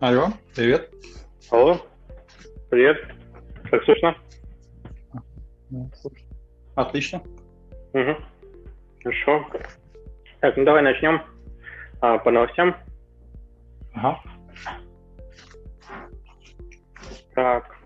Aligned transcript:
Алло, 0.00 0.28
привет. 0.54 0.94
Алло, 1.50 1.76
привет. 2.70 2.98
Как 3.68 3.82
слышно? 3.82 4.16
Отлично. 6.76 7.20
Угу. 7.94 8.16
Хорошо. 9.02 9.44
Так, 10.38 10.56
ну 10.56 10.64
давай 10.64 10.82
начнем 10.82 11.20
а, 12.00 12.18
по 12.18 12.30
новостям. 12.30 12.76
Ага. 13.92 14.20
Так. 17.34 17.76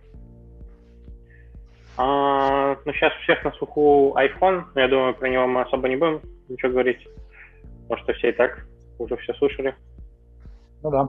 А, 1.96 2.76
ну, 2.84 2.92
сейчас 2.92 3.14
у 3.14 3.22
всех 3.22 3.42
на 3.42 3.52
слуху 3.52 4.14
iPhone. 4.18 4.64
Я 4.74 4.88
думаю, 4.88 5.14
про 5.14 5.30
него 5.30 5.46
мы 5.46 5.62
особо 5.62 5.88
не 5.88 5.96
будем 5.96 6.20
ничего 6.48 6.72
говорить. 6.72 7.08
Потому 7.88 8.04
что 8.04 8.12
все 8.12 8.28
и 8.28 8.32
так 8.32 8.66
уже 8.98 9.16
все 9.16 9.32
слышали. 9.32 9.74
Ну 10.82 10.90
да. 10.90 11.08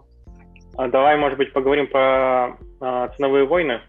А 0.75 0.87
давай, 0.87 1.17
может 1.17 1.37
быть, 1.37 1.53
поговорим 1.53 1.87
про 1.87 2.57
а, 2.79 3.07
ценовые 3.15 3.45
войны. 3.45 3.81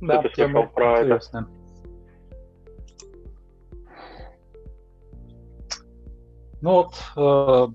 Да, 0.00 0.22
ты 0.22 0.30
слышал 0.34 0.66
про 0.68 0.94
это? 0.94 1.02
интересная. 1.04 1.46
Ну 6.60 6.70
вот, 6.70 6.94
э, 7.16 7.66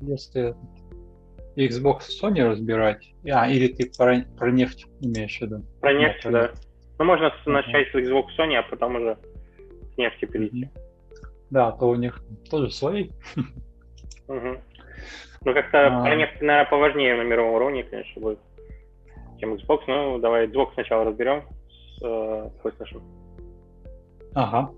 если 0.00 0.54
Xbox 1.56 2.00
Sony 2.20 2.42
разбирать, 2.42 3.12
а, 3.30 3.48
или 3.48 3.68
ты 3.68 3.90
про, 3.96 4.24
про 4.36 4.50
нефть 4.50 4.86
имеешь 5.00 5.38
в 5.38 5.42
виду? 5.42 5.62
Про 5.80 5.92
нефть, 5.92 6.22
да. 6.24 6.48
нефть. 6.48 6.66
Ну, 6.98 7.04
можно 7.04 7.28
с- 7.30 7.46
Мгм. 7.46 7.52
начать 7.54 7.88
с 7.90 7.94
Xbox 7.94 8.24
Sony, 8.38 8.56
а 8.56 8.62
потом 8.62 8.96
уже 8.96 9.16
к 9.94 9.98
нефти 9.98 10.24
перейти. 10.24 10.68
Да, 11.50 11.70
то 11.72 11.88
у 11.88 11.94
них 11.94 12.20
тоже 12.50 12.70
свои. 12.70 13.10
Мгм. 14.26 14.58
Ну, 15.44 15.52
как-то 15.52 15.86
А. 15.86 16.02
наверное, 16.02 16.64
поважнее 16.64 17.16
на 17.16 17.22
мировом 17.22 17.54
уровне, 17.54 17.84
конечно, 17.84 18.20
будет, 18.20 18.38
чем 19.38 19.54
Xbox. 19.54 19.80
Ну, 19.86 20.18
давай 20.18 20.46
Xbox 20.46 20.72
сначала 20.74 21.04
разберем 21.04 21.42
с 21.68 22.02
э, 22.02 22.50
PlayStation. 22.62 23.02
Ага. 24.34 24.70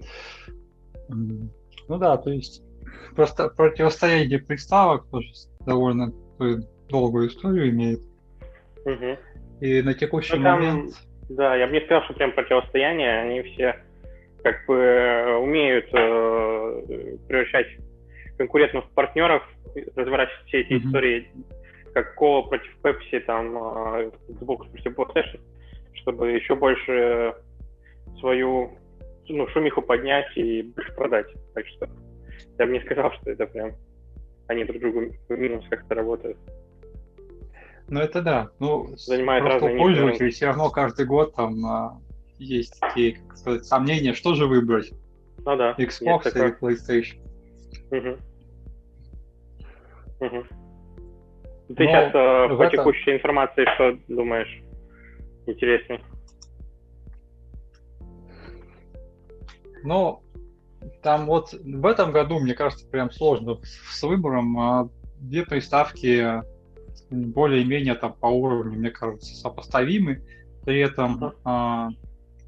Ну 1.08 1.98
да, 1.98 2.16
то 2.16 2.30
есть 2.30 2.62
просто 3.14 3.48
противостояние 3.48 4.40
приставок 4.40 5.06
тоже 5.10 5.28
довольно 5.64 6.12
долгую 6.88 7.28
историю 7.28 7.70
имеет. 7.70 8.00
Мгм. 8.84 9.16
И 9.60 9.82
на 9.82 9.94
текущий 9.94 10.36
Ну, 10.36 10.42
там, 10.42 10.60
момент 10.60 10.94
да, 11.28 11.56
я 11.56 11.66
бы 11.66 11.72
не 11.72 11.80
сказал, 11.80 12.04
что 12.04 12.14
прям 12.14 12.32
противостояние, 12.32 13.20
они 13.20 13.42
все 13.42 13.76
как 14.42 14.64
бы 14.66 14.76
э, 14.76 15.36
умеют 15.36 15.86
э, 15.92 17.16
превращать 17.26 17.66
конкурентных 18.36 18.88
партнеров, 18.90 19.42
разворачивать 19.94 20.46
все 20.46 20.60
эти 20.60 20.74
Мгм. 20.74 20.86
истории, 20.88 21.30
как 21.94 22.14
Кола 22.14 22.42
против 22.42 22.70
Pepsi, 22.82 23.20
там, 23.20 23.56
Xbox 24.28 24.68
против 24.70 24.96
PlayStation, 24.98 25.40
чтобы 25.94 26.30
еще 26.32 26.54
больше 26.54 27.34
свою 28.20 28.70
ну, 29.28 29.48
шумиху 29.48 29.82
поднять 29.82 30.26
и 30.36 30.62
больше 30.62 30.92
продать. 30.94 31.26
Так 31.54 31.66
что 31.66 31.88
я 32.58 32.66
бы 32.66 32.72
не 32.72 32.80
сказал, 32.80 33.12
что 33.12 33.30
это 33.30 33.46
прям 33.46 33.72
они 34.46 34.64
друг 34.64 34.80
другу 34.80 35.12
минус 35.28 35.64
как-то 35.68 35.94
работают. 35.94 36.36
Ну 37.88 38.00
это 38.00 38.22
да. 38.22 38.50
Ну, 38.58 38.86
Занимает 38.96 39.42
просто 39.44 39.66
разные 39.68 40.12
ниши. 40.12 40.30
все 40.30 40.46
равно 40.46 40.70
каждый 40.70 41.06
год 41.06 41.34
там 41.34 41.64
а, 41.66 42.00
есть 42.38 42.78
такие, 42.80 43.14
как 43.16 43.36
сказать, 43.36 43.64
сомнения, 43.64 44.12
что 44.12 44.34
же 44.34 44.46
выбрать, 44.46 44.92
Ну 45.44 45.56
да. 45.56 45.74
Xbox 45.78 46.28
или 46.34 46.58
PlayStation. 46.58 47.18
Мгм. 47.90 48.18
Мгм. 50.20 50.48
Ты 51.68 51.82
Ну, 51.82 51.90
сейчас 51.90 52.08
э, 52.14 52.56
по 52.56 52.62
этом- 52.62 52.70
текущей 52.70 53.14
информации 53.14 53.64
что 53.74 53.98
думаешь 54.08 54.62
интереснее? 55.46 56.00
Но 59.82 60.22
там 61.02 61.26
вот 61.26 61.52
в 61.52 61.86
этом 61.86 62.12
году, 62.12 62.38
мне 62.38 62.54
кажется, 62.54 62.88
прям 62.88 63.10
сложно 63.10 63.58
с 63.62 64.02
выбором. 64.02 64.58
а 64.58 64.88
Две 65.18 65.44
приставки 65.44 66.42
более-менее 67.10 67.94
там 67.94 68.12
по 68.14 68.26
уровню, 68.26 68.78
мне 68.78 68.90
кажется, 68.90 69.34
сопоставимы. 69.34 70.22
При 70.64 70.80
этом 70.80 71.24
Ага. 71.24 71.34
а, 71.44 71.88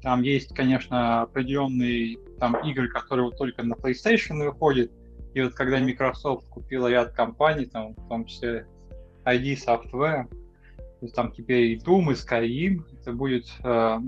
там 0.01 0.21
есть, 0.21 0.53
конечно, 0.53 1.21
определенные 1.23 2.17
там 2.39 2.55
игры, 2.67 2.89
которые 2.89 3.25
вот 3.25 3.37
только 3.37 3.63
на 3.63 3.73
PlayStation 3.73 4.43
выходят. 4.43 4.91
И 5.39 5.41
вот 5.41 5.53
когда 5.53 5.79
Microsoft 5.79 6.49
купила 6.49 6.87
ряд 6.87 7.13
компаний, 7.13 7.65
там, 7.65 7.93
в 7.93 8.09
том 8.09 8.25
числе 8.25 8.67
ID 9.23 9.55
Software, 9.55 10.27
то 10.27 11.05
есть 11.05 11.15
там 11.15 11.31
теперь 11.31 11.67
и 11.67 11.77
Doom, 11.77 12.11
и 12.11 12.15
Skyrim, 12.15 12.83
это 12.99 13.13
будет, 13.13 13.45
э, 13.63 13.99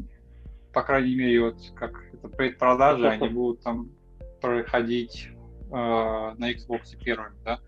по 0.73 0.83
крайней 0.83 1.15
мере, 1.15 1.41
вот 1.41 1.55
как 1.73 2.03
это 2.11 2.27
предпродажи, 2.27 3.07
они 3.07 3.29
будут 3.29 3.61
там 3.61 3.91
проходить 4.41 5.29
э, 5.29 5.73
на 5.73 6.51
Xbox 6.51 6.97
первыми, 7.01 7.37
да, 7.45 7.61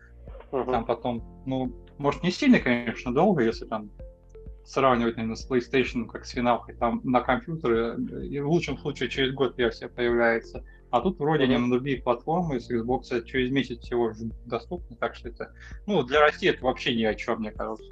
Мгм. 0.52 0.72
там 0.72 0.86
потом, 0.86 1.44
ну, 1.46 1.74
может, 1.98 2.22
не 2.22 2.32
сильно, 2.32 2.60
конечно, 2.60 3.14
долго, 3.14 3.44
если 3.44 3.66
там 3.66 3.92
сравнивать, 4.66 5.16
наверное, 5.16 5.38
с 5.38 5.50
PlayStation, 5.50 6.06
как 6.06 6.26
с 6.26 6.32
финалкой, 6.32 6.76
там 6.76 7.00
на 7.06 7.22
компьютере, 7.22 7.96
э, 7.96 8.26
и 8.26 8.42
в 8.42 8.50
лучшем 8.50 8.78
случае 8.78 9.08
через 9.08 9.34
год 9.34 9.58
версия 9.58 9.88
появляется. 9.88 10.66
А 10.94 11.02
тут 11.02 11.18
вроде 11.18 11.46
они 11.46 11.56
Мгм. 11.56 11.70
на 11.70 11.76
другие 11.78 12.04
платформы, 12.04 12.60
с 12.60 12.70
Xbox 12.70 13.24
через 13.26 13.50
месяц 13.50 13.80
всего 13.80 14.12
же 14.12 14.26
доступны, 14.46 14.96
так 14.96 15.16
что 15.16 15.30
это, 15.30 15.52
ну, 15.88 16.04
для 16.04 16.20
России 16.22 16.48
это 16.48 16.64
вообще 16.64 16.94
ни 16.94 17.04
о 17.04 17.16
чем, 17.16 17.40
мне 17.40 17.50
кажется. 17.50 17.92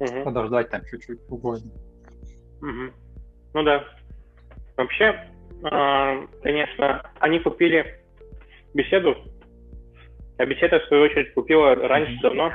Мгм. 0.00 0.24
Подождать 0.24 0.70
там 0.70 0.80
чуть-чуть 0.90 1.20
угодно. 1.28 1.70
Мгм. 2.62 2.90
Ну 3.52 3.62
да. 3.64 3.84
Вообще, 4.78 5.30
э, 5.62 6.26
конечно, 6.42 7.10
они 7.20 7.38
купили 7.40 8.00
беседу, 8.72 9.14
а 10.38 10.46
беседа, 10.46 10.80
в 10.80 10.86
свою 10.86 11.02
очередь, 11.02 11.34
купила 11.34 11.74
раньше 11.74 12.18
давно 12.22 12.50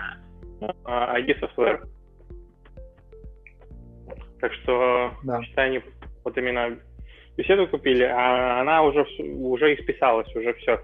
ID 0.86 1.40
Software. 1.40 1.88
Так 4.42 4.52
что, 4.54 5.14
Да. 5.22 5.40
считай, 5.44 5.68
они 5.68 5.82
вот 6.24 6.36
именно 6.36 6.80
беседу 7.38 7.68
купили, 7.68 8.04
а 8.04 8.62
она 8.62 8.84
уже, 8.84 9.06
уже 9.20 9.76
исписалась, 9.76 10.34
уже 10.36 10.54
все. 10.56 10.80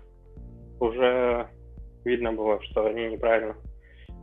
Уже 0.79 1.47
видно 2.05 2.33
было, 2.33 2.61
что 2.63 2.85
они 2.85 3.07
неправильно 3.07 3.55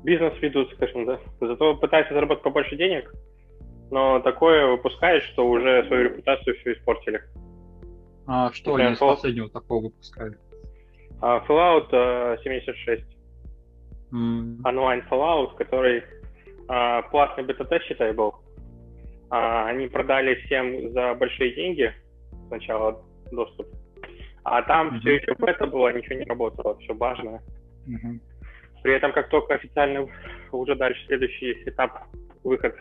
бизнес 0.02 0.32
ведут, 0.40 0.72
скажем, 0.74 1.06
да. 1.06 1.20
Зато 1.40 1.76
пытаются 1.76 2.14
заработать 2.14 2.42
побольше 2.42 2.76
денег, 2.76 3.12
но 3.90 4.20
такое 4.20 4.66
выпускает, 4.66 5.22
что 5.24 5.46
уже 5.46 5.84
свою 5.86 6.04
репутацию 6.04 6.56
все 6.56 6.72
испортили. 6.72 7.22
А 8.26 8.52
что 8.52 8.74
Прям 8.74 8.88
они 8.88 8.94
из 8.94 8.98
последнего 8.98 9.48
такого 9.48 9.84
выпускали? 9.84 10.36
А 11.20 11.44
Fallout 11.46 11.88
э, 11.92 12.38
76, 12.42 13.04
М, 14.12 14.60
онлайн 14.64 15.04
Fallout, 15.10 15.56
который 15.56 16.02
а, 16.68 17.02
платный 17.02 17.44
бета-тест, 17.44 17.84
считай, 17.84 18.12
был. 18.12 18.34
А, 19.28 19.66
они 19.66 19.86
продали 19.88 20.34
всем 20.46 20.90
за 20.92 21.14
большие 21.14 21.54
деньги 21.54 21.92
сначала 22.50 23.02
доступ. 23.32 23.66
А 24.44 24.62
там 24.62 24.88
Мгм. 24.88 25.00
все 25.00 25.14
еще 25.16 25.34
бета 25.38 25.66
было, 25.66 25.92
ничего 25.92 26.16
не 26.18 26.24
работало, 26.24 26.76
все 26.78 26.94
важно. 26.94 27.40
мгм. 27.86 28.20
При 28.82 28.94
этом, 28.94 29.12
как 29.12 29.28
только 29.28 29.54
официально 29.54 30.06
уже 30.52 30.74
дальше 30.74 31.04
следующий 31.06 31.52
этап 31.66 32.04
выход, 32.44 32.74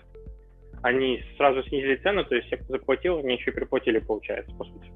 они 0.81 1.21
сразу 1.37 1.61
снизили 1.63 1.97
цену, 1.97 2.23
то 2.23 2.35
есть 2.35 2.47
все, 2.47 2.57
кто 2.57 2.73
заплатил, 2.77 3.17
они 3.19 3.35
еще 3.35 3.51
и 3.51 3.53
приплатили, 3.53 3.99
получается, 3.99 4.55
по 4.55 4.63
сути. 4.63 4.89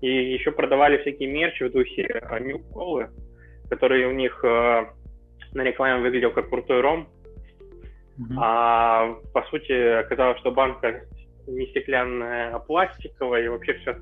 И 0.00 0.32
еще 0.32 0.52
продавали 0.52 0.96
всякие 0.98 1.30
мерчи 1.30 1.64
в 1.64 1.72
духе 1.72 2.22
New 2.40 2.58
Колы, 2.72 3.10
который 3.68 4.06
у 4.06 4.12
них 4.12 4.42
э, 4.42 4.86
на 5.52 5.62
рекламе 5.62 6.00
выглядел 6.02 6.30
как 6.32 6.48
крутой 6.48 6.80
ром, 6.80 7.08
Мгм. 8.16 8.38
а 8.38 9.16
по 9.34 9.42
сути 9.50 9.72
оказалось, 10.00 10.38
что 10.40 10.50
банка 10.52 11.02
не 11.50 11.66
стеклянная, 11.66 12.54
а 12.54 12.58
пластиковая, 12.58 13.44
и 13.44 13.48
вообще 13.48 13.74
все 13.74 13.96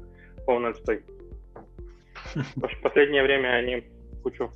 полный 0.46 0.70
отстой. 0.70 1.02
В 2.56 2.64
общем, 2.64 2.78
в 2.78 2.82
последнее 2.82 3.22
время 3.22 3.48
они 3.48 3.84
кучу 4.22 4.50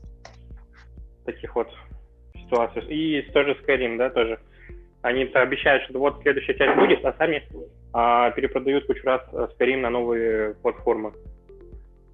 таких 1.25 1.55
вот 1.55 1.69
ситуаций. 2.35 2.83
И 2.89 3.23
тоже 3.33 3.57
Skyrim, 3.63 3.97
да, 3.97 4.11
тоже. 4.11 4.39
Они-то 5.03 5.41
обещают, 5.41 5.85
что 5.85 5.99
вот 5.99 6.23
следующая 6.23 6.55
часть 6.55 6.79
будет, 6.79 7.05
а 7.05 7.13
сами 7.15 7.47
а, 7.93 8.31
перепродают 8.31 8.87
кучу 8.87 9.05
раз 9.05 9.23
э, 9.33 9.49
Skyrim 9.59 9.79
на 9.79 9.91
новые 9.91 10.55
платформы. 10.55 11.13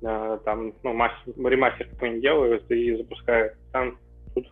А, 0.05 0.39
там, 0.39 0.73
ну, 0.83 0.95
мас- 0.95 1.13
ремастер 1.27 1.89
какой-нибудь 1.89 2.23
делают 2.23 2.71
и 2.71 2.97
запускают. 2.97 3.55
Там 3.73 3.99
тут 4.35 4.47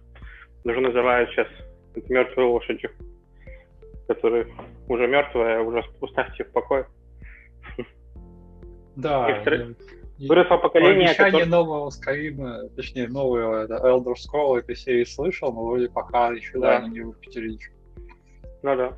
даже 0.65 0.81
называют 0.81 1.31
сейчас 1.31 1.49
это 1.95 2.13
мертвой 2.13 2.45
лошадью, 2.45 2.91
которая 4.07 4.47
уже 4.89 5.07
мертвая, 5.07 5.61
уже 5.61 5.85
оставьте 6.01 6.45
в 6.45 6.53
покое. 6.53 6.87
Да, 8.97 9.29
я 9.29 9.75
Выросло 10.19 10.57
поколение, 10.57 11.09
Обещание 11.09 11.45
которое... 11.45 11.51
нового 11.51 11.91
Skyrim, 11.91 12.71
точнее, 12.75 13.09
нового 13.09 13.65
это 13.65 13.75
Elder 13.75 14.15
Scrolls 14.15 14.61
этой 14.61 14.75
серии 14.75 15.05
слышал, 15.05 15.53
но 15.53 15.67
вроде 15.67 15.91
пока 15.91 16.31
еще 16.31 16.59
да. 16.59 16.81
да, 16.81 16.89
не 16.89 17.01
выпустили 17.01 17.51
ничего. 17.51 17.75
Ну 18.63 18.77
да. 18.77 18.97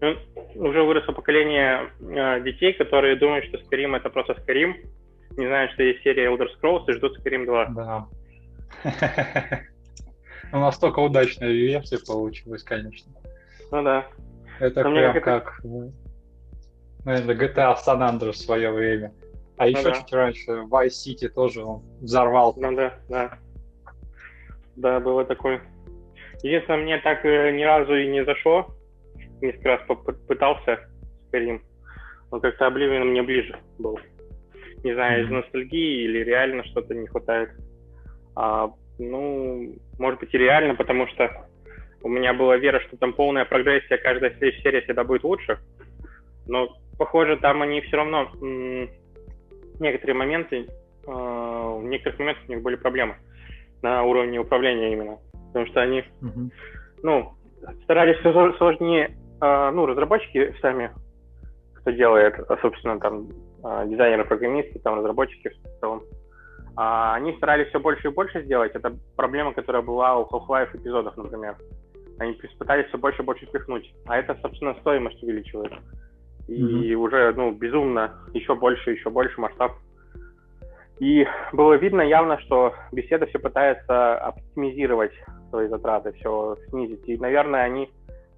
Ну, 0.00 0.16
уже 0.54 0.82
выросло 0.82 1.12
поколение 1.12 1.90
э, 2.00 2.40
детей, 2.42 2.72
которые 2.72 3.16
думают, 3.16 3.44
что 3.44 3.58
Skyrim 3.58 3.94
это 3.94 4.08
просто 4.08 4.32
Skyrim, 4.32 4.72
не 5.36 5.46
знают, 5.46 5.72
что 5.72 5.82
есть 5.82 6.02
серия 6.02 6.30
Elder 6.30 6.48
Scrolls 6.58 6.84
и 6.88 6.92
ждут 6.92 7.18
Skyrim 7.18 7.44
2. 7.44 7.66
Да. 7.66 8.08
Ну, 10.52 10.58
настолько 10.58 10.98
удачная 10.98 11.52
версия 11.52 11.98
получилась, 12.04 12.64
конечно. 12.64 13.12
Ну 13.70 13.82
да. 13.82 14.06
Это 14.58 14.84
Но 14.84 14.90
прям 14.90 15.20
как, 15.22 15.60
ну, 15.64 15.92
наверное, 17.04 17.34
GTA 17.34 17.76
San 17.76 18.00
Andreas 18.00 18.32
в 18.32 18.36
свое 18.36 18.70
время. 18.70 19.12
А 19.56 19.64
ну, 19.64 19.70
еще 19.70 19.82
да. 19.84 19.92
чуть 19.92 20.12
раньше 20.12 20.50
Vice 20.70 20.88
City 20.88 21.28
тоже 21.28 21.62
он 21.62 21.82
взорвал. 22.00 22.54
Ну 22.56 22.74
да, 22.74 22.94
да. 23.08 23.38
Да, 24.76 25.00
было 25.00 25.24
такое. 25.24 25.60
Единственное, 26.42 26.82
мне 26.82 26.98
так 26.98 27.24
э, 27.24 27.52
ни 27.52 27.62
разу 27.62 27.94
и 27.94 28.08
не 28.08 28.24
зашло. 28.24 28.74
Несколько 29.40 29.68
раз 29.68 29.82
попытался 29.86 30.80
Skyrim. 31.30 31.60
Но 32.30 32.40
как-то 32.40 32.68
Oblivion 32.68 33.04
мне 33.04 33.22
ближе 33.22 33.58
был. 33.78 33.98
Не 34.82 34.94
знаю, 34.94 35.24
из 35.24 35.30
ностальгии 35.30 36.04
или 36.04 36.24
реально 36.24 36.64
что-то 36.64 36.94
не 36.94 37.06
хватает. 37.06 37.50
А, 38.34 38.72
ну, 38.98 39.74
может 39.98 40.20
быть 40.20 40.32
и 40.32 40.38
реально, 40.38 40.74
потому 40.74 41.06
что 41.08 41.49
у 42.02 42.08
меня 42.08 42.32
была 42.32 42.56
вера, 42.56 42.80
что 42.80 42.96
там 42.96 43.12
полная 43.12 43.44
прогрессия, 43.44 43.98
каждая 43.98 44.30
следующая 44.30 44.62
серия 44.62 44.80
всегда 44.82 45.04
будет 45.04 45.24
лучше. 45.24 45.58
Но, 46.46 46.76
похоже, 46.98 47.36
там 47.36 47.62
они 47.62 47.80
все 47.82 47.96
равно 47.96 48.30
некоторые 49.78 50.14
моменты, 50.14 50.66
э, 50.66 51.10
в 51.10 51.84
некоторых 51.84 52.18
моментах 52.18 52.44
у 52.48 52.52
них 52.52 52.62
были 52.62 52.76
проблемы 52.76 53.16
на 53.82 54.02
уровне 54.02 54.38
управления 54.38 54.92
именно. 54.92 55.18
Потому 55.48 55.66
что 55.66 55.80
они, 55.80 56.04
ну, 57.02 57.32
старались 57.84 58.18
все 58.18 58.52
сложнее, 58.58 59.16
э, 59.40 59.70
ну, 59.70 59.86
разработчики 59.86 60.54
сами, 60.60 60.90
кто 61.74 61.90
делает, 61.90 62.34
а, 62.48 62.56
собственно, 62.58 63.00
там, 63.00 63.28
э, 63.64 63.86
дизайнеры, 63.88 64.24
программисты, 64.24 64.78
там, 64.80 64.98
разработчики 64.98 65.48
в 65.48 65.80
целом, 65.80 66.02
а 66.76 67.14
они 67.14 67.32
старались 67.36 67.68
все 67.68 67.80
больше 67.80 68.08
и 68.08 68.12
больше 68.12 68.42
сделать. 68.42 68.72
Это 68.74 68.94
проблема, 69.16 69.52
которая 69.52 69.82
была 69.82 70.16
у 70.16 70.26
Half-Life 70.26 70.76
эпизодов, 70.76 71.16
например. 71.16 71.56
Они 72.20 72.38
пытались 72.58 72.86
все 72.86 72.98
больше 72.98 73.22
и 73.22 73.24
больше 73.24 73.46
впихнуть. 73.46 73.92
А 74.06 74.18
это, 74.18 74.38
собственно, 74.40 74.74
стоимость 74.80 75.22
увеличивает 75.22 75.72
и 76.50 76.92
mm-hmm. 76.92 76.94
уже, 76.94 77.32
ну, 77.36 77.52
безумно, 77.52 78.12
еще 78.34 78.56
больше, 78.56 78.90
еще 78.90 79.08
больше 79.08 79.40
масштаб. 79.40 79.72
И 80.98 81.24
было 81.52 81.74
видно 81.74 82.02
явно, 82.02 82.40
что 82.40 82.74
беседа 82.90 83.26
все 83.26 83.38
пытается 83.38 84.18
оптимизировать 84.18 85.12
свои 85.48 85.68
затраты, 85.68 86.12
все 86.12 86.56
снизить. 86.68 87.08
И, 87.08 87.16
наверное, 87.18 87.62
они 87.62 87.88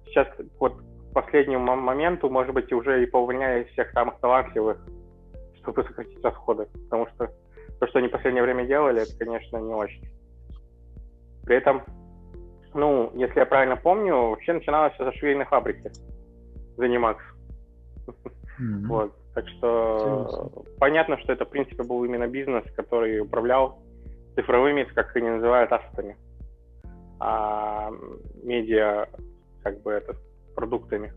сейчас 0.05 0.27
вот 0.59 0.77
к 0.77 1.13
последнему 1.13 1.75
моменту, 1.75 2.29
может 2.29 2.53
быть, 2.53 2.71
уже 2.71 3.01
и 3.01 3.07
поувольняли 3.07 3.63
всех 3.65 3.91
самых 3.91 4.19
талантливых, 4.19 4.77
чтобы 5.61 5.83
сократить 5.83 6.23
расходы. 6.23 6.67
Потому 6.85 7.07
что 7.07 7.31
то, 7.79 7.87
что 7.87 7.97
они 7.97 8.09
в 8.09 8.11
последнее 8.11 8.43
время 8.43 8.65
делали, 8.65 9.01
это, 9.01 9.17
конечно, 9.17 9.57
не 9.57 9.73
очень. 9.73 10.07
При 11.45 11.57
этом, 11.57 11.81
ну, 12.73 13.11
если 13.15 13.39
я 13.39 13.45
правильно 13.45 13.75
помню, 13.75 14.15
вообще 14.15 14.53
начиналось 14.53 14.93
все 14.93 15.05
со 15.05 15.17
швейной 15.17 15.45
фабрики, 15.45 15.91
Zenimax. 16.77 17.17
Mm-hmm. 18.07 18.87
Вот. 18.87 19.13
Так 19.33 19.47
что 19.47 20.27
Интересно. 20.29 20.63
понятно, 20.79 21.17
что 21.19 21.33
это, 21.33 21.45
в 21.45 21.49
принципе, 21.49 21.83
был 21.83 22.03
именно 22.03 22.27
бизнес, 22.27 22.63
который 22.75 23.19
управлял 23.19 23.79
цифровыми, 24.35 24.83
как 24.83 25.15
они 25.15 25.29
называют, 25.29 25.71
ассетами, 25.71 26.17
а 27.19 27.91
медиа, 28.43 29.07
как 29.63 29.81
бы, 29.81 29.91
это, 29.91 30.15
продуктами, 30.55 31.13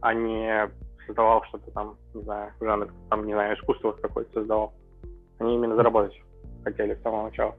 а 0.00 0.14
не 0.14 0.70
создавал 1.06 1.44
что-то 1.44 1.70
там, 1.72 1.96
не 2.14 2.22
знаю, 2.22 2.52
жанр, 2.60 2.88
там, 3.10 3.26
не 3.26 3.32
знаю, 3.32 3.56
искусство 3.56 3.92
какое-то 3.92 4.32
создавал. 4.32 4.72
Они 5.38 5.54
именно 5.54 5.76
заработать 5.76 6.18
хотели 6.64 6.94
с 6.94 7.02
самого 7.02 7.24
начала. 7.24 7.54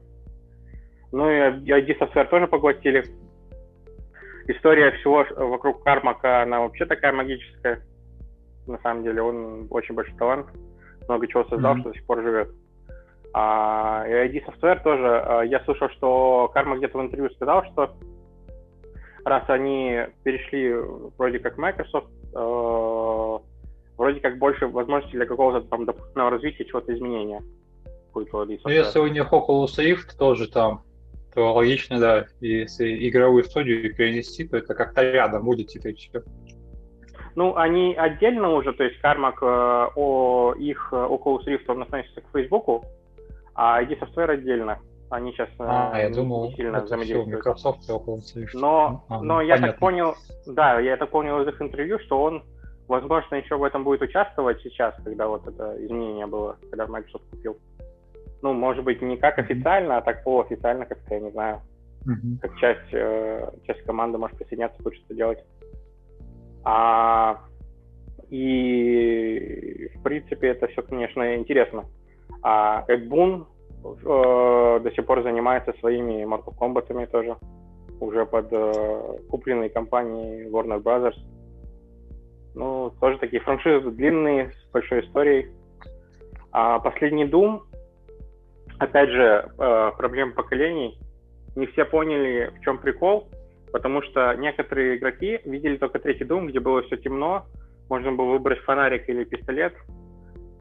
Ну 1.12 1.28
и 1.28 1.70
ID 1.70 1.98
Software 1.98 2.28
тоже 2.28 2.46
поглотили. 2.46 3.04
История 4.50 4.90
всего 4.92 5.24
вокруг 5.36 5.84
Кармака, 5.84 6.42
она 6.42 6.60
вообще 6.60 6.84
такая 6.84 7.12
магическая 7.12 7.82
на 8.66 8.78
самом 8.78 9.04
деле. 9.04 9.22
Он 9.22 9.66
очень 9.70 9.94
большой 9.94 10.16
талант, 10.16 10.46
много 11.08 11.26
чего 11.28 11.44
создал, 11.44 11.76
mm-hmm. 11.76 11.80
что 11.80 11.88
до 11.90 11.94
сих 11.94 12.06
пор 12.06 12.22
живет. 12.22 12.50
А, 13.32 14.04
и 14.08 14.10
ID 14.10 14.44
Software 14.46 14.82
тоже. 14.82 15.06
А, 15.06 15.42
я 15.42 15.60
слышал, 15.64 15.88
что 15.90 16.50
Карма 16.52 16.76
где-то 16.78 16.98
в 16.98 17.02
интервью 17.02 17.30
сказал, 17.30 17.64
что 17.66 17.94
раз 19.24 19.44
они 19.48 20.00
перешли 20.24 20.74
вроде 21.16 21.38
как 21.38 21.56
Microsoft, 21.58 22.08
э, 22.34 23.38
вроде 23.96 24.20
как 24.20 24.38
больше 24.38 24.66
возможностей 24.66 25.16
для 25.16 25.26
какого-то 25.26 25.68
там 25.68 25.84
допустимого 25.84 26.30
развития, 26.30 26.64
чего-то 26.64 26.92
изменения 26.94 27.42
будет 28.12 28.34
у 28.34 28.44
Ну, 28.44 28.70
если 28.70 28.98
у 28.98 29.06
них 29.06 29.32
Oculus 29.32 29.78
Rift 29.78 30.18
тоже 30.18 30.50
там, 30.50 30.82
то 31.34 31.54
логично, 31.54 31.98
да, 31.98 32.26
если 32.40 33.08
игровую 33.08 33.44
студию 33.44 33.94
перенести, 33.94 34.46
то 34.46 34.56
это 34.56 34.74
как-то 34.74 35.02
рядом 35.02 35.44
будет 35.44 35.68
теперь 35.68 35.94
все. 35.94 36.22
Ну, 37.36 37.56
они 37.56 37.94
отдельно 37.94 38.50
уже, 38.50 38.72
то 38.72 38.84
есть 38.84 38.98
Кармак, 39.00 39.38
э, 39.42 39.46
о, 39.94 40.54
их 40.58 40.88
э, 40.92 40.96
Oculus 40.96 41.46
Rift, 41.46 41.64
он 41.68 41.82
относится 41.82 42.20
к 42.20 42.24
Фейсбуку, 42.32 42.84
а 43.54 43.82
ID 43.82 44.00
Software 44.00 44.32
отдельно. 44.32 44.80
Они 45.10 45.32
сейчас 45.32 45.48
э, 45.58 45.64
а, 45.66 45.98
я 45.98 46.10
думал, 46.10 46.52
сильно 46.52 46.80
взаимодействуют. 46.80 47.44
Microsoft 47.44 47.88
и 47.88 47.92
Oculus 47.92 48.34
Rift. 48.36 48.50
Но, 48.54 49.04
а, 49.08 49.22
но 49.22 49.34
ну, 49.34 49.40
я 49.40 49.58
так 49.58 49.78
понял, 49.78 50.14
да, 50.46 50.80
я 50.80 50.96
так 50.96 51.10
понял 51.10 51.40
из 51.42 51.48
их 51.48 51.62
интервью, 51.62 51.98
что 52.00 52.20
он, 52.20 52.42
возможно, 52.88 53.36
еще 53.36 53.56
в 53.56 53.64
этом 53.64 53.84
будет 53.84 54.02
участвовать 54.02 54.60
сейчас, 54.62 54.94
когда 55.04 55.28
вот 55.28 55.46
это 55.46 55.76
изменение 55.84 56.26
было, 56.26 56.56
когда 56.70 56.86
Microsoft 56.88 57.24
купил. 57.30 57.56
Ну, 58.42 58.52
может 58.52 58.84
быть, 58.84 59.02
не 59.02 59.16
как 59.16 59.38
официально, 59.38 59.98
а 59.98 60.02
так 60.02 60.24
полуофициально, 60.24 60.86
как-то, 60.86 61.14
я 61.14 61.20
не 61.20 61.30
знаю. 61.30 61.60
Mm-hmm. 62.06 62.38
Как 62.40 62.56
часть, 62.56 62.92
э, 62.92 63.50
часть 63.66 63.82
команды 63.82 64.16
может 64.16 64.38
присоединяться, 64.38 64.82
будет 64.82 64.94
что-то 64.94 65.14
делать. 65.14 65.44
А, 66.64 67.40
и, 68.30 69.90
в 69.94 70.02
принципе, 70.02 70.48
это 70.48 70.68
все, 70.68 70.82
конечно, 70.82 71.36
интересно. 71.36 71.84
А 72.42 72.84
Эд 72.88 73.08
Бун 73.08 73.46
э, 73.84 74.80
до 74.82 74.90
сих 74.94 75.04
пор 75.04 75.22
занимается 75.22 75.74
своими 75.80 76.24
Mortal 76.24 76.56
Kombat 76.58 77.06
тоже, 77.08 77.36
уже 78.00 78.24
под 78.24 78.48
э, 78.52 79.18
купленной 79.28 79.68
компанией 79.68 80.48
Warner 80.48 80.82
Brothers. 80.82 81.18
Ну, 82.54 82.92
тоже 83.00 83.18
такие 83.18 83.42
франшизы 83.42 83.90
длинные, 83.90 84.50
с 84.50 84.72
большой 84.72 85.00
историей. 85.00 85.48
А 86.52 86.78
последний 86.80 87.24
Doom, 87.24 87.60
опять 88.80 89.10
же, 89.10 89.48
э, 89.58 89.90
проблема 89.96 90.32
поколений. 90.32 90.98
Не 91.56 91.66
все 91.66 91.84
поняли, 91.84 92.52
в 92.56 92.60
чем 92.64 92.78
прикол 92.78 93.28
потому 93.72 94.02
что 94.02 94.34
некоторые 94.34 94.96
игроки 94.96 95.40
видели 95.44 95.76
только 95.76 95.98
третий 95.98 96.24
Doom, 96.24 96.48
где 96.48 96.60
было 96.60 96.82
все 96.82 96.96
темно, 96.96 97.46
можно 97.88 98.12
было 98.12 98.32
выбрать 98.32 98.60
фонарик 98.60 99.08
или 99.08 99.24
пистолет, 99.24 99.74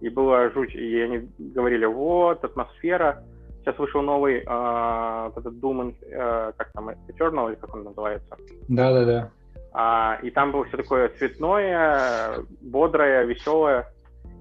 и 0.02 0.10
было 0.10 0.50
жуть, 0.52 0.74
и 0.74 1.02
они 1.02 1.30
говорили, 1.38 1.86
вот, 1.86 2.44
атмосфера. 2.44 3.24
Сейчас 3.60 3.78
вышел 3.78 4.02
новый 4.02 4.38
э, 4.38 5.32
этот 5.36 5.54
Doom, 5.56 5.94
э, 6.02 6.54
как 6.56 6.72
там, 6.72 6.90
Eternal, 6.90 7.50
или 7.50 7.56
как 7.56 7.74
он 7.74 7.84
называется? 7.84 8.38
Да-да-да. 8.70 9.32
А, 9.72 10.18
и 10.24 10.32
там 10.32 10.52
было 10.52 10.66
все 10.66 10.78
такое 10.78 11.10
цветное, 11.10 12.38
бодрое, 12.62 13.26
веселое. 13.26 13.88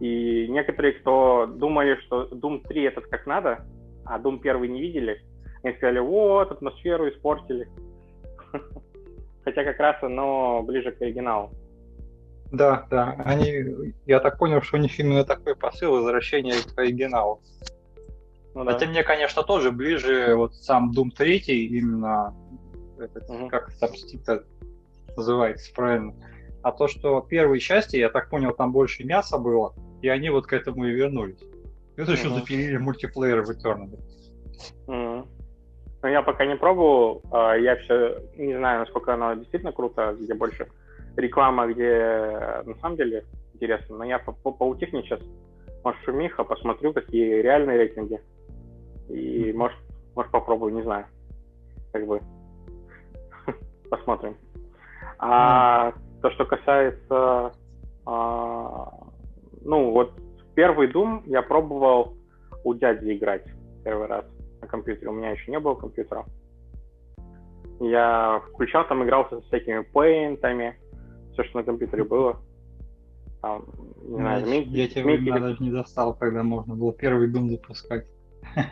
И 0.00 0.46
некоторые, 0.48 0.94
кто 0.94 1.46
думали, 1.46 1.96
что 2.06 2.24
Doom 2.26 2.66
3 2.66 2.82
этот 2.84 3.06
как 3.06 3.26
надо, 3.26 3.66
а 4.04 4.18
Doom 4.18 4.38
1 4.40 4.72
не 4.72 4.80
видели, 4.80 5.22
они 5.62 5.74
сказали, 5.76 5.98
вот, 5.98 6.52
атмосферу 6.52 7.08
испортили. 7.08 7.68
Хотя 9.44 9.64
как 9.64 9.78
раз 9.78 9.96
оно 10.02 10.62
ближе 10.62 10.92
к 10.92 11.02
оригиналу. 11.02 11.50
Да, 12.52 12.86
да. 12.90 13.16
Они, 13.24 13.92
я 14.06 14.20
так 14.20 14.38
понял, 14.38 14.62
что 14.62 14.76
у 14.76 14.80
них 14.80 14.98
именно 14.98 15.24
такой 15.24 15.54
посыл 15.54 15.92
возвращения 15.92 16.54
к 16.74 16.78
оригиналу. 16.78 17.40
Ну, 18.54 18.64
да. 18.64 18.72
Хотя 18.72 18.86
мне, 18.86 19.02
конечно, 19.02 19.42
тоже 19.42 19.70
ближе 19.70 20.34
вот 20.34 20.54
сам 20.54 20.92
Doom 20.92 21.10
3, 21.16 21.38
именно 21.38 22.34
этот, 22.98 23.28
угу. 23.28 23.48
как 23.48 23.72
там 23.78 23.94
стиль 23.94 24.20
называется 25.16 25.72
правильно. 25.74 26.14
А 26.62 26.72
то, 26.72 26.88
что 26.88 27.20
первые 27.20 27.60
части, 27.60 27.96
я 27.96 28.08
так 28.08 28.30
понял, 28.30 28.52
там 28.52 28.72
больше 28.72 29.04
мяса 29.04 29.38
было, 29.38 29.74
и 30.02 30.08
они 30.08 30.30
вот 30.30 30.46
к 30.46 30.52
этому 30.52 30.86
и 30.86 30.92
вернулись. 30.92 31.42
Это 31.96 32.12
еще 32.12 32.30
запилили 32.30 32.76
мультиплеер 32.76 33.42
в 33.42 33.50
Eternal. 33.50 33.98
Но 36.00 36.08
я 36.08 36.22
пока 36.22 36.46
не 36.46 36.56
пробовал, 36.56 37.22
а, 37.32 37.54
я 37.54 37.74
все 37.76 38.22
не 38.36 38.56
знаю, 38.56 38.80
насколько 38.80 39.14
оно 39.14 39.34
действительно 39.34 39.72
круто, 39.72 40.16
где 40.18 40.32
больше 40.32 40.68
реклама, 41.16 41.66
где 41.66 42.62
на 42.64 42.76
самом 42.80 42.96
деле 42.96 43.24
интересно. 43.54 43.96
Но 43.96 44.04
я 44.04 44.20
по, 44.20 44.30
по, 44.30 44.52
поутихну 44.52 45.02
сейчас, 45.02 45.20
может, 45.82 46.00
шумиха, 46.04 46.44
посмотрю, 46.44 46.92
какие 46.92 47.40
реальные 47.40 47.78
рейтинги. 47.78 48.20
И, 49.08 49.52
может, 49.52 49.76
может, 50.14 50.30
попробую, 50.30 50.74
не 50.74 50.82
знаю. 50.82 51.06
Как 51.92 52.06
бы. 52.06 52.20
Посмотрим. 53.90 54.36
А 55.18 55.92
то, 56.22 56.30
что 56.30 56.44
касается... 56.44 57.52
А, 58.06 59.07
ну, 59.62 59.92
вот 59.92 60.12
первый 60.54 60.90
Doom 60.90 61.22
я 61.26 61.42
пробовал 61.42 62.16
у 62.64 62.74
дяди 62.74 63.16
играть 63.16 63.46
первый 63.84 64.06
раз 64.06 64.24
на 64.60 64.66
компьютере. 64.66 65.08
У 65.08 65.14
меня 65.14 65.30
еще 65.30 65.50
не 65.50 65.58
было 65.58 65.74
компьютера. 65.74 66.24
Я 67.80 68.42
включал 68.48 68.86
там, 68.86 69.04
игрался 69.04 69.40
со 69.40 69.46
всякими 69.46 69.82
пейнтами, 69.82 70.76
все, 71.32 71.44
что 71.44 71.58
на 71.58 71.64
компьютере 71.64 72.04
было. 72.04 72.40
Там, 73.40 73.66
не 74.02 74.16
знаю, 74.16 74.46
я, 74.46 74.60
я 74.62 74.88
тебя 74.88 75.04
времена 75.04 75.38
даже 75.38 75.62
не 75.62 75.70
застал, 75.70 76.14
когда 76.14 76.42
можно 76.42 76.74
было 76.74 76.92
первый 76.92 77.32
Doom 77.32 77.48
запускать. 77.48 78.06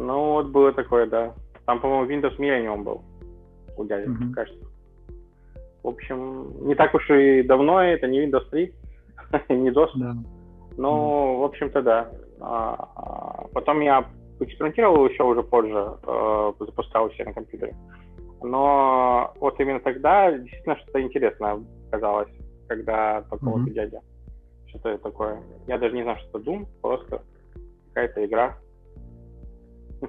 Ну, 0.00 0.34
вот 0.34 0.50
было 0.50 0.72
такое, 0.72 1.06
да. 1.06 1.34
Там, 1.66 1.80
по-моему, 1.80 2.08
Windows 2.08 2.38
Millennium 2.38 2.84
был 2.84 3.02
у 3.76 3.84
дяди, 3.84 4.08
mm-hmm. 4.08 4.32
кажется. 4.32 4.64
В 5.82 5.88
общем, 5.88 6.66
не 6.68 6.76
так 6.76 6.94
уж 6.94 7.10
и 7.10 7.42
давно, 7.42 7.82
это 7.82 8.06
не 8.06 8.24
Windows 8.24 8.48
3, 8.48 8.72
не 9.48 9.70
DOS. 9.70 9.90
Да. 9.94 10.14
Mm-hmm. 10.76 11.38
в 11.38 11.44
общем-то, 11.44 11.82
да. 11.82 12.10
А, 12.40 12.88
а, 12.94 13.46
потом 13.52 13.80
я 13.80 14.06
экспериментировал 14.40 15.08
еще 15.08 15.24
уже 15.24 15.42
позже, 15.42 15.96
э, 16.06 16.52
запускал 16.60 17.10
все 17.10 17.24
на 17.24 17.32
компьютере. 17.32 17.74
Но 18.40 19.32
вот 19.40 19.58
именно 19.58 19.80
тогда 19.80 20.30
действительно 20.30 20.76
что-то 20.76 21.02
интересное 21.02 21.58
казалось, 21.90 22.28
когда 22.68 23.22
только 23.22 23.46
mm-hmm. 23.46 23.70
дядя. 23.70 24.00
Что 24.68 24.90
это 24.90 25.02
такое? 25.02 25.42
Я 25.66 25.78
даже 25.78 25.94
не 25.94 26.02
знаю, 26.02 26.18
что 26.18 26.38
это 26.38 26.50
Doom, 26.50 26.66
просто 26.80 27.22
какая-то 27.88 28.24
игра. 28.24 28.56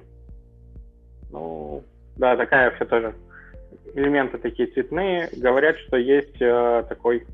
Ну, 1.32 1.82
да, 2.16 2.36
такая 2.36 2.70
все 2.72 2.84
тоже. 2.84 3.14
Элементы 3.94 4.38
такие 4.38 4.68
цветные. 4.72 5.28
Говорят, 5.36 5.76
что 5.78 5.96
есть 5.96 6.40
э, 6.40 6.84
такой 6.88 7.24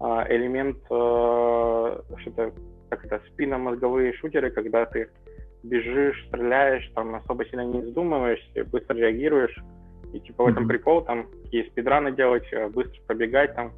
элемент, 0.00 0.78
э, 0.90 2.18
что-то, 2.20 2.52
как 2.88 3.04
это, 3.04 3.20
спинномозговые 3.28 4.12
шутеры, 4.14 4.50
когда 4.50 4.86
ты 4.86 5.10
бежишь, 5.62 6.26
стреляешь, 6.28 6.90
там 6.94 7.14
особо 7.14 7.44
сильно 7.44 7.66
не 7.66 7.82
задумываешься, 7.82 8.64
быстро 8.64 8.96
реагируешь. 8.96 9.56
И 10.12 10.20
типа 10.20 10.44
в 10.44 10.48
этом 10.48 10.66
прикол, 10.66 11.02
там 11.02 11.26
такие 11.44 11.66
спидраны 11.66 12.12
делать, 12.12 12.46
э, 12.52 12.68
быстро 12.68 13.00
пробегать 13.06 13.54
там, 13.54 13.72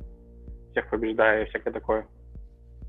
всех 0.71 0.89
побеждая 0.89 1.45
и 1.45 1.49
всякое 1.49 1.73
такое. 1.73 2.07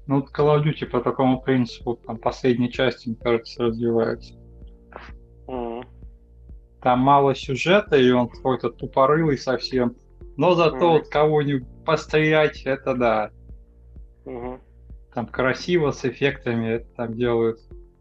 Ну, 0.05 0.21
вот 0.21 0.29
Call 0.31 0.57
of 0.57 0.63
Duty 0.63 0.85
по 0.85 1.01
такому 1.01 1.41
принципу, 1.41 1.95
там, 1.95 2.17
последней 2.17 2.71
части, 2.71 3.09
мне 3.09 3.17
кажется, 3.19 3.63
развивается. 3.63 4.33
Mm. 5.47 5.85
Там 6.81 6.99
мало 6.99 7.33
сюжета, 7.35 7.97
и 7.97 8.11
он 8.11 8.27
какой-то 8.27 8.69
тупорылый 8.69 9.37
совсем. 9.37 9.95
Но 10.35 10.55
зато 10.55 10.77
mm. 10.77 10.91
вот 10.91 11.07
кого-нибудь 11.09 11.67
пострелять, 11.85 12.63
это 12.65 12.95
да. 12.95 13.31
Mm-hmm. 14.25 14.59
Там 15.13 15.27
красиво, 15.27 15.91
с 15.91 16.05
эффектами 16.05 16.75
это 16.75 16.87
там 16.95 17.13
делают. 17.13 17.59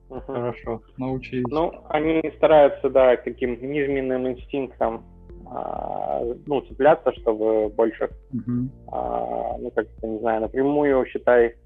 Uh-huh. 0.09 0.21
Хорошо, 0.27 0.83
научились. 0.99 1.45
Ну, 1.49 1.73
они 1.89 2.23
стараются, 2.37 2.91
да, 2.91 3.17
каким 3.17 3.53
низменным 3.62 4.29
инстинктом 4.29 5.05
а, 5.47 6.23
ну, 6.47 6.61
цепляться, 6.62 7.12
чтобы 7.15 7.69
больше, 7.71 8.11
uh-huh. 8.33 8.69
а, 8.91 9.57
ну, 9.59 9.71
как 9.71 9.87
не 10.03 10.19
знаю, 10.19 10.43
напрямую, 10.43 11.05
считай, 11.07 11.57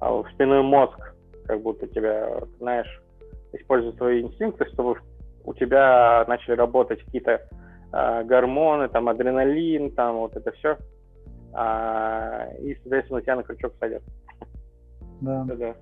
а, 0.00 0.12
в 0.12 0.28
спинной 0.32 0.62
мозг, 0.62 0.98
как 1.46 1.62
будто 1.62 1.86
тебя, 1.86 2.40
знаешь, 2.58 3.02
используют 3.52 3.96
свои 3.96 4.22
инстинкты, 4.22 4.66
чтобы 4.72 4.98
у 5.44 5.54
тебя 5.54 6.24
начали 6.26 6.54
работать 6.54 7.02
какие-то 7.04 7.40
а, 7.92 8.22
гормоны, 8.24 8.88
там, 8.88 9.08
адреналин, 9.08 9.90
там, 9.92 10.16
вот 10.16 10.36
это 10.36 10.52
все, 10.52 10.76
а, 11.54 12.48
и, 12.60 12.74
соответственно, 12.82 13.22
тебя 13.22 13.36
на 13.36 13.42
крючок 13.42 13.72
садят. 13.80 14.02
Да. 15.20 15.44
да 15.44 15.76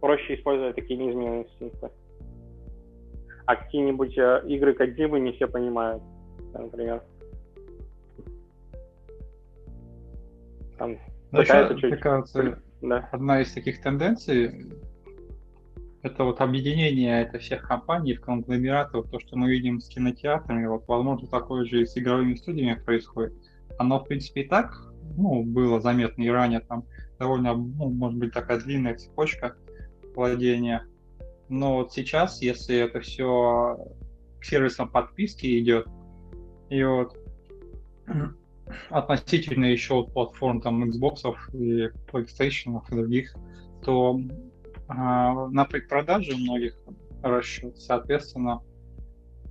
проще 0.00 0.34
использовать 0.34 0.76
такие 0.76 0.98
неизменные 0.98 1.44
инстинкты. 1.44 1.90
А 3.46 3.56
какие-нибудь 3.56 4.16
э, 4.18 4.42
игры 4.46 4.74
Кодзимы 4.74 5.20
не 5.20 5.32
все 5.32 5.46
понимают, 5.46 6.02
например. 6.52 7.02
Там 10.78 10.96
да, 11.32 11.40
еще, 11.40 11.76
чуть... 11.78 12.00
кажется, 12.00 12.62
да. 12.82 13.08
одна 13.10 13.40
из 13.40 13.52
таких 13.52 13.80
тенденций 13.80 14.66
это 16.02 16.24
вот 16.24 16.40
объединение 16.40 17.22
это 17.22 17.38
всех 17.38 17.66
компаний 17.66 18.14
в 18.14 18.20
конгломератов, 18.20 19.10
то, 19.10 19.18
что 19.18 19.36
мы 19.36 19.50
видим 19.50 19.80
с 19.80 19.88
кинотеатрами, 19.88 20.66
вот, 20.66 20.86
возможно, 20.86 21.26
такое 21.26 21.64
же 21.64 21.82
и 21.82 21.86
с 21.86 21.96
игровыми 21.98 22.34
студиями 22.34 22.80
происходит. 22.80 23.34
Оно, 23.78 23.98
в 23.98 24.04
принципе, 24.04 24.42
и 24.42 24.48
так 24.48 24.87
ну, 25.16 25.42
было 25.42 25.80
заметно 25.80 26.22
и 26.22 26.28
ранее, 26.28 26.60
там 26.60 26.84
довольно, 27.18 27.54
ну, 27.54 27.90
может 27.90 28.18
быть, 28.18 28.32
такая 28.32 28.60
длинная 28.60 28.96
цепочка 28.96 29.56
владения. 30.14 30.86
Но 31.48 31.76
вот 31.76 31.92
сейчас, 31.92 32.42
если 32.42 32.76
это 32.76 33.00
все 33.00 33.78
к 34.40 34.44
сервисам 34.44 34.88
подписки 34.88 35.58
идет, 35.58 35.86
и 36.68 36.82
вот 36.84 37.16
относительно 38.90 39.66
еще 39.66 39.94
вот 39.94 40.12
платформ 40.12 40.60
там 40.60 40.84
Xbox 40.84 41.22
и 41.54 41.88
PlayStation 42.10 42.80
и 42.88 42.94
других, 42.94 43.34
то 43.84 44.20
а, 44.88 45.48
на 45.48 45.64
предпродаже 45.64 46.34
у 46.34 46.38
многих 46.38 46.78
расчет, 47.22 47.78
соответственно, 47.78 48.62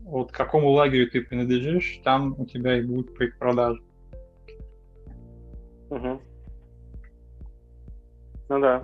вот 0.01 0.31
к 0.31 0.35
какому 0.35 0.69
лагерю 0.71 1.09
ты 1.09 1.21
принадлежишь, 1.21 1.99
там 2.03 2.33
у 2.39 2.45
тебя 2.45 2.79
и 2.79 2.81
будет 2.81 3.13
предпродажа. 3.15 3.81
Угу. 5.89 6.21
Ну 8.49 8.59
да. 8.59 8.83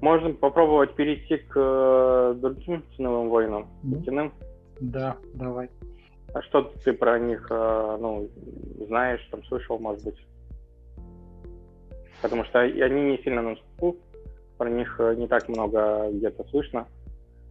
Можно 0.00 0.34
попробовать 0.34 0.94
перейти 0.94 1.38
к 1.38 1.54
э, 1.56 2.34
другим 2.38 2.84
ценовым 2.96 3.30
войнам, 3.30 3.66
нефтяным? 3.82 4.32
Да, 4.80 5.16
давай. 5.34 5.70
А 6.34 6.42
что 6.42 6.62
ты 6.84 6.92
про 6.92 7.18
них 7.18 7.46
э, 7.50 7.96
ну, 7.98 8.28
знаешь, 8.86 9.26
там 9.30 9.42
слышал, 9.44 9.78
может 9.78 10.04
быть? 10.04 10.26
Потому 12.20 12.44
что 12.44 12.60
они 12.60 13.02
не 13.02 13.18
сильно 13.22 13.40
на 13.42 13.56
слуху, 13.56 13.96
про 14.58 14.68
них 14.68 14.96
э, 15.00 15.14
не 15.16 15.26
так 15.28 15.48
много 15.48 16.10
где-то 16.12 16.44
слышно. 16.50 16.86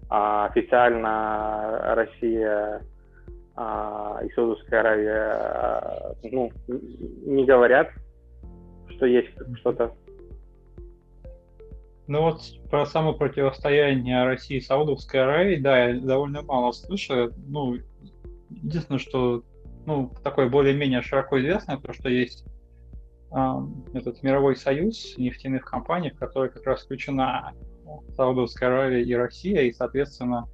А 0.10 0.46
официально 0.46 1.96
Россия 1.96 2.84
а, 3.56 4.20
и 4.24 4.30
Саудовская 4.32 4.82
Аравия 4.82 6.16
ну, 6.24 6.52
не 6.68 7.46
говорят, 7.46 7.90
что 8.90 9.06
есть 9.06 9.32
что-то 9.60 9.94
ну 12.08 12.22
вот 12.22 12.42
про 12.70 12.86
само 12.86 13.14
противостояние 13.14 14.26
России 14.26 14.58
и 14.58 14.62
Саудовской 14.62 15.24
Аравии, 15.24 15.56
да, 15.56 15.86
я 15.86 16.00
довольно 16.00 16.44
мало 16.44 16.72
слышу. 16.72 17.34
Ну, 17.48 17.78
единственное, 18.50 19.00
что 19.00 19.44
ну, 19.88 20.12
такое 20.24 20.48
более-менее 20.48 21.02
широко 21.02 21.40
известно, 21.40 21.80
то, 21.80 21.94
что 21.94 22.10
есть 22.10 22.46
этот 23.94 24.24
мировой 24.24 24.56
союз 24.56 25.18
нефтяных 25.18 25.66
компаний, 25.66 26.12
в 26.12 26.18
который 26.18 26.50
как 26.50 26.66
раз 26.66 26.84
включена 26.84 27.54
Саудовская 28.16 28.70
Аравия 28.70 29.04
и 29.04 29.14
Россия, 29.14 29.64
и, 29.64 29.74
соответственно, 29.74 30.48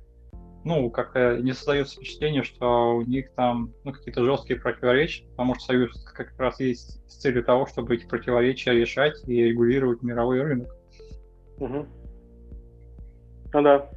ну, 0.64 0.90
как-то 0.90 1.38
не 1.38 1.54
создается 1.54 1.96
впечатление, 1.96 2.44
что 2.44 2.96
у 2.98 3.02
них 3.02 3.32
там 3.34 3.74
ну, 3.84 3.92
какие-то 3.92 4.24
жесткие 4.24 4.60
противоречия, 4.60 5.26
потому 5.32 5.56
что 5.56 5.66
союз 5.66 6.04
как 6.14 6.38
раз 6.38 6.60
есть 6.60 7.02
с 7.10 7.18
целью 7.20 7.44
того, 7.44 7.66
чтобы 7.66 7.96
эти 7.96 8.08
противоречия 8.08 8.74
решать 8.74 9.28
и 9.28 9.44
регулировать 9.44 10.04
мировой 10.04 10.42
рынок. 10.42 10.70
Угу. 11.58 11.86
Ну 13.54 13.62
да. 13.62 13.90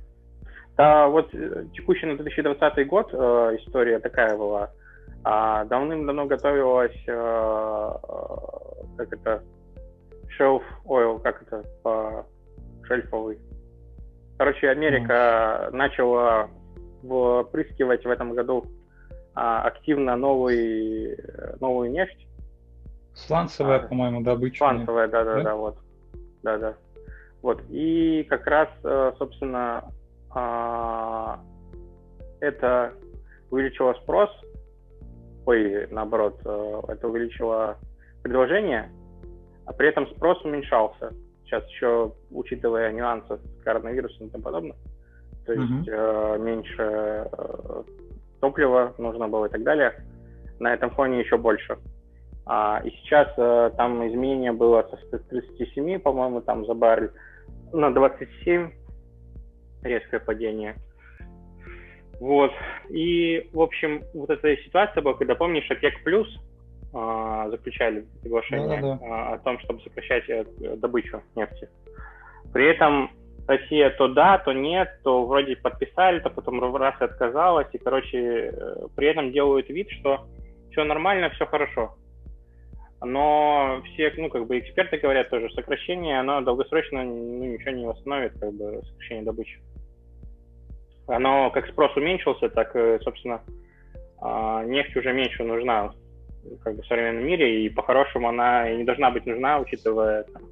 Да, 0.77 1.07
вот 1.09 1.33
э, 1.35 1.67
текущий 1.73 2.07
на 2.07 2.17
2020 2.17 2.87
год 2.89 3.11
э, 3.13 3.17
история 3.61 4.01
такая 4.01 4.37
была. 4.37 4.73
А 5.23 5.65
давным-давно 5.65 6.27
готовилась, 6.27 6.97
э, 7.07 7.13
э, 7.13 8.97
как 8.97 9.13
это, 9.13 9.43
shelf 10.39 10.63
oil, 10.85 11.21
как 11.23 11.43
это 11.43 11.63
по 11.83 12.27
шельфовый. 12.83 13.39
Короче, 14.39 14.69
Америка 14.69 15.69
mm. 15.71 15.77
начала 15.77 16.49
впрыскивать 17.03 18.05
в 18.05 18.11
этом 18.11 18.35
году 18.35 18.65
а, 19.35 19.63
активно 19.63 20.17
новый, 20.17 21.17
новую 21.61 21.91
нефть. 21.91 22.27
Сланцевая, 23.15 23.81
а, 23.81 23.87
по-моему, 23.87 24.23
добыча. 24.23 24.59
Сланцевая, 24.59 25.09
да-да-да, 25.09 25.43
да? 25.43 25.55
вот. 25.55 25.79
Да-да. 26.43 26.75
Вот. 27.43 27.63
И 27.69 28.25
как 28.29 28.47
раз, 28.47 28.69
э, 28.85 29.13
собственно, 29.19 29.85
а, 30.31 31.41
это 32.41 32.93
увеличило 33.51 33.93
спрос, 34.03 34.31
ой, 35.47 35.87
наоборот, 35.91 36.41
э, 36.45 36.81
это 36.89 37.07
увеличило 37.09 37.77
предложение, 38.23 38.91
а 39.67 39.73
при 39.73 39.89
этом 39.89 40.07
спрос 40.09 40.43
уменьшался. 40.45 41.13
Сейчас 41.55 41.71
еще, 41.71 42.13
учитывая 42.33 42.91
нюансы 42.91 43.37
с 43.37 43.63
коронавирусом 43.63 44.27
и 44.27 44.31
тому 44.31 44.43
подобное, 44.43 44.77
то 45.47 45.53
есть 45.53 45.89
mm-hmm. 45.89 46.37
э, 46.37 46.39
меньше 46.39 46.83
э, 47.31 47.83
топлива 48.41 48.93
нужно 48.99 49.29
было 49.29 49.47
и 49.47 49.51
так 49.51 49.63
далее, 49.63 50.05
на 50.59 50.75
этом 50.75 50.91
фоне 50.91 51.21
еще 51.21 51.37
больше. 51.37 51.79
А, 52.45 52.81
и 52.85 52.91
сейчас 52.91 53.29
э, 53.37 53.71
там 53.77 54.05
изменение 54.09 54.51
было 54.51 54.83
со 54.91 55.19
37, 55.19 56.01
по-моему, 56.01 56.41
там 56.41 56.67
за 56.67 56.75
баррель 56.75 57.13
на 57.73 57.95
27, 57.95 58.73
резкое 59.83 60.19
падение. 60.19 60.75
Вот. 62.19 62.51
И, 62.91 63.49
в 63.53 63.61
общем, 63.61 64.03
вот 64.13 64.31
эта 64.31 64.57
ситуация 64.57 65.03
была, 65.03 65.15
когда, 65.15 65.37
помнишь, 65.37 65.71
ОПЕК 65.71 66.03
плюс 66.03 66.27
заключали 67.51 68.07
соглашение 68.23 68.81
да, 68.81 68.89
да, 68.89 68.99
да. 69.01 69.07
Э, 69.07 69.35
о 69.35 69.39
том, 69.39 69.59
чтобы 69.61 69.83
сокращать 69.83 70.29
э, 70.29 70.45
добычу 70.77 71.23
нефти. 71.35 71.69
При 72.53 72.67
этом 72.67 73.11
Россия 73.49 73.91
то 73.91 74.07
да, 74.07 74.39
то 74.39 74.53
нет, 74.53 75.01
то 75.03 75.27
вроде 75.27 75.57
подписали, 75.57 76.21
то 76.21 76.31
потом 76.31 76.75
раз 76.77 76.95
и 77.01 77.05
отказалась, 77.05 77.67
и, 77.73 77.79
короче, 77.79 78.53
э, 78.53 78.87
при 78.95 79.09
этом 79.09 79.33
делают 79.33 79.69
вид, 79.69 79.91
что 79.91 80.29
все 80.71 80.85
нормально, 80.85 81.31
все 81.31 81.47
хорошо. 81.47 81.97
Но 83.03 83.83
все, 83.87 84.13
ну, 84.17 84.31
как 84.31 84.47
бы 84.47 84.61
эксперты 84.61 84.99
говорят 84.99 85.31
тоже, 85.31 85.51
сокращение, 85.51 86.21
оно 86.21 86.43
долгосрочно 86.43 87.03
ну, 87.03 87.45
ничего 87.45 87.73
не 87.73 87.87
восстановит, 87.87 88.39
как 88.39 88.53
бы, 88.53 88.83
сокращение 88.85 89.25
добычи. 89.25 89.59
Оно, 91.09 91.51
как 91.51 91.67
спрос 91.67 91.95
уменьшился, 91.97 92.49
так, 92.49 92.73
собственно, 93.03 93.43
а, 94.23 94.65
нефть 94.65 94.97
уже 94.97 95.13
меньше 95.13 95.43
нужна 95.43 95.93
как 96.63 96.77
бы, 96.77 96.83
в 96.83 96.87
современном 96.87 97.27
мире, 97.27 97.65
и 97.65 97.69
по-хорошему 97.69 98.29
она 98.29 98.71
и 98.71 98.77
не 98.77 98.85
должна 98.85 99.11
быть 99.11 99.27
нужна, 99.27 99.59
учитывая 99.59 100.25
там, 100.25 100.43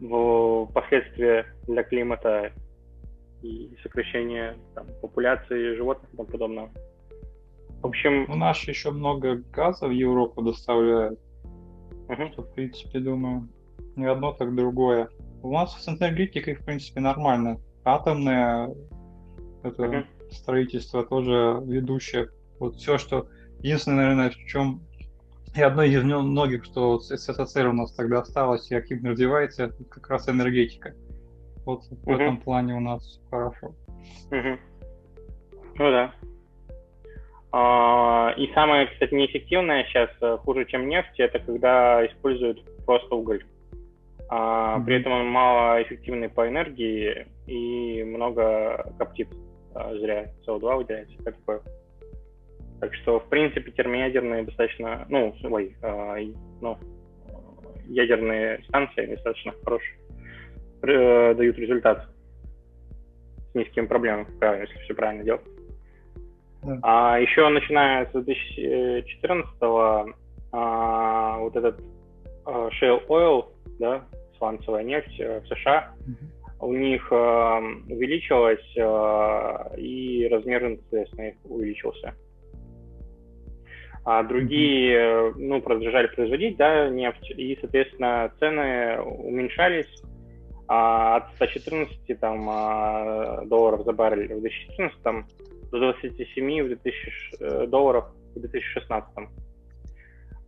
в 0.00 0.66
последствия 0.72 1.46
для 1.66 1.82
климата 1.82 2.52
и 3.42 3.76
сокращение 3.82 4.56
там, 4.74 4.86
популяции 5.00 5.74
животных 5.76 6.12
и 6.12 6.16
тому 6.16 6.28
подобного. 6.28 6.70
В 7.82 7.86
общем... 7.86 8.26
У 8.28 8.36
нас 8.36 8.58
еще 8.62 8.90
много 8.90 9.42
газа 9.52 9.86
в 9.86 9.92
Европу 9.92 10.42
доставляют. 10.42 11.18
Что, 12.32 12.42
в 12.42 12.54
принципе, 12.54 13.00
думаю, 13.00 13.48
не 13.94 14.06
одно, 14.06 14.32
так 14.32 14.54
другое. 14.54 15.08
У 15.42 15.52
нас 15.52 15.80
с 15.80 15.88
энергетикой, 15.88 16.54
в 16.54 16.64
принципе, 16.64 17.00
нормально. 17.00 17.60
Атомное 17.84 18.74
это 19.62 19.82
uh-huh. 19.82 20.06
строительство 20.30 21.04
тоже 21.04 21.60
ведущее. 21.64 22.28
Вот 22.58 22.76
все, 22.76 22.98
что... 22.98 23.28
Единственное, 23.62 24.14
наверное, 24.14 24.30
в 24.30 24.36
чем 24.46 24.80
и 25.54 25.62
одно 25.62 25.82
из 25.82 26.02
многих, 26.04 26.64
что 26.64 26.98
СССР 27.00 27.66
у 27.66 27.72
нас 27.72 27.92
тогда 27.92 28.20
осталось 28.20 28.70
и 28.70 28.76
активно 28.76 29.10
развивается, 29.10 29.64
это 29.64 29.84
как 29.84 30.08
раз 30.08 30.28
энергетика. 30.28 30.94
Вот 31.64 31.82
uh-huh. 31.90 31.98
в 32.02 32.10
этом 32.10 32.36
плане 32.38 32.74
у 32.74 32.80
нас 32.80 33.20
хорошо. 33.30 33.74
Uh-huh. 34.30 34.58
Ну 35.78 35.90
да. 35.90 36.14
А, 37.50 38.34
и 38.36 38.52
самое, 38.52 38.86
кстати, 38.86 39.14
неэффективное 39.14 39.84
сейчас, 39.84 40.10
э, 40.20 40.36
хуже, 40.38 40.66
чем 40.66 40.88
нефть, 40.88 41.18
это 41.18 41.38
когда 41.38 42.04
используют 42.06 42.62
просто 42.84 43.14
уголь. 43.14 43.44
А, 44.28 44.78
при 44.80 45.00
этом 45.00 45.12
он 45.12 45.28
малоэффективный 45.28 46.28
по 46.28 46.46
энергии 46.46 47.26
и 47.46 48.04
много 48.04 48.92
коптит 48.98 49.28
а, 49.74 49.94
зря, 49.96 50.30
СО2 50.46 50.76
выделяется, 50.76 51.16
как 51.24 51.36
такое. 51.36 51.62
Так 52.80 52.94
что, 52.94 53.20
в 53.20 53.28
принципе, 53.28 53.70
термоядерные 53.72 54.44
достаточно, 54.44 55.04
ну, 55.08 55.34
ой, 55.44 55.76
э, 55.82 56.32
ну, 56.60 56.78
ядерные 57.86 58.62
станции 58.64 59.06
достаточно 59.06 59.52
хорошие, 59.64 59.98
э, 60.82 61.34
дают 61.34 61.58
результат 61.58 62.06
с 63.50 63.54
низкими 63.54 63.86
проблемами, 63.86 64.26
если 64.60 64.78
все 64.84 64.94
правильно 64.94 65.24
делать. 65.24 65.42
Да. 66.62 66.78
А 66.82 67.20
еще 67.20 67.48
начиная 67.48 68.06
с 68.06 68.12
2014 68.12 70.14
а, 70.50 71.38
вот 71.38 71.56
этот 71.56 71.80
а, 72.44 72.68
shale 72.80 73.06
oil, 73.08 73.46
да, 73.78 74.04
сланцевая 74.38 74.82
нефть 74.82 75.20
э, 75.20 75.40
в 75.40 75.46
США, 75.46 75.94
у 76.60 76.72
них 76.72 77.06
а, 77.12 77.58
увеличилась 77.88 78.76
а, 78.78 79.72
и 79.76 80.26
размер, 80.28 80.78
соответственно, 80.90 81.28
их 81.28 81.36
увеличился 81.44 82.14
а 84.10 84.22
другие, 84.22 84.96
mm-hmm. 84.96 85.32
ну, 85.36 85.60
продолжали 85.60 86.06
производить, 86.06 86.56
да, 86.56 86.88
нефть, 86.88 87.30
и, 87.36 87.58
соответственно, 87.60 88.32
цены 88.38 88.98
уменьшались 89.02 90.02
а, 90.66 91.16
от 91.16 91.34
114 91.34 92.18
там, 92.18 92.48
а, 92.48 93.44
долларов 93.44 93.84
за 93.84 93.92
баррель 93.92 94.34
в 94.34 94.40
2014 94.40 95.02
до 95.70 95.78
27 95.78 96.62
в 96.62 96.68
2000, 96.68 97.36
э, 97.38 97.66
долларов 97.66 98.06
в 98.34 98.40
2016. 98.40 99.28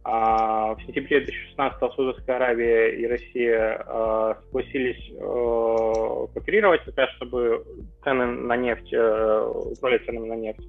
А, 0.04 0.74
в 0.76 0.82
сентябре 0.86 1.20
2016 1.20 1.78
Саудовская 1.80 2.36
Аравия 2.36 2.96
и 2.96 3.06
Россия 3.06 3.84
а, 3.86 4.38
согласились 4.46 5.12
а, 5.20 6.26
кооперировать, 6.32 6.80
как 6.96 7.10
чтобы 7.10 7.62
цены 8.04 8.24
на 8.24 8.56
нефть, 8.56 8.94
а, 8.94 9.50
управлять 9.50 10.06
ценами 10.06 10.28
на 10.28 10.36
нефть. 10.36 10.66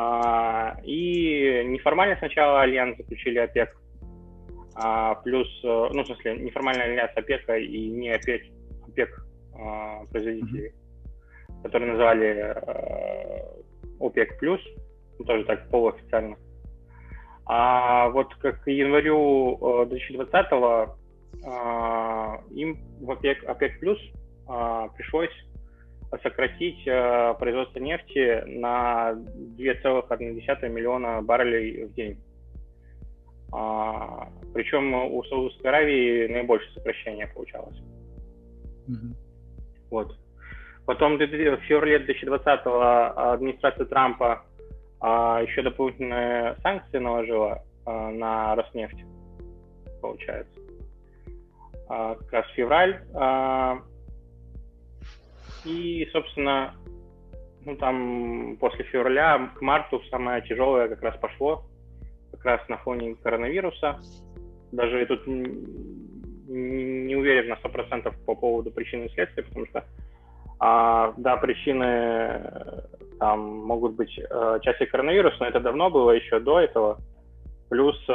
А, 0.00 0.76
и 0.84 1.64
неформально 1.66 2.14
сначала 2.18 2.62
альянс 2.62 2.96
заключили 2.98 3.38
ОПЕК, 3.38 3.76
а, 4.76 5.16
плюс, 5.16 5.48
э, 5.64 5.88
ну, 5.92 6.04
в 6.04 6.06
смысле, 6.06 6.38
неформальный 6.38 6.84
альянс 6.84 7.10
ОПЕКа 7.16 7.56
и 7.56 7.88
не 7.88 8.10
ОПЕК, 8.10 8.42
ОПЕК 8.86 9.26
а, 9.54 10.04
производителей, 10.04 10.70
mm-hmm. 10.70 11.62
которые 11.64 11.90
назвали 11.90 12.28
э, 12.28 13.42
ОПЕК 13.98 14.38
плюс, 14.38 14.60
ну, 15.18 15.24
тоже 15.24 15.44
так 15.46 15.68
полуофициально. 15.68 16.36
А 17.46 18.08
вот 18.10 18.32
как 18.36 18.62
к 18.62 18.70
январю 18.70 19.58
2020-го 19.90 20.96
э, 21.42 22.54
им 22.54 22.78
в 23.00 23.10
ОПЕК, 23.10 23.48
ОПЕК 23.48 23.80
плюс 23.80 23.98
пришлось 24.96 25.47
сократить 26.22 26.86
э, 26.86 27.34
производство 27.38 27.78
нефти 27.78 28.42
на 28.46 29.12
2,1 29.12 30.68
миллиона 30.68 31.22
баррелей 31.22 31.84
в 31.84 31.94
день. 31.94 32.18
А, 33.52 34.28
причем 34.54 34.94
у 34.94 35.22
Саудовской 35.24 35.70
Аравии 35.70 36.26
наибольшее 36.28 36.72
сокращение 36.74 37.26
получалось. 37.28 37.78
Mm-hmm. 38.88 39.14
Вот. 39.90 40.16
Потом 40.86 41.16
в 41.18 41.26
феврале 41.66 41.98
2020 41.98 42.60
администрация 42.64 43.86
Трампа 43.86 44.44
а, 45.00 45.42
еще 45.42 45.62
дополнительные 45.62 46.56
санкции 46.62 46.98
наложила 46.98 47.62
а, 47.84 48.10
на 48.10 48.54
Роснефть, 48.54 49.04
получается. 50.00 50.60
А, 51.88 52.14
как 52.16 52.32
раз 52.32 52.46
февраль. 52.54 53.02
А, 53.14 53.78
и, 55.64 56.08
собственно, 56.12 56.74
ну, 57.64 57.76
там 57.76 58.56
после 58.60 58.84
февраля 58.84 59.50
к 59.56 59.60
марту 59.60 60.00
самое 60.10 60.42
тяжелое 60.42 60.88
как 60.88 61.02
раз 61.02 61.16
пошло, 61.16 61.64
как 62.32 62.44
раз 62.44 62.68
на 62.68 62.78
фоне 62.78 63.14
коронавируса. 63.16 64.00
Даже 64.72 65.04
тут 65.06 65.26
не 65.26 67.16
уверен 67.16 67.48
на 67.48 67.54
100% 67.54 68.14
по 68.24 68.34
поводу 68.34 68.70
причин 68.70 69.04
и 69.04 69.08
следствия, 69.10 69.42
потому 69.42 69.66
что, 69.66 69.84
а, 70.60 71.14
да, 71.16 71.36
причины 71.36 72.40
там 73.18 73.40
могут 73.40 73.94
быть 73.94 74.18
э, 74.18 74.58
части 74.62 74.84
коронавируса, 74.86 75.36
но 75.40 75.46
это 75.46 75.60
давно 75.60 75.90
было, 75.90 76.12
еще 76.12 76.38
до 76.38 76.60
этого. 76.60 76.98
Плюс 77.68 77.96
э, 78.08 78.12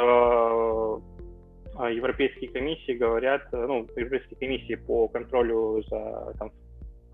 европейские 1.90 2.50
комиссии 2.50 2.92
говорят, 2.92 3.42
ну, 3.52 3.86
европейские 3.96 4.38
комиссии 4.38 4.74
по 4.74 5.08
контролю 5.08 5.82
за 5.88 6.34
там, 6.38 6.50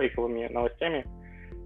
фейковыми 0.00 0.48
новостями, 0.48 1.04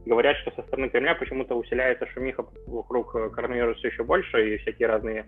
говорят, 0.04 0.36
что 0.38 0.50
со 0.52 0.62
стороны 0.62 0.88
Кремля 0.88 1.14
почему-то 1.14 1.54
усиляется 1.54 2.06
шумиха 2.06 2.44
вокруг 2.66 3.12
коронавируса 3.32 3.86
еще 3.86 4.04
больше, 4.04 4.54
и 4.54 4.58
всякие 4.58 4.88
разные 4.88 5.26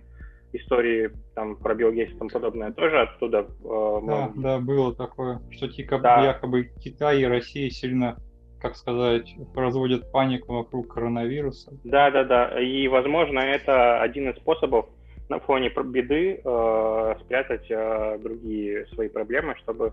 истории 0.53 1.11
там 1.35 1.57
про 1.57 1.75
Билл 1.75 1.93
Гейтс 1.93 2.13
и 2.13 2.19
тому 2.19 2.31
подобное 2.31 2.73
тоже 2.73 3.01
оттуда. 3.01 3.47
Э, 3.65 4.01
да, 4.07 4.33
да, 4.35 4.59
было 4.59 4.95
такое, 4.95 5.41
что 5.51 5.69
типа, 5.69 5.99
да. 5.99 6.25
якобы 6.25 6.71
Китай 6.81 7.21
и 7.21 7.27
Россия 7.27 7.71
сильно 7.71 8.17
как 8.61 8.75
сказать, 8.77 9.35
производят 9.55 10.11
панику 10.11 10.55
вокруг 10.55 10.93
коронавируса. 10.93 11.73
Да, 11.85 12.11
да, 12.11 12.25
да. 12.25 12.61
И, 12.61 12.89
возможно, 12.89 13.39
это 13.39 14.01
один 14.01 14.31
из 14.31 14.37
способов 14.39 14.87
на 15.29 15.41
фоне 15.41 15.69
беды 15.69 16.41
э, 16.43 17.15
спрятать 17.21 17.71
э, 17.71 18.19
другие 18.23 18.87
свои 18.87 19.09
проблемы, 19.09 19.55
чтобы 19.59 19.93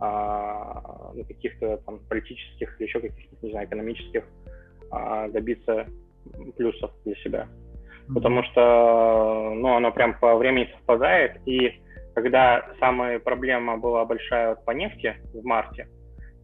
а, 0.00 1.12
каких-то 1.26 1.78
там 1.78 2.00
политических 2.08 2.80
или 2.80 2.86
еще 2.86 3.00
каких-то, 3.00 3.36
не 3.42 3.50
знаю, 3.50 3.66
экономических 3.66 4.24
а, 4.90 5.28
добиться 5.28 5.86
плюсов 6.56 6.90
для 7.04 7.14
себя. 7.16 7.48
Mm-hmm. 8.08 8.14
Потому 8.14 8.42
что, 8.44 9.52
ну, 9.54 9.74
оно 9.76 9.92
прям 9.92 10.18
по 10.18 10.36
времени 10.36 10.68
совпадает, 10.72 11.40
и 11.46 11.80
когда 12.14 12.64
самая 12.78 13.18
проблема 13.18 13.76
была 13.76 14.04
большая 14.04 14.54
по 14.54 14.70
нефти 14.70 15.14
в 15.32 15.44
марте, 15.44 15.88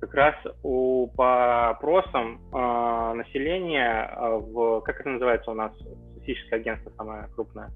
как 0.00 0.14
раз 0.14 0.34
у, 0.62 1.08
по 1.08 1.70
опросам 1.70 2.40
э, 2.52 3.12
населения 3.14 4.10
э, 4.10 4.38
в, 4.38 4.80
как 4.80 5.00
это 5.00 5.10
называется 5.10 5.50
у 5.50 5.54
нас, 5.54 5.72
статистическое 6.12 6.58
агентство 6.58 6.90
самое 6.96 7.28
крупное, 7.34 7.70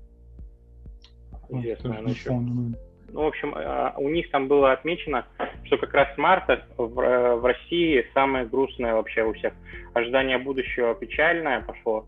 известное, 1.50 1.98
оно 1.98 2.08
еще. 2.08 2.30
Ну, 3.14 3.22
в 3.22 3.26
общем, 3.28 3.54
э, 3.54 3.92
у 3.96 4.08
них 4.10 4.30
там 4.30 4.48
было 4.48 4.72
отмечено, 4.72 5.24
что 5.64 5.78
как 5.78 5.94
раз 5.94 6.14
с 6.14 6.18
марта 6.18 6.66
в, 6.76 7.00
э, 7.00 7.34
в 7.36 7.44
России 7.44 8.06
самое 8.12 8.44
грустное 8.44 8.94
вообще 8.94 9.22
у 9.22 9.32
всех. 9.32 9.54
Ожидание 9.94 10.38
будущего 10.38 10.94
печальное 10.94 11.60
пошло, 11.60 12.04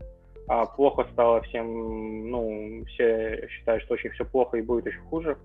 а 0.47 0.65
плохо 0.65 1.07
стало 1.13 1.41
всем, 1.43 2.29
ну, 2.29 2.83
все 2.87 3.47
считают, 3.49 3.83
что 3.83 3.93
очень 3.93 4.11
все 4.11 4.25
плохо 4.25 4.57
и 4.57 4.61
будет 4.61 4.87
еще 4.87 4.99
хуже 5.09 5.37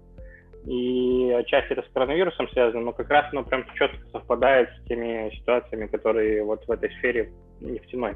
и 0.64 1.35
отчасти 1.37 1.72
это 1.72 1.83
с 1.83 1.92
коронавирусом 1.92 2.48
связано, 2.51 2.85
но 2.85 2.92
как 2.92 3.11
раз 3.11 3.27
оно 3.33 3.42
прям 3.42 3.64
четко 3.75 3.98
совпадает 4.12 4.68
с 4.70 4.88
теми 4.88 5.35
ситуациями, 5.37 5.87
которые 5.87 6.44
вот 6.44 6.64
в 6.66 6.70
этой 6.70 6.90
сфере 6.92 7.33
нефтяной 7.61 8.14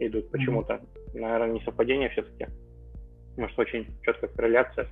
идут 0.00 0.30
почему-то. 0.30 0.80
Наверное, 1.14 1.52
не 1.52 1.60
совпадение 1.60 2.08
все-таки. 2.10 2.46
Может, 3.36 3.58
очень 3.58 3.86
четкая 4.02 4.30
корреляция. 4.30 4.88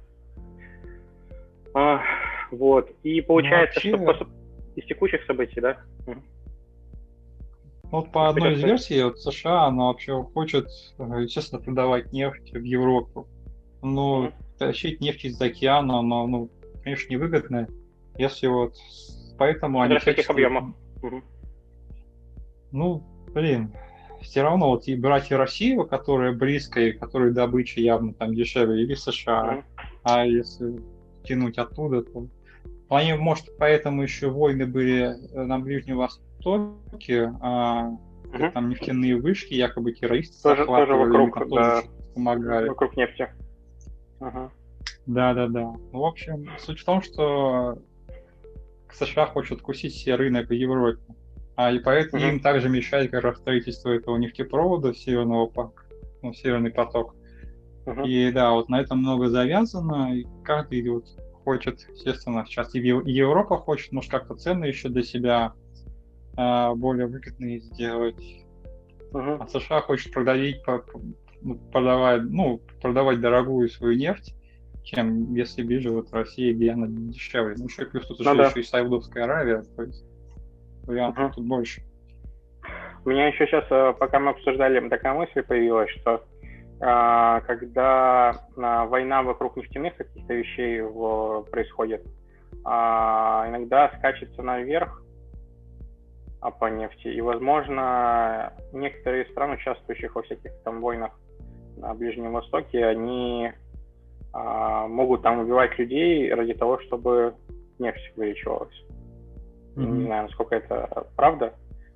А, 1.74 2.02
вот. 2.50 2.90
И 3.02 3.20
получается, 3.20 3.80
ну, 3.84 4.04
вообще... 4.04 4.24
что 4.24 4.32
из 4.76 4.84
текущих 4.86 5.24
событий, 5.24 5.60
да? 5.60 5.78
Вот 7.90 8.12
по 8.12 8.28
одной 8.28 8.54
из 8.54 8.62
версий, 8.62 9.02
вот 9.02 9.18
США, 9.18 9.64
она 9.66 9.86
вообще 9.86 10.22
хочет, 10.34 10.68
естественно, 10.98 11.60
продавать 11.60 12.12
нефть 12.12 12.52
в 12.52 12.62
Европу. 12.62 13.26
Но 13.82 14.26
mm-hmm. 14.26 14.32
тащить 14.58 15.00
нефть 15.00 15.24
из 15.24 15.40
океана, 15.40 16.02
но 16.02 16.26
ну, 16.26 16.50
конечно, 16.82 17.12
невыгодно, 17.12 17.68
если 18.16 18.48
вот 18.48 18.74
поэтому 19.38 19.80
они... 19.80 19.94
Для 19.94 20.00
каких 20.00 20.28
объемов? 20.28 20.74
Ну, 22.72 23.02
блин, 23.32 23.72
все 24.20 24.42
равно 24.42 24.70
вот 24.70 24.86
и 24.88 24.94
брать 24.94 25.30
и 25.30 25.34
Россию, 25.34 25.86
которая 25.86 26.32
близкая, 26.32 26.92
которой 26.92 27.32
добыча 27.32 27.80
явно 27.80 28.12
там 28.12 28.34
дешевле, 28.34 28.82
или 28.82 28.94
США, 28.94 29.54
mm-hmm. 29.54 29.64
а 30.02 30.26
если 30.26 30.80
тянуть 31.28 31.58
оттуда, 31.58 32.02
то 32.02 32.26
они, 32.88 33.12
может, 33.14 33.56
поэтому 33.58 34.02
еще 34.02 34.30
войны 34.30 34.66
были 34.66 35.14
э, 35.32 35.44
на 35.44 35.58
Ближнем 35.58 35.98
Востоке, 35.98 37.32
а, 37.40 37.90
mm-hmm. 38.24 38.52
там 38.52 38.70
нефтяные 38.70 39.16
вышки, 39.16 39.54
якобы 39.54 39.92
террористы 39.92 40.42
тоже, 40.42 40.64
тоже 40.64 40.94
вокруг, 40.94 41.48
да, 41.50 41.82
помогали. 42.14 42.68
Вокруг 42.68 42.96
нефти. 42.96 43.28
Ага. 44.20 44.50
Да, 45.06 45.34
да, 45.34 45.48
да. 45.48 45.74
В 45.92 46.02
общем, 46.02 46.50
суть 46.58 46.80
в 46.80 46.84
том, 46.84 47.02
что 47.02 47.78
США 48.92 49.26
хочет 49.26 49.60
кусить 49.60 49.92
все 49.92 50.14
рынок 50.14 50.48
в 50.48 50.52
Европе. 50.52 51.02
А 51.56 51.72
и 51.72 51.78
поэтому 51.78 52.22
mm-hmm. 52.22 52.28
им 52.28 52.40
также 52.40 52.68
мешает 52.68 53.10
как 53.10 53.24
раз 53.24 53.38
строительство 53.38 53.90
этого 53.90 54.16
нефтепровода 54.16 54.94
Северного 54.94 55.46
пак, 55.46 55.86
ну, 56.22 56.32
Северный 56.32 56.70
поток. 56.70 57.14
И 58.04 58.30
да, 58.32 58.52
вот 58.52 58.68
на 58.68 58.80
этом 58.80 58.98
много 58.98 59.28
завязано, 59.28 60.14
и 60.14 60.26
каждый 60.44 60.88
вот 60.88 61.06
хочет, 61.44 61.80
естественно, 61.88 62.44
сейчас 62.46 62.74
и 62.74 62.78
Европа 62.78 63.56
хочет, 63.56 63.92
может, 63.92 64.10
как-то 64.10 64.34
цены 64.34 64.66
еще 64.66 64.88
для 64.88 65.02
себя 65.02 65.52
а, 66.36 66.74
более 66.74 67.06
выгодные 67.06 67.60
сделать. 67.60 68.44
Uh-huh. 69.12 69.38
А 69.40 69.46
США 69.46 69.80
хочет 69.80 70.12
продавить, 70.12 70.60
ну, 71.40 71.54
продавать, 71.72 72.22
ну, 72.24 72.60
продавать 72.80 73.20
дорогую 73.20 73.68
свою 73.68 73.96
нефть 73.96 74.34
чем 74.88 75.34
если 75.34 75.62
ближе 75.62 75.90
вот 75.90 76.12
Россия, 76.12 76.54
где 76.54 76.70
она 76.70 76.86
дешевле. 76.88 77.56
Ну, 77.58 77.66
еще 77.66 77.84
плюс 77.84 78.06
тут 78.06 78.20
ну, 78.20 78.34
да. 78.34 78.46
еще 78.46 78.60
и 78.60 78.62
Саудовская 78.62 79.24
Аравия, 79.24 79.62
то 79.76 79.82
есть 79.82 80.04
вариантов 80.84 81.26
угу. 81.26 81.34
тут 81.34 81.44
больше. 81.44 81.82
У 83.04 83.10
меня 83.10 83.28
еще 83.28 83.46
сейчас, 83.46 83.64
э, 83.70 83.94
пока 83.98 84.18
мы 84.18 84.30
обсуждали, 84.30 84.86
такая 84.88 85.14
мысль 85.14 85.42
появилась, 85.42 85.90
что 85.90 86.24
когда 86.80 88.36
а, 88.56 88.86
война 88.86 89.22
вокруг 89.22 89.56
нефтяных 89.56 89.96
каких-то 89.96 90.32
вещей 90.32 90.80
происходит, 91.50 92.06
а, 92.64 93.46
иногда 93.48 93.90
скачется 93.98 94.42
наверх 94.42 95.02
а, 96.40 96.50
по 96.50 96.66
нефти, 96.66 97.08
и, 97.08 97.20
возможно, 97.20 98.52
некоторые 98.72 99.26
страны, 99.26 99.54
участвующих 99.54 100.14
во 100.14 100.22
всяких 100.22 100.52
там 100.62 100.80
войнах 100.80 101.12
на 101.76 101.94
Ближнем 101.94 102.32
Востоке, 102.32 102.84
они 102.86 103.52
а, 104.32 104.86
могут 104.86 105.22
там 105.22 105.40
убивать 105.40 105.78
людей 105.78 106.32
ради 106.32 106.54
того, 106.54 106.78
чтобы 106.80 107.34
нефть 107.78 108.12
увеличивалась. 108.16 108.74
Mm-hmm. 109.76 109.86
Не 109.86 110.04
знаю, 110.06 110.22
насколько 110.24 110.56
это 110.56 111.06
правда. 111.16 111.54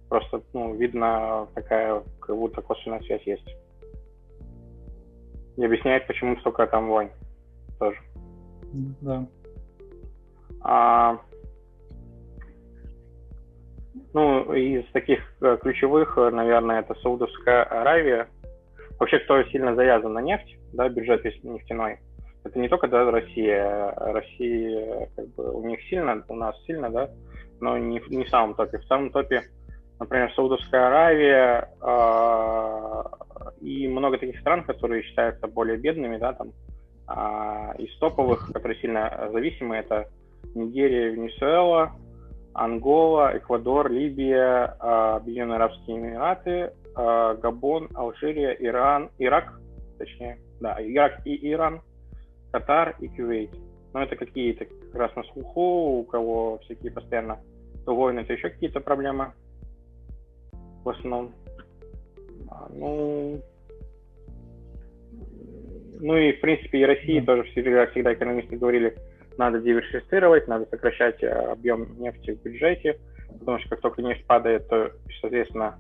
Просто, 0.09 0.43
ну, 0.53 0.75
видно, 0.75 1.49
такая 1.55 2.03
как 2.21 2.37
будто 2.37 2.63
косвенная 2.63 3.01
связь 3.01 3.27
есть. 3.27 3.57
И 5.63 5.65
объясняет, 5.65 6.09
почему 6.09 6.37
столько 6.39 6.67
там 6.67 6.89
войн 6.89 7.11
тоже. 7.79 7.97
Да. 9.01 9.25
А, 10.61 11.21
ну, 14.13 14.53
из 14.55 14.85
таких 14.91 15.21
э, 15.41 15.57
ключевых, 15.61 16.17
наверное, 16.17 16.81
это 16.81 16.97
Саудовская 16.97 17.63
Аравия. 17.63 18.27
Вообще, 18.99 19.21
кто 19.21 19.41
сильно 19.45 19.77
завязан 19.77 20.15
на 20.15 20.19
нефть, 20.19 20.59
да, 20.73 20.89
бюджет 20.89 21.23
весь 21.23 21.41
нефтяной, 21.45 22.01
это 22.43 22.59
не 22.59 22.69
только 22.69 22.89
да, 22.89 23.09
Россия, 23.09 23.95
Россия 23.99 25.11
как 25.15 25.29
бы 25.37 25.49
у 25.53 25.65
них 25.65 25.81
сильно, 25.83 26.25
у 26.27 26.35
нас 26.35 26.61
сильно, 26.65 26.91
да, 26.91 27.09
но 27.61 27.79
не, 27.79 28.03
не 28.09 28.25
в 28.25 28.29
самом 28.31 28.57
топе. 28.57 28.79
В 28.79 28.85
самом 28.87 29.11
топе, 29.11 29.43
например, 30.01 30.33
Саудовская 30.35 30.89
Аравия 30.89 31.69
э, 31.81 33.03
и 33.61 33.89
много 33.89 34.19
таких 34.19 34.41
стран, 34.41 34.65
которые 34.65 35.03
считаются 35.03 35.47
более 35.47 35.77
бедными, 35.77 36.19
да, 36.19 36.33
там, 36.33 36.53
э, 37.09 37.83
из 37.83 37.97
топовых, 37.99 38.51
которые 38.53 38.81
сильно 38.81 39.29
зависимы, 39.33 39.77
это 39.77 40.09
Нигерия, 40.55 41.11
Венесуэла, 41.11 41.93
Ангола, 42.55 43.37
Эквадор, 43.37 43.91
Либия, 43.91 44.77
э, 44.81 45.17
Объединенные 45.17 45.57
Арабские 45.57 45.97
Эмираты, 45.99 46.51
э, 46.51 47.37
Габон, 47.43 47.89
Алжирия, 47.95 48.53
Иран, 48.53 49.11
Ирак, 49.19 49.61
точнее, 49.99 50.39
да, 50.61 50.77
Ирак 50.81 51.27
и 51.27 51.51
Иран– 51.51 51.81
Катар 52.53 52.95
и 53.01 53.09
Кувейт. 53.09 53.51
Но 53.93 54.03
это 54.03 54.15
какие-то 54.17 54.67
как 54.67 54.95
раз 54.95 55.17
на 55.17 55.25
слуху, 55.25 56.01
у 56.01 56.05
кого 56.05 56.59
всякие 56.59 56.93
постоянно 56.93 57.41
то 57.85 57.97
войны, 57.97 58.21
это 58.21 58.35
еще 58.35 58.51
какие-то 58.51 58.81
проблемы 58.81 59.33
в 60.85 60.89
основном. 60.89 61.33
А, 62.53 62.69
ну, 62.71 63.41
ну 66.01 66.17
и, 66.17 66.33
в 66.33 66.41
принципе, 66.41 66.81
и 66.81 66.85
России 66.85 67.21
да. 67.21 67.37
тоже 67.37 67.51
всегда, 67.51 67.87
всегда 67.87 68.13
экономисты 68.13 68.57
говорили, 68.57 68.97
надо 69.39 69.61
диверсифицировать, 69.61 70.49
надо 70.49 70.67
сокращать 70.71 71.23
э, 71.23 71.29
объем 71.29 71.99
нефти 71.99 72.33
в 72.33 72.43
бюджете, 72.43 72.99
потому 73.39 73.59
что 73.61 73.71
как 73.71 73.81
только 73.81 74.03
нефть 74.03 74.27
падает, 74.27 74.69
то, 74.69 74.91
соответственно, 75.21 75.79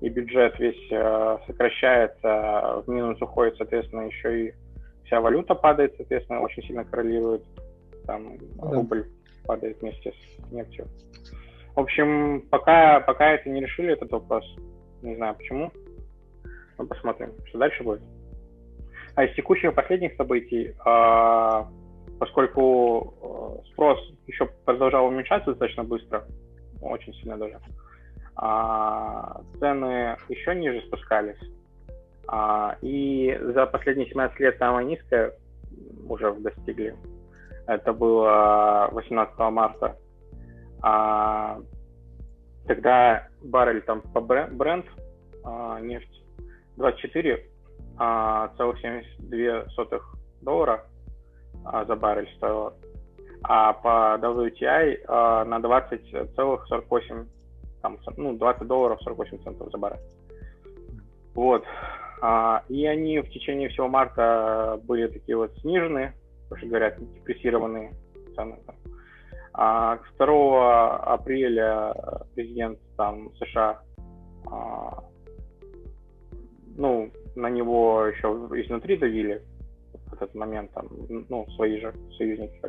и 0.00 0.08
бюджет 0.08 0.58
весь 0.58 0.90
э, 0.90 1.38
сокращается, 1.46 2.82
в 2.86 2.88
минус 2.88 3.20
уходит, 3.20 3.56
соответственно, 3.56 4.02
еще 4.02 4.46
и 4.46 4.54
вся 5.04 5.20
валюта 5.20 5.54
падает, 5.54 5.94
соответственно, 5.96 6.40
очень 6.40 6.62
сильно 6.62 6.84
коррелирует. 6.84 7.42
Там 8.06 8.38
да. 8.38 8.70
рубль 8.70 9.06
падает 9.44 9.80
вместе 9.80 10.12
с 10.12 10.52
нефтью. 10.52 10.86
В 11.74 11.80
общем, 11.80 12.42
пока, 12.50 13.00
пока 13.00 13.32
это 13.32 13.50
не 13.50 13.60
решили, 13.60 13.92
этот 13.92 14.10
вопрос, 14.10 14.44
не 15.02 15.16
знаю 15.16 15.34
почему, 15.34 15.70
но 16.78 16.86
посмотрим, 16.86 17.32
что 17.46 17.58
дальше 17.58 17.82
будет. 17.82 18.02
А 19.14 19.24
из 19.24 19.34
текущих 19.34 19.74
последних 19.74 20.14
событий, 20.16 20.74
а, 20.84 21.68
поскольку 22.18 23.62
э, 23.62 23.68
спрос 23.72 23.98
еще 24.26 24.46
продолжал 24.64 25.06
уменьшаться 25.06 25.50
достаточно 25.50 25.84
быстро, 25.84 26.24
очень 26.82 27.14
сильно 27.14 27.36
даже, 27.38 27.58
а, 28.36 29.40
цены 29.58 30.16
еще 30.28 30.54
ниже 30.54 30.82
спускались, 30.86 31.38
а, 32.28 32.76
и 32.82 33.38
за 33.40 33.66
последние 33.66 34.08
17 34.08 34.38
лет 34.40 34.58
самая 34.58 34.84
низкая 34.84 35.32
уже 36.08 36.32
достигли. 36.34 36.94
Это 37.66 37.92
было 37.92 38.88
18 38.92 39.38
марта. 39.50 39.96
А, 40.82 41.58
тогда 42.66 43.28
баррель 43.42 43.82
там 43.82 44.02
по 44.02 44.20
бренд 44.20 44.86
а, 45.44 45.80
нефть 45.80 46.22
24 46.76 47.44
а, 47.98 48.48
целых 48.56 48.78
72 48.80 49.70
сотых 49.70 50.16
доллара 50.42 50.84
а, 51.64 51.84
за 51.84 51.96
баррель 51.96 52.28
стоила. 52.36 52.74
А 53.42 53.72
по 53.72 54.18
WTI 54.20 54.98
а, 55.08 55.44
на 55.44 55.58
20,48 55.58 57.26
там, 57.82 57.98
ну, 58.16 58.36
20 58.36 58.66
долларов 58.66 59.00
48 59.02 59.42
центов 59.42 59.70
за 59.70 59.78
баррель. 59.78 60.00
Вот. 61.34 61.64
И 62.70 62.86
они 62.86 63.20
в 63.20 63.28
течение 63.28 63.68
всего 63.68 63.88
марта 63.88 64.80
были 64.84 65.06
такие 65.06 65.36
вот 65.36 65.54
снижены, 65.58 66.14
проще 66.48 66.66
говоря, 66.66 66.96
депрессированные. 66.98 67.92
цены. 68.34 68.56
А 69.52 69.98
2 70.16 70.96
апреля 70.96 71.94
президент 72.34 72.78
там 72.96 73.30
США, 73.36 73.82
ну, 76.76 77.10
на 77.34 77.50
него 77.50 78.06
еще 78.06 78.28
изнутри 78.62 78.96
давили 78.96 79.42
в 80.06 80.12
этот 80.14 80.34
момент, 80.34 80.72
там, 80.72 80.88
ну, 81.28 81.46
свои 81.56 81.80
же 81.80 81.92
союзники, 82.16 82.60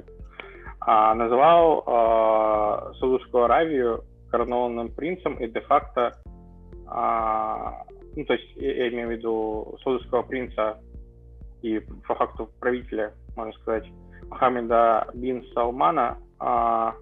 а, 0.80 1.14
называл 1.16 1.84
а, 1.86 2.94
Саудовскую 3.00 3.46
Аравию 3.46 4.04
коронованным 4.32 4.90
принцем 4.90 5.36
и 5.36 5.48
де-факто, 5.48 6.18
а, 6.88 7.84
ну, 8.16 8.26
то 8.26 8.34
есть 8.34 8.56
я, 8.56 8.86
я 8.86 8.90
имею 8.90 9.08
в 9.08 9.12
виду 9.12 9.78
Саудовского 9.84 10.24
принца 10.24 10.80
и 11.62 11.80
по 12.08 12.16
факту 12.16 12.50
правителя, 12.60 13.14
можно 13.36 13.54
сказать, 13.54 13.86
Мохаммеда 14.30 15.08
бин 15.14 15.44
Салмана, 15.54 16.18
а, 16.40 16.96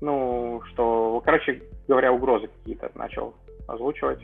ну, 0.00 0.62
что, 0.72 1.20
короче 1.24 1.62
говоря, 1.88 2.12
угрозы 2.12 2.48
какие-то 2.48 2.90
начал 2.94 3.34
озвучивать. 3.66 4.20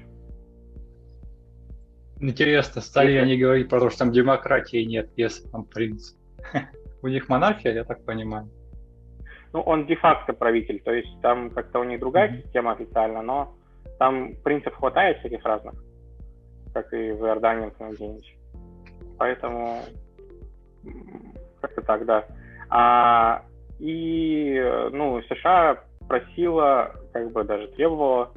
Интересно, 2.21 2.81
стали 2.81 3.17
они 3.17 3.37
говорить 3.37 3.69
про 3.69 3.81
то, 3.81 3.91
что 3.91 4.01
там 4.01 4.13
демократии 4.13 4.85
нет, 4.85 5.11
если 5.17 5.49
там 5.49 5.65
принц. 5.65 6.15
У 7.03 7.09
них 7.09 7.29
монархия, 7.29 7.73
я 7.73 7.85
так 7.85 8.05
понимаю. 8.05 8.49
Ну, 9.53 9.61
он 9.61 9.87
де-факто 9.87 10.33
правитель, 10.33 10.81
то 10.81 10.93
есть 10.93 11.21
там 11.21 11.51
как-то 11.51 11.81
у 11.81 11.85
них 11.85 12.01
другая 12.01 12.31
mm-hmm. 12.31 12.43
система 12.43 12.73
официально, 12.73 13.23
но 13.23 13.55
там 13.99 14.35
принцев 14.43 14.75
хватает 14.75 15.19
всяких 15.19 15.45
разных, 15.45 15.75
как 16.73 16.93
и 16.95 17.11
в 17.11 17.27
Иордании, 17.27 17.71
где-нибудь. 17.79 18.37
Поэтому 19.19 19.81
как-то 21.61 21.83
так, 21.83 22.07
да. 22.07 22.25
А, 22.71 23.45
и, 23.79 24.63
ну, 24.93 25.21
США 25.23 25.85
просила, 26.09 26.95
как 27.13 27.31
бы 27.33 27.45
даже 27.45 27.69
требовала 27.69 28.33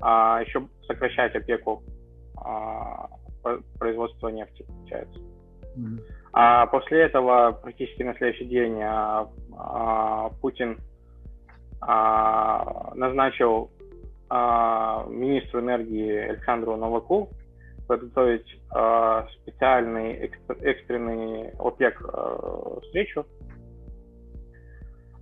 а, 0.00 0.40
еще 0.42 0.66
сокращать 0.86 1.34
опеку 1.34 1.82
а, 2.36 3.08
производства 3.78 4.28
нефти, 4.28 4.64
получается. 4.66 5.18
Mm-hmm. 5.76 6.00
А 6.32 6.66
после 6.66 7.02
этого 7.02 7.52
практически 7.52 8.02
на 8.02 8.14
следующий 8.14 8.46
день 8.46 8.80
а, 8.82 9.28
а, 9.56 10.30
Путин 10.40 10.78
а, 11.80 12.92
назначил 12.94 13.70
а, 14.28 15.06
министру 15.08 15.60
энергии 15.60 16.28
Александру 16.28 16.76
Новаку 16.76 17.30
подготовить 17.88 18.60
а, 18.70 19.26
специальный 19.42 20.30
экстренный 20.60 21.50
ОПЕК 21.58 22.02
а, 22.04 22.80
встречу 22.82 23.26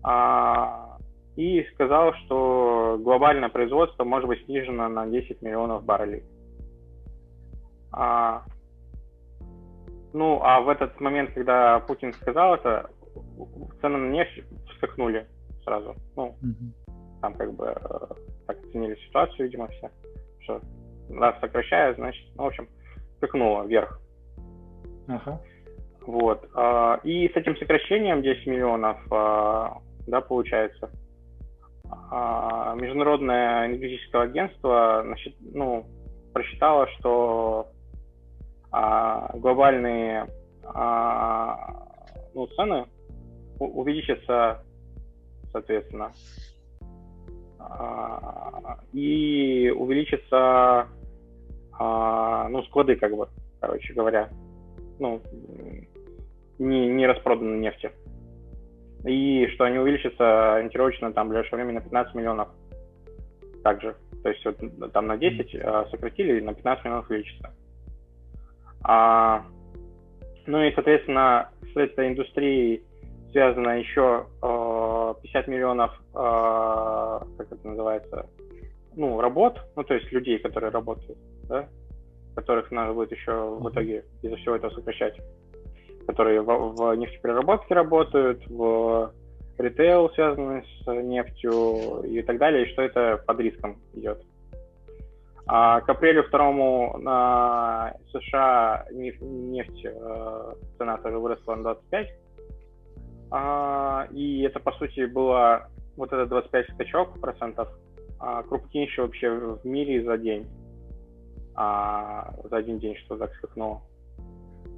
а, 0.02 0.87
и 1.38 1.62
сказал, 1.72 2.14
что 2.14 2.98
глобальное 3.00 3.48
производство 3.48 4.02
может 4.02 4.26
быть 4.26 4.44
снижено 4.46 4.88
на 4.88 5.06
10 5.06 5.40
миллионов 5.40 5.84
баррелей. 5.84 6.24
А, 7.92 8.42
ну, 10.12 10.40
а 10.42 10.60
в 10.60 10.68
этот 10.68 11.00
момент, 11.00 11.30
когда 11.34 11.78
Путин 11.78 12.12
сказал 12.14 12.56
это, 12.56 12.90
цены 13.80 13.98
на 13.98 14.10
нефть 14.10 14.42
вскакнули 14.72 15.28
сразу. 15.62 15.94
Ну, 16.16 16.34
mm-hmm. 16.42 17.20
там 17.22 17.34
как 17.34 17.54
бы 17.54 17.66
э, 17.66 18.14
так 18.48 18.58
оценили 18.58 18.96
ситуацию, 19.06 19.46
видимо, 19.46 19.68
все. 19.68 19.90
Что 20.40 20.60
раз 21.08 21.38
сокращая, 21.40 21.94
значит, 21.94 22.26
ну, 22.34 22.42
в 22.42 22.46
общем, 22.48 22.68
скакнуло 23.18 23.64
вверх. 23.64 24.00
Uh-huh. 25.06 25.38
Вот. 26.04 26.48
А, 26.54 26.98
и 27.04 27.28
с 27.28 27.36
этим 27.36 27.56
сокращением 27.58 28.22
10 28.22 28.46
миллионов, 28.48 28.98
а, 29.12 29.78
да, 30.08 30.20
получается, 30.20 30.90
Международное 32.76 33.66
энергетическое 33.66 34.22
агентство 34.22 35.04
ну, 35.40 35.86
просчитало, 36.32 36.86
что 36.98 37.68
а, 38.70 39.30
глобальные 39.36 40.26
а, 40.64 41.56
ну, 42.34 42.46
цены 42.48 42.86
увеличатся, 43.58 44.64
соответственно, 45.50 46.12
а, 47.58 48.78
и 48.92 49.72
увеличатся 49.74 50.88
а, 51.72 52.48
ну, 52.48 52.62
склады, 52.64 52.96
как 52.96 53.16
бы, 53.16 53.28
короче 53.60 53.94
говоря, 53.94 54.28
ну, 54.98 55.22
не, 56.58 56.88
не 56.88 57.06
распроданной 57.06 57.58
нефти. 57.58 57.90
И 59.04 59.46
что 59.54 59.64
они 59.64 59.78
увеличатся 59.78 60.54
ориентировочно 60.56 61.12
там 61.12 61.26
в 61.26 61.30
ближайшее 61.30 61.56
время 61.56 61.74
на 61.74 61.80
15 61.80 62.14
миллионов 62.14 62.48
также. 63.62 63.96
То 64.22 64.28
есть 64.28 64.44
вот, 64.44 64.92
там 64.92 65.06
на 65.06 65.16
10 65.16 65.54
а, 65.62 65.86
сократили, 65.90 66.40
на 66.40 66.54
15 66.54 66.84
миллионов 66.84 67.10
увеличится. 67.10 67.54
А, 68.82 69.44
ну 70.46 70.62
и, 70.62 70.72
соответственно, 70.74 71.50
с 71.72 71.76
этой 71.76 72.08
индустрией 72.08 72.82
связано 73.32 73.78
еще 73.78 74.26
э, 74.42 75.14
50 75.22 75.48
миллионов, 75.48 75.92
э, 76.14 76.14
как 76.14 77.52
это 77.52 77.68
называется, 77.68 78.26
ну, 78.96 79.20
работ, 79.20 79.60
ну, 79.76 79.84
то 79.84 79.94
есть 79.94 80.10
людей, 80.10 80.38
которые 80.38 80.70
работают, 80.70 81.18
да, 81.48 81.68
которых 82.34 82.70
надо 82.70 82.94
будет 82.94 83.12
еще 83.12 83.32
в 83.32 83.68
итоге 83.70 84.04
из-за 84.22 84.36
всего 84.36 84.56
этого 84.56 84.70
сокращать, 84.70 85.20
которые 86.08 86.40
в, 86.40 86.46
в 86.46 86.94
нефтепереработке 86.94 87.74
работают, 87.74 88.42
в 88.48 89.12
ритейл, 89.58 90.08
связанный 90.14 90.64
с 90.64 90.86
нефтью 90.86 92.02
и 92.02 92.22
так 92.22 92.38
далее, 92.38 92.64
и 92.64 92.72
что 92.72 92.80
это 92.80 93.22
под 93.26 93.38
риском 93.40 93.76
идет. 93.92 94.18
А 95.46 95.82
к 95.82 95.88
апрелю 95.88 96.24
второму 96.24 96.96
на 96.98 97.94
США 98.10 98.86
нефть, 98.90 99.20
нефть 99.20 99.84
э, 99.84 100.54
цена 100.78 100.96
тоже 100.96 101.18
выросла 101.18 101.56
на 101.56 101.62
25. 101.62 102.08
А, 103.30 104.08
и 104.10 104.42
это, 104.42 104.60
по 104.60 104.72
сути, 104.72 105.04
было 105.04 105.68
вот 105.96 106.10
этот 106.10 106.30
25 106.30 106.70
скачок 106.74 107.20
процентов, 107.20 107.68
а, 108.18 108.42
крупнейший 108.44 109.04
вообще 109.04 109.30
в 109.30 109.60
мире 109.64 110.02
за 110.04 110.16
день. 110.16 110.46
А, 111.54 112.32
за 112.44 112.56
один 112.56 112.78
день, 112.78 112.96
что 112.96 113.18
так 113.18 113.34
скакнуло. 113.34 113.82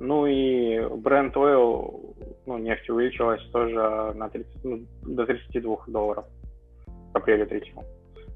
Ну 0.02 0.24
и 0.24 0.78
Brent 0.78 1.34
Oil, 1.34 2.16
ну, 2.46 2.56
нефть 2.56 2.88
увеличилась 2.88 3.42
тоже 3.52 4.14
на 4.14 4.30
30, 4.30 4.64
ну, 4.64 4.80
до 5.02 5.26
32 5.26 5.76
долларов 5.88 6.24
к 7.12 7.16
апрелю 7.16 7.46
3. 7.46 7.74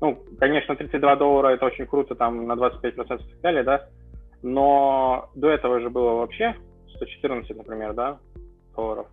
Ну, 0.02 0.22
конечно, 0.38 0.76
32 0.76 1.16
доллара 1.16 1.54
это 1.54 1.64
очень 1.64 1.86
круто, 1.86 2.14
там 2.14 2.46
на 2.46 2.52
25% 2.52 3.60
и 3.60 3.64
да, 3.64 3.88
но 4.42 5.30
до 5.34 5.48
этого 5.48 5.80
же 5.80 5.88
было 5.88 6.16
вообще 6.16 6.54
114, 6.96 7.56
например, 7.56 7.94
да, 7.94 8.18
долларов 8.76 9.06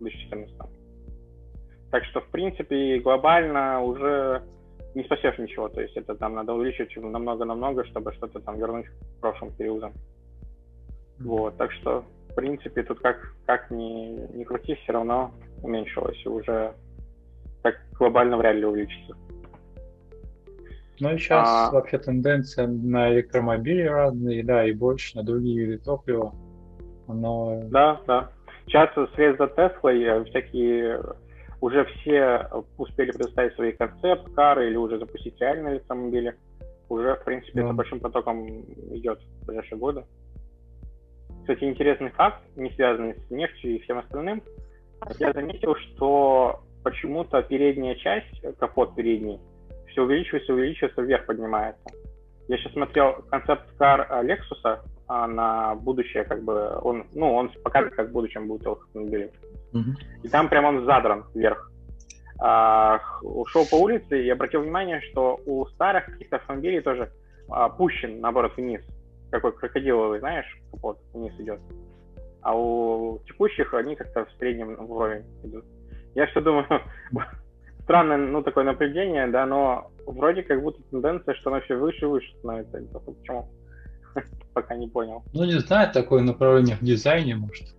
в 0.00 0.02
2014. 0.02 0.56
Так 1.92 2.04
что, 2.06 2.20
в 2.20 2.26
принципе, 2.30 2.98
глобально 2.98 3.80
уже 3.80 4.42
не 4.96 5.04
спасешь 5.04 5.38
ничего, 5.38 5.68
то 5.68 5.80
есть 5.80 5.96
это 5.96 6.16
там 6.16 6.34
надо 6.34 6.52
увеличить 6.52 6.96
намного-намного, 6.96 7.84
чтобы 7.84 8.12
что-то 8.14 8.40
там 8.40 8.58
вернуть 8.58 8.86
к 8.86 9.20
прошлым 9.20 9.52
периодам. 9.52 9.92
Вот, 11.24 11.56
так 11.56 11.72
что, 11.72 12.04
в 12.30 12.34
принципе, 12.34 12.82
тут 12.82 13.00
как, 13.00 13.34
как 13.46 13.70
ни, 13.70 14.36
ни 14.36 14.44
крути, 14.44 14.74
все 14.74 14.92
равно 14.92 15.32
уменьшилось, 15.62 16.20
и 16.24 16.28
уже 16.28 16.72
так 17.62 17.76
глобально 17.98 18.36
вряд 18.36 18.56
ли 18.56 18.64
увеличится. 18.64 19.14
Ну 21.00 21.14
и 21.14 21.18
сейчас 21.18 21.48
а... 21.48 21.70
вообще 21.72 21.98
тенденция 21.98 22.66
на 22.66 23.12
электромобили 23.12 23.82
разные, 23.82 24.44
да, 24.44 24.64
и 24.64 24.72
больше 24.72 25.16
на 25.16 25.24
другие 25.24 25.64
виды 25.64 25.78
топлива. 25.78 26.34
Но... 27.08 27.60
Да, 27.64 28.00
да. 28.06 28.30
Сейчас 28.66 28.90
вслед 29.10 29.36
за 29.38 29.48
Теслой 29.48 30.24
всякие 30.26 31.00
уже 31.60 31.84
все 31.84 32.48
успели 32.78 33.10
предоставить 33.10 33.54
свои 33.54 33.72
концепт-кары 33.72 34.68
или 34.68 34.76
уже 34.76 34.98
запустить 34.98 35.40
реальные 35.40 35.74
электромобили. 35.74 36.34
Уже, 36.88 37.14
в 37.16 37.24
принципе, 37.24 37.60
да. 37.60 37.66
это 37.66 37.74
большим 37.74 38.00
потоком 38.00 38.46
идет 38.94 39.20
в 39.40 39.46
ближайшие 39.46 39.78
годы. 39.78 40.04
Кстати, 41.42 41.64
интересный 41.64 42.10
факт, 42.10 42.40
не 42.56 42.70
связанный 42.70 43.14
с 43.14 43.30
нефтью 43.30 43.76
и 43.76 43.80
всем 43.80 43.98
остальным. 43.98 44.42
Я 45.18 45.32
заметил, 45.32 45.74
что 45.74 46.62
почему-то 46.84 47.42
передняя 47.42 47.96
часть, 47.96 48.40
капот 48.58 48.94
передний, 48.94 49.40
все 49.88 50.02
увеличивается, 50.02 50.54
увеличивается, 50.54 51.02
вверх 51.02 51.26
поднимается. 51.26 51.84
Я 52.48 52.58
сейчас 52.58 52.72
смотрел 52.72 53.24
концепт-кар 53.28 54.08
Lexus 54.24 54.78
а, 55.08 55.26
на 55.26 55.74
будущее, 55.74 56.24
как 56.24 56.42
бы, 56.44 56.78
он, 56.82 57.06
ну, 57.12 57.34
он 57.34 57.50
показывает, 57.62 57.94
как 57.94 58.08
в 58.08 58.12
будущем 58.12 58.46
будет 58.46 58.66
автомобиль. 58.66 59.30
Mm-hmm. 59.72 60.22
И 60.22 60.28
там 60.28 60.48
прям 60.48 60.64
он 60.64 60.84
задран 60.84 61.24
вверх. 61.34 61.70
А, 62.40 63.00
ушел 63.22 63.64
по 63.70 63.76
улице 63.76 64.24
и 64.24 64.30
обратил 64.30 64.62
внимание, 64.62 65.00
что 65.10 65.40
у 65.46 65.66
старых 65.66 66.06
каких-то 66.06 66.36
автомобилей 66.36 66.80
тоже 66.80 67.10
а, 67.48 67.68
пущен, 67.68 68.20
наоборот, 68.20 68.52
вниз. 68.56 68.82
Какой 69.32 69.52
крокодиловый, 69.52 70.20
знаешь, 70.20 70.46
капот 70.70 70.98
вниз 71.14 71.32
идет. 71.38 71.58
а 72.42 72.54
у 72.54 73.18
текущих 73.26 73.72
они 73.72 73.96
как-то 73.96 74.26
в 74.26 74.32
среднем 74.38 74.76
вровень 74.86 75.24
идут. 75.42 75.64
Я 76.14 76.28
что 76.28 76.42
думаю, 76.42 76.66
странное, 77.84 78.18
ну, 78.18 78.42
такое 78.42 78.64
наблюдение, 78.64 79.26
да, 79.28 79.46
но 79.46 79.90
вроде 80.06 80.42
как 80.42 80.62
будто 80.62 80.82
тенденция, 80.90 81.34
что 81.36 81.50
оно 81.50 81.62
все 81.62 81.76
выше 81.76 82.04
и 82.04 82.08
выше 82.08 82.30
становится. 82.38 82.78
Почему? 83.00 83.48
Пока 84.52 84.76
не 84.76 84.88
понял. 84.88 85.22
Ну, 85.32 85.44
не 85.44 85.58
знаю, 85.60 85.90
такое 85.94 86.22
направление 86.22 86.76
в 86.76 86.84
дизайне, 86.84 87.34
может. 87.34 87.74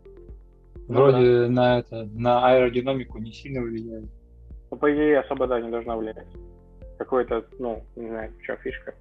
Вроде 0.88 1.18
ну, 1.18 1.40
да. 1.44 1.50
на 1.50 1.80
это, 1.80 2.10
на 2.16 2.48
аэродинамику 2.48 3.20
не 3.20 3.32
сильно 3.32 3.62
влияет. 3.62 4.10
Ну, 4.72 4.78
по 4.78 4.92
идее, 4.92 5.20
особо, 5.20 5.46
да, 5.46 5.62
не 5.62 5.70
должна 5.70 5.96
влиять. 5.96 6.26
Какой-то, 6.98 7.46
ну, 7.60 7.84
не 7.96 8.08
знаю, 8.08 8.32
чем 8.42 8.58
фишка. 8.58 8.96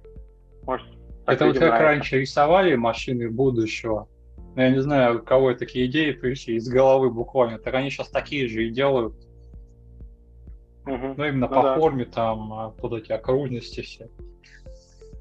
Может, 0.67 0.85
это 1.25 1.45
вот 1.45 1.53
как 1.53 1.61
нравится. 1.61 1.83
раньше 1.83 2.19
рисовали 2.19 2.75
машины 2.75 3.29
будущего. 3.29 4.07
Ну, 4.55 4.61
я 4.61 4.69
не 4.69 4.81
знаю, 4.81 5.19
у 5.19 5.21
кого 5.23 5.53
такие 5.53 5.87
идеи 5.87 6.11
пришли 6.11 6.55
из 6.55 6.67
головы 6.69 7.09
буквально. 7.09 7.57
Так 7.57 7.73
они 7.73 7.89
сейчас 7.89 8.09
такие 8.09 8.47
же 8.47 8.65
и 8.65 8.71
делают. 8.71 9.15
Угу. 10.85 11.13
Ну, 11.17 11.25
именно 11.25 11.47
ну, 11.47 11.55
по 11.55 11.63
да. 11.63 11.75
форме, 11.77 12.05
там, 12.05 12.53
а, 12.53 12.73
вот 12.77 12.93
эти 12.93 13.11
окружности 13.11 13.81
все. 13.81 14.09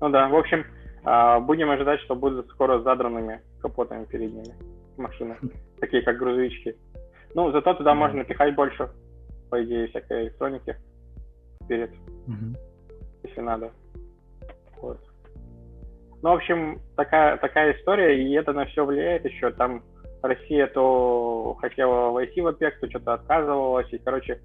Ну 0.01 0.11
да, 0.11 0.29
в 0.29 0.35
общем, 0.35 0.67
а, 1.05 1.41
будем 1.41 1.71
ожидать, 1.71 2.01
что 2.01 2.17
будут 2.17 2.49
скоро 2.49 2.81
задранными 2.83 3.41
капотами 3.61 4.05
передними 4.05 4.55
машины, 4.97 5.37
такие 5.81 6.03
как 6.03 6.19
грузовички. 6.19 6.77
Ну, 7.35 7.51
зато 7.53 7.75
туда 7.75 7.95
можно 7.95 8.25
пихать 8.25 8.55
больше, 8.55 8.91
по 9.51 9.63
идее, 9.65 9.89
всякой 9.89 10.25
электроники 10.25 10.77
вперед, 11.65 11.93
если 13.23 13.41
надо. 13.41 13.71
Вот. 14.81 14.99
Ну, 16.23 16.31
в 16.31 16.35
общем, 16.35 16.81
такая, 16.97 17.37
такая 17.37 17.75
история, 17.75 18.23
и 18.23 18.33
это 18.35 18.53
на 18.53 18.65
все 18.67 18.85
влияет 18.85 19.25
еще. 19.25 19.51
Там 19.51 19.83
Россия 20.23 20.69
то 20.69 21.57
хотела 21.61 22.11
войти 22.11 22.41
в 22.41 22.47
ОПЕК, 22.47 22.81
то 22.81 22.89
что-то 22.89 23.15
отказывалась, 23.15 23.93
и, 23.93 23.99
короче, 23.99 24.41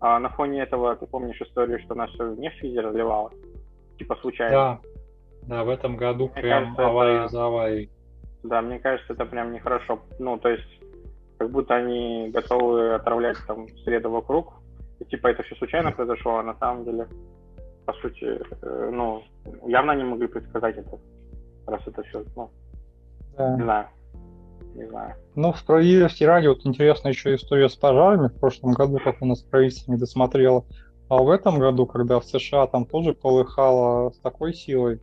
а 0.00 0.18
на 0.18 0.28
фоне 0.30 0.62
этого, 0.62 0.94
ты 0.96 1.06
помнишь 1.06 1.40
историю, 1.40 1.80
что 1.80 1.94
наша 1.94 2.34
нефть 2.36 2.62
везде 2.62 2.80
разливалась? 2.80 3.34
Типа 3.98 4.16
случайно. 4.16 4.52
Да, 4.52 4.80
да, 5.48 5.64
в 5.64 5.70
этом 5.70 5.96
году 5.96 6.30
мне 6.34 6.42
прям 6.42 6.64
кажется, 6.64 6.86
авария 6.86 7.18
это... 7.20 7.28
за 7.28 7.46
аварией. 7.46 7.90
Да, 8.42 8.60
мне 8.60 8.78
кажется, 8.78 9.12
это 9.12 9.24
прям 9.24 9.52
нехорошо. 9.52 10.00
Ну, 10.18 10.36
то 10.38 10.48
есть, 10.48 10.80
как 11.38 11.50
будто 11.50 11.76
они 11.76 12.30
готовы 12.30 12.94
отравлять 12.94 13.36
там 13.46 13.68
среду 13.84 14.10
вокруг. 14.10 14.52
И 14.98 15.04
типа 15.04 15.28
это 15.28 15.42
все 15.44 15.54
случайно 15.56 15.92
произошло, 15.92 16.38
а 16.38 16.42
на 16.42 16.54
самом 16.58 16.84
деле, 16.84 17.06
по 17.86 17.92
сути, 17.94 18.40
э, 18.62 18.90
ну, 18.92 19.22
явно 19.66 19.92
не 19.92 20.04
могли 20.04 20.26
предсказать 20.26 20.76
это. 20.76 20.98
Раз 21.72 21.86
это 21.86 22.02
все, 22.02 22.24
ну, 22.36 22.50
да. 23.36 23.56
не 23.56 23.62
знаю 23.62 23.86
не 24.74 24.86
знаю. 24.86 25.14
Ну, 25.34 25.52
в 25.52 25.58
справедливости 25.58 26.24
ради, 26.24 26.46
вот 26.46 26.64
интересная 26.64 27.12
еще 27.12 27.34
история 27.34 27.68
с 27.68 27.76
пожарами. 27.76 28.28
В 28.28 28.38
прошлом 28.38 28.72
году, 28.72 28.98
как 29.02 29.20
у 29.20 29.26
нас 29.26 29.42
правительство 29.42 29.92
не 29.92 29.98
досмотрело. 29.98 30.64
А 31.08 31.22
в 31.22 31.30
этом 31.30 31.58
году, 31.58 31.86
когда 31.86 32.20
в 32.20 32.24
США 32.24 32.66
там 32.66 32.86
тоже 32.86 33.12
полыхало 33.12 34.10
с 34.10 34.18
такой 34.18 34.54
силой, 34.54 35.00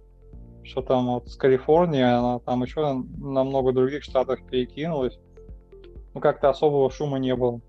что 0.64 0.82
там 0.82 1.08
вот 1.08 1.30
с 1.30 1.36
Калифорнии, 1.36 2.02
она 2.02 2.40
там 2.40 2.64
еще 2.64 2.82
на 3.18 3.44
много 3.44 3.72
других 3.74 4.04
штатах 4.04 4.40
перекинулась. 4.46 5.20
Ну, 6.14 6.22
как-то 6.22 6.50
особого 6.50 6.90
шума 6.90 7.20
не 7.20 7.36
было. 7.36 7.62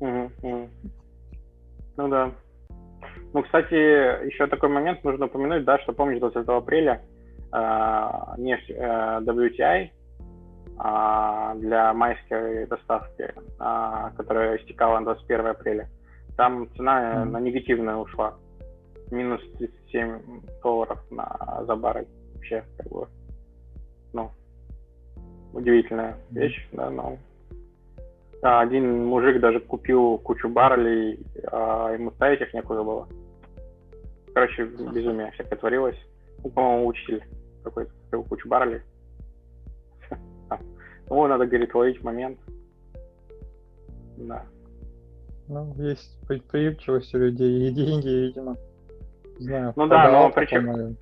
Ну 0.00 0.68
да. 1.96 2.32
Ну, 3.32 3.42
кстати, 3.42 3.74
еще 4.26 4.46
такой 4.46 4.68
момент 4.68 5.02
нужно 5.04 5.26
упомянуть, 5.26 5.64
да, 5.64 5.78
что 5.78 5.92
помнишь, 5.92 6.20
20 6.20 6.46
апреля 6.48 7.02
э, 7.54 8.40
нефть 8.40 8.70
э, 8.70 9.20
WTI 9.22 9.90
а, 10.76 11.54
для 11.54 11.92
майской 11.94 12.66
доставки, 12.66 13.32
а, 13.58 14.10
которая 14.16 14.56
истекала 14.56 14.98
на 14.98 15.04
21 15.04 15.46
апреля. 15.46 15.88
Там 16.36 16.68
цена 16.76 17.00
mm-hmm. 17.00 17.24
на 17.24 17.40
негативную 17.40 17.98
ушла. 17.98 18.34
Минус 19.10 19.40
37 19.58 20.42
долларов 20.62 20.98
на, 21.10 21.62
за 21.66 21.76
баррель. 21.76 22.08
Вообще, 22.34 22.64
как 22.76 22.88
бы, 22.88 23.06
ну, 24.12 24.30
удивительная 25.52 26.16
вещь, 26.30 26.68
да, 26.72 26.90
но 26.90 27.18
а, 28.42 28.60
один 28.62 29.06
мужик 29.06 29.40
даже 29.40 29.60
купил 29.60 30.18
кучу 30.18 30.48
баррелей, 30.48 31.24
а 31.52 31.92
ему 31.92 32.10
ставить 32.12 32.40
их 32.40 32.52
некуда 32.52 32.82
было. 32.82 33.06
Короче, 34.34 34.64
безумие 34.64 35.30
всякое 35.32 35.56
творилось. 35.56 35.98
Ну, 36.42 36.50
по-моему, 36.50 36.88
учитель 36.88 37.22
какой-то 37.64 37.90
купил 38.04 38.24
кучу 38.24 38.48
баррелей. 38.48 38.82
Ну, 41.10 41.26
надо, 41.26 41.44
говорит, 41.44 41.74
ловить 41.74 42.02
момент. 42.02 42.38
Да. 44.16 44.46
Ну, 45.48 45.74
есть 45.76 46.18
предприимчивость 46.26 47.14
у 47.14 47.18
людей 47.18 47.68
и 47.68 47.70
деньги, 47.72 48.08
видимо. 48.08 48.56
знаю, 49.38 49.74
ну 49.76 49.86
да, 49.86 50.10
но 50.10 50.30
причем... 50.30 50.96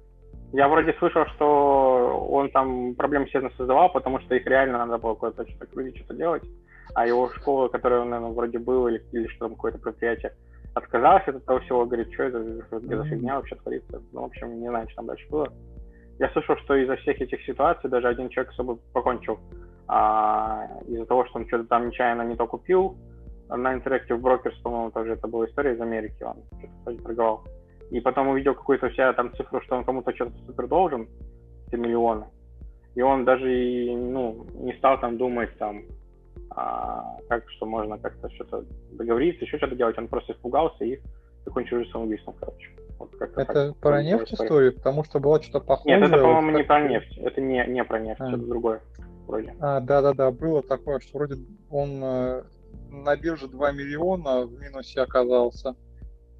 Я 0.52 0.68
вроде 0.68 0.92
слышал, 0.98 1.24
что 1.34 2.26
он 2.30 2.50
там 2.50 2.94
проблем 2.94 3.26
сильно 3.28 3.50
создавал, 3.56 3.90
потому 3.90 4.20
что 4.20 4.34
их 4.34 4.44
реально 4.46 4.78
надо 4.78 4.98
было 4.98 5.14
куда-то 5.14 5.48
что-то 5.48 5.66
крутить, 5.66 5.96
что-то 5.96 6.14
делать. 6.14 6.42
А 6.94 7.06
его 7.06 7.30
школа, 7.30 7.68
которая 7.68 8.00
он, 8.00 8.10
наверное, 8.10 8.34
вроде 8.34 8.58
был, 8.58 8.86
или, 8.88 9.02
или 9.12 9.28
что 9.28 9.46
там, 9.46 9.54
какое-то 9.54 9.78
предприятие, 9.78 10.34
отказалась 10.74 11.26
от 11.26 11.36
этого 11.36 11.60
всего, 11.60 11.86
говорит, 11.86 12.12
что 12.12 12.24
это, 12.24 12.66
что 12.66 12.76
это 12.76 12.96
за 12.96 13.04
фигня 13.04 13.36
вообще 13.36 13.56
творится. 13.56 14.02
Ну, 14.12 14.22
в 14.22 14.24
общем, 14.24 14.60
не 14.60 14.68
знаю, 14.68 14.86
что 14.88 14.96
там 14.96 15.06
дальше 15.06 15.26
было. 15.30 15.52
Я 16.22 16.30
слышал, 16.30 16.56
что 16.58 16.76
из-за 16.76 16.94
всех 16.98 17.20
этих 17.20 17.44
ситуаций 17.44 17.90
даже 17.90 18.06
один 18.06 18.28
человек 18.28 18.52
особо 18.52 18.78
покончил 18.92 19.40
а, 19.88 20.68
из-за 20.86 21.04
того, 21.04 21.26
что 21.26 21.40
он 21.40 21.48
что-то 21.48 21.64
там 21.64 21.88
нечаянно 21.88 22.22
не 22.22 22.36
то 22.36 22.46
купил. 22.46 22.96
На 23.48 23.74
Interactive 23.74 24.20
Brokers, 24.20 24.54
по-моему, 24.62 24.92
тоже 24.92 25.14
это 25.14 25.26
была 25.26 25.46
история 25.46 25.72
из 25.74 25.80
Америки, 25.80 26.22
он 26.22 26.36
что-то 26.84 27.02
торговал. 27.02 27.44
И 27.90 27.98
потом 27.98 28.28
увидел 28.28 28.54
какую-то 28.54 28.88
вся 28.90 29.12
там 29.14 29.34
цифру, 29.34 29.60
что 29.62 29.74
он 29.74 29.84
кому-то 29.84 30.14
что-то 30.14 30.38
супер 30.46 30.68
должен, 30.68 31.08
эти 31.66 31.74
миллионы. 31.74 32.26
И 32.94 33.02
он 33.02 33.24
даже 33.24 33.52
и, 33.52 33.92
ну, 33.92 34.46
не 34.54 34.74
стал 34.74 35.00
там 35.00 35.18
думать 35.18 35.50
там, 35.58 35.82
а, 36.50 37.16
как, 37.28 37.50
что 37.50 37.66
можно 37.66 37.98
как-то 37.98 38.30
что-то 38.30 38.64
договориться, 38.92 39.44
еще 39.44 39.56
что-то 39.56 39.74
делать. 39.74 39.98
Он 39.98 40.06
просто 40.06 40.34
испугался 40.34 40.84
и 40.84 41.00
закончил 41.44 41.78
жизнь 41.78 41.90
самоубийством, 41.90 42.34
короче. 42.38 42.70
Вот 42.98 43.14
это 43.20 43.44
так, 43.44 43.76
про 43.78 44.02
нефть 44.02 44.32
история? 44.32 44.72
Потому 44.72 45.04
что 45.04 45.18
было 45.18 45.42
что-то 45.42 45.60
похожее. 45.60 45.98
Нет, 45.98 46.08
это, 46.08 46.22
по-моему, 46.22 46.52
вот 46.52 46.58
не 46.58 46.64
про 46.64 46.88
нефть. 46.88 47.18
Это 47.18 47.40
не, 47.40 47.64
не 47.66 47.84
про 47.84 47.98
нефть, 47.98 48.20
а. 48.20 48.28
что-то 48.28 48.46
другое 48.46 48.80
вроде. 49.26 49.54
А, 49.60 49.80
да-да-да, 49.80 50.30
было 50.30 50.62
такое, 50.62 51.00
что 51.00 51.18
вроде 51.18 51.36
он 51.70 52.00
э, 52.02 52.42
на 52.90 53.16
бирже 53.16 53.48
2 53.48 53.72
миллиона 53.72 54.46
в 54.46 54.52
минусе 54.58 55.00
оказался. 55.00 55.74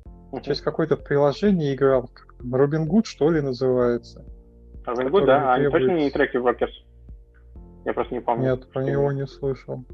Uh-huh. 0.04 0.40
Через 0.42 0.60
какое-то 0.60 0.96
приложение 0.96 1.74
играл, 1.74 2.10
Робин 2.40 2.86
Гуд, 2.86 3.06
что 3.06 3.30
ли, 3.30 3.40
называется. 3.40 4.24
Робин 4.86 5.10
Гуд, 5.10 5.26
да? 5.26 5.56
Требует... 5.56 5.74
Они 5.74 5.86
точно 5.86 5.96
не 5.96 6.10
Interactive 6.10 6.42
Brokers? 6.42 6.72
Я 7.84 7.92
просто 7.92 8.14
не 8.14 8.20
помню. 8.20 8.50
Нет, 8.50 8.70
про 8.70 8.84
него 8.84 9.10
не 9.12 9.26
слышал. 9.26 9.84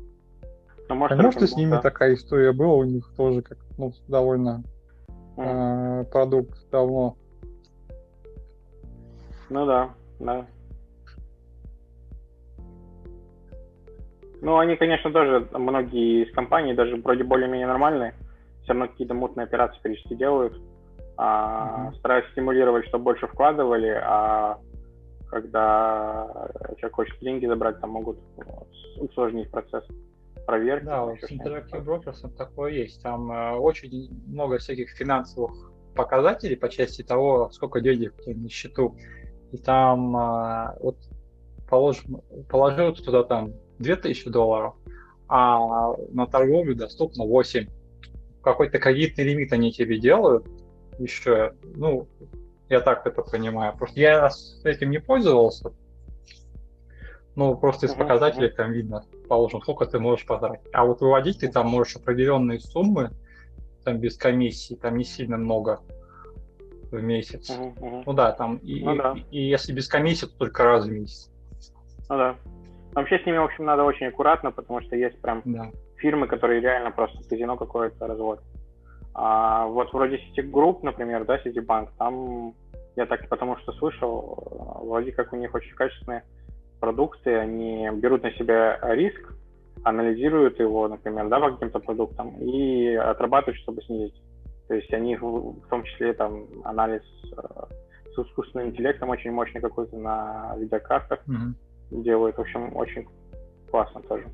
Ну, 0.88 0.94
может, 0.94 1.18
а 1.18 1.23
может 1.23 1.42
и 1.42 1.47
с 1.47 1.57
ними 1.57 1.73
да? 1.73 1.83
такая 1.83 2.14
история 2.14 2.53
была, 2.53 2.75
у 2.75 2.85
них 2.85 3.11
тоже 3.16 3.42
как 3.42 3.59
ну, 3.77 3.92
довольно. 4.09 4.62
Э, 5.38 6.05
продукт 6.11 6.59
давно. 6.70 7.16
Ну 9.51 9.66
да, 9.66 9.90
да. 10.20 10.46
Ну, 14.40 14.59
они, 14.59 14.77
конечно, 14.77 15.11
тоже, 15.11 15.48
многие 15.53 16.24
из 16.24 16.33
компаний, 16.33 16.74
даже 16.74 16.96
вроде 16.96 17.24
более-менее 17.24 17.66
нормальные, 17.66 18.14
все 18.62 18.72
равно 18.72 18.88
какие-то 18.88 19.14
мутные 19.14 19.44
операции 19.44 19.81
периодически 19.83 20.14
делают, 20.14 20.55
а, 21.16 21.88
mm-hmm. 21.90 21.98
стараются 21.98 22.33
стимулировать, 22.33 22.87
чтобы 22.87 23.05
больше 23.05 23.27
вкладывали, 23.27 24.01
а 24.01 24.59
когда 25.29 26.48
человек 26.77 26.94
хочет 26.94 27.18
деньги 27.20 27.46
забрать, 27.46 27.81
там 27.81 27.90
могут 27.90 28.18
усложнить 29.01 29.51
процесс 29.51 29.84
проверки. 30.49 30.86
Да, 30.86 31.05
вот 31.05 31.20
с 31.20 31.30
Interactive 31.30 31.84
Brokers 31.84 32.34
такое 32.34 32.72
есть. 32.72 33.03
Там 33.03 33.30
э, 33.30 33.57
очень 33.57 34.11
много 34.26 34.57
всяких 34.57 34.88
финансовых 34.90 35.70
показателей 35.94 36.57
по 36.57 36.70
части 36.70 37.03
того, 37.03 37.51
сколько 37.53 37.82
денег 37.82 38.14
у 38.18 38.22
тебя 38.22 38.40
на 38.40 38.49
счету. 38.49 38.96
И 39.53 39.59
там 39.59 40.16
э, 40.16 40.78
вот 40.80 40.96
положим, 41.68 42.22
положил 42.49 42.94
туда 42.94 43.24
там 43.24 43.53
2000 43.78 44.30
долларов, 44.30 44.74
а 45.28 45.94
на 46.12 46.26
торговлю 46.26 46.74
доступно 46.74 47.24
8. 47.24 47.68
Какой-то 48.42 48.78
кредитный 48.78 49.24
лимит 49.24 49.53
они 49.53 49.70
тебе 49.70 49.99
делают 49.99 50.46
еще, 50.99 51.53
ну, 51.62 52.09
я 52.70 52.80
так 52.80 53.07
это 53.07 53.20
понимаю. 53.20 53.76
Просто 53.76 54.01
я 54.01 54.30
с 54.30 54.64
этим 54.64 54.90
не 54.90 54.99
пользовался. 54.99 55.74
Ну, 57.39 57.57
просто 57.57 57.86
из 57.86 57.95
показателей 57.95 58.49
там 58.49 58.72
видно, 58.72 59.05
положено, 59.28 59.61
сколько 59.62 59.86
ты 59.86 60.01
можешь 60.01 60.26
потратить. 60.26 60.66
А 60.72 60.84
вот 60.84 61.01
выводить 61.01 61.39
ты 61.39 61.47
там 61.47 61.68
можешь 61.68 61.95
определенные 61.95 62.59
суммы, 62.59 63.11
там 63.84 63.99
без 63.99 64.16
комиссии, 64.16 64.74
там 64.74 64.97
не 64.97 65.05
сильно 65.05 65.36
много 65.36 65.78
в 66.91 67.01
месяц. 67.01 67.57
Ну 67.78 68.12
да, 68.12 68.32
там 68.32 68.57
и, 68.57 68.82
ну, 68.82 68.97
да. 68.97 69.14
И, 69.30 69.39
и 69.39 69.49
если 69.51 69.72
без 69.72 69.86
комиссии, 69.86 70.26
то 70.26 70.36
только 70.36 70.64
раз 70.64 70.86
в 70.86 70.91
месяц. 70.91 71.30
Ну 72.09 72.16
да. 72.16 72.34
Вообще 72.95 73.20
с 73.20 73.24
ними, 73.24 73.36
в 73.36 73.45
общем, 73.45 73.66
надо 73.66 73.84
очень 73.84 74.07
аккуратно, 74.07 74.51
потому 74.51 74.80
что 74.80 74.97
есть 74.97 75.20
прям 75.20 75.43
да. 75.45 75.70
фирмы, 75.99 76.26
которые 76.26 76.61
реально 76.61 76.91
просто 76.91 77.22
казино 77.28 77.57
какое-то 77.57 78.09
разводят. 78.09 78.43
А 79.14 79.68
вот 79.68 79.93
вроде 79.93 80.18
Ситигрупп, 80.18 80.82
например, 80.82 81.24
да, 81.24 81.39
Ситибанк, 81.39 81.93
там 81.99 82.55
я 82.97 83.07
так 83.07 83.28
потому 83.28 83.57
что 83.59 83.70
слышал, 83.74 84.80
вроде 84.82 85.12
как 85.12 85.32
у 85.32 85.36
них 85.36 85.55
очень 85.55 85.76
качественные 85.76 86.24
продукты, 86.81 87.35
они 87.37 87.89
берут 87.95 88.22
на 88.22 88.33
себя 88.33 88.79
риск, 88.95 89.35
анализируют 89.85 90.59
его, 90.59 90.89
например, 90.89 91.29
да, 91.29 91.41
по 91.41 91.53
каким-то 91.53 91.79
продуктам 91.81 92.37
и 92.41 92.95
отрабатывают, 92.95 93.61
чтобы 93.61 93.83
снизить. 93.83 94.20
То 94.68 94.74
есть 94.74 94.93
они 94.93 95.16
в 95.16 95.66
том 95.70 95.83
числе 95.85 96.12
там 96.12 96.47
анализ 96.64 97.03
э, 97.33 97.64
с 98.14 98.18
искусственным 98.18 98.68
интеллектом 98.68 99.09
очень 99.09 99.31
мощный 99.31 99.61
какой-то 99.61 99.97
на 99.97 100.55
видеокартах 100.59 101.20
mm-hmm. 101.26 102.03
делают. 102.03 102.37
В 102.37 102.41
общем, 102.41 102.76
очень 102.76 103.07
классно 103.70 104.03
тоже. 104.03 104.26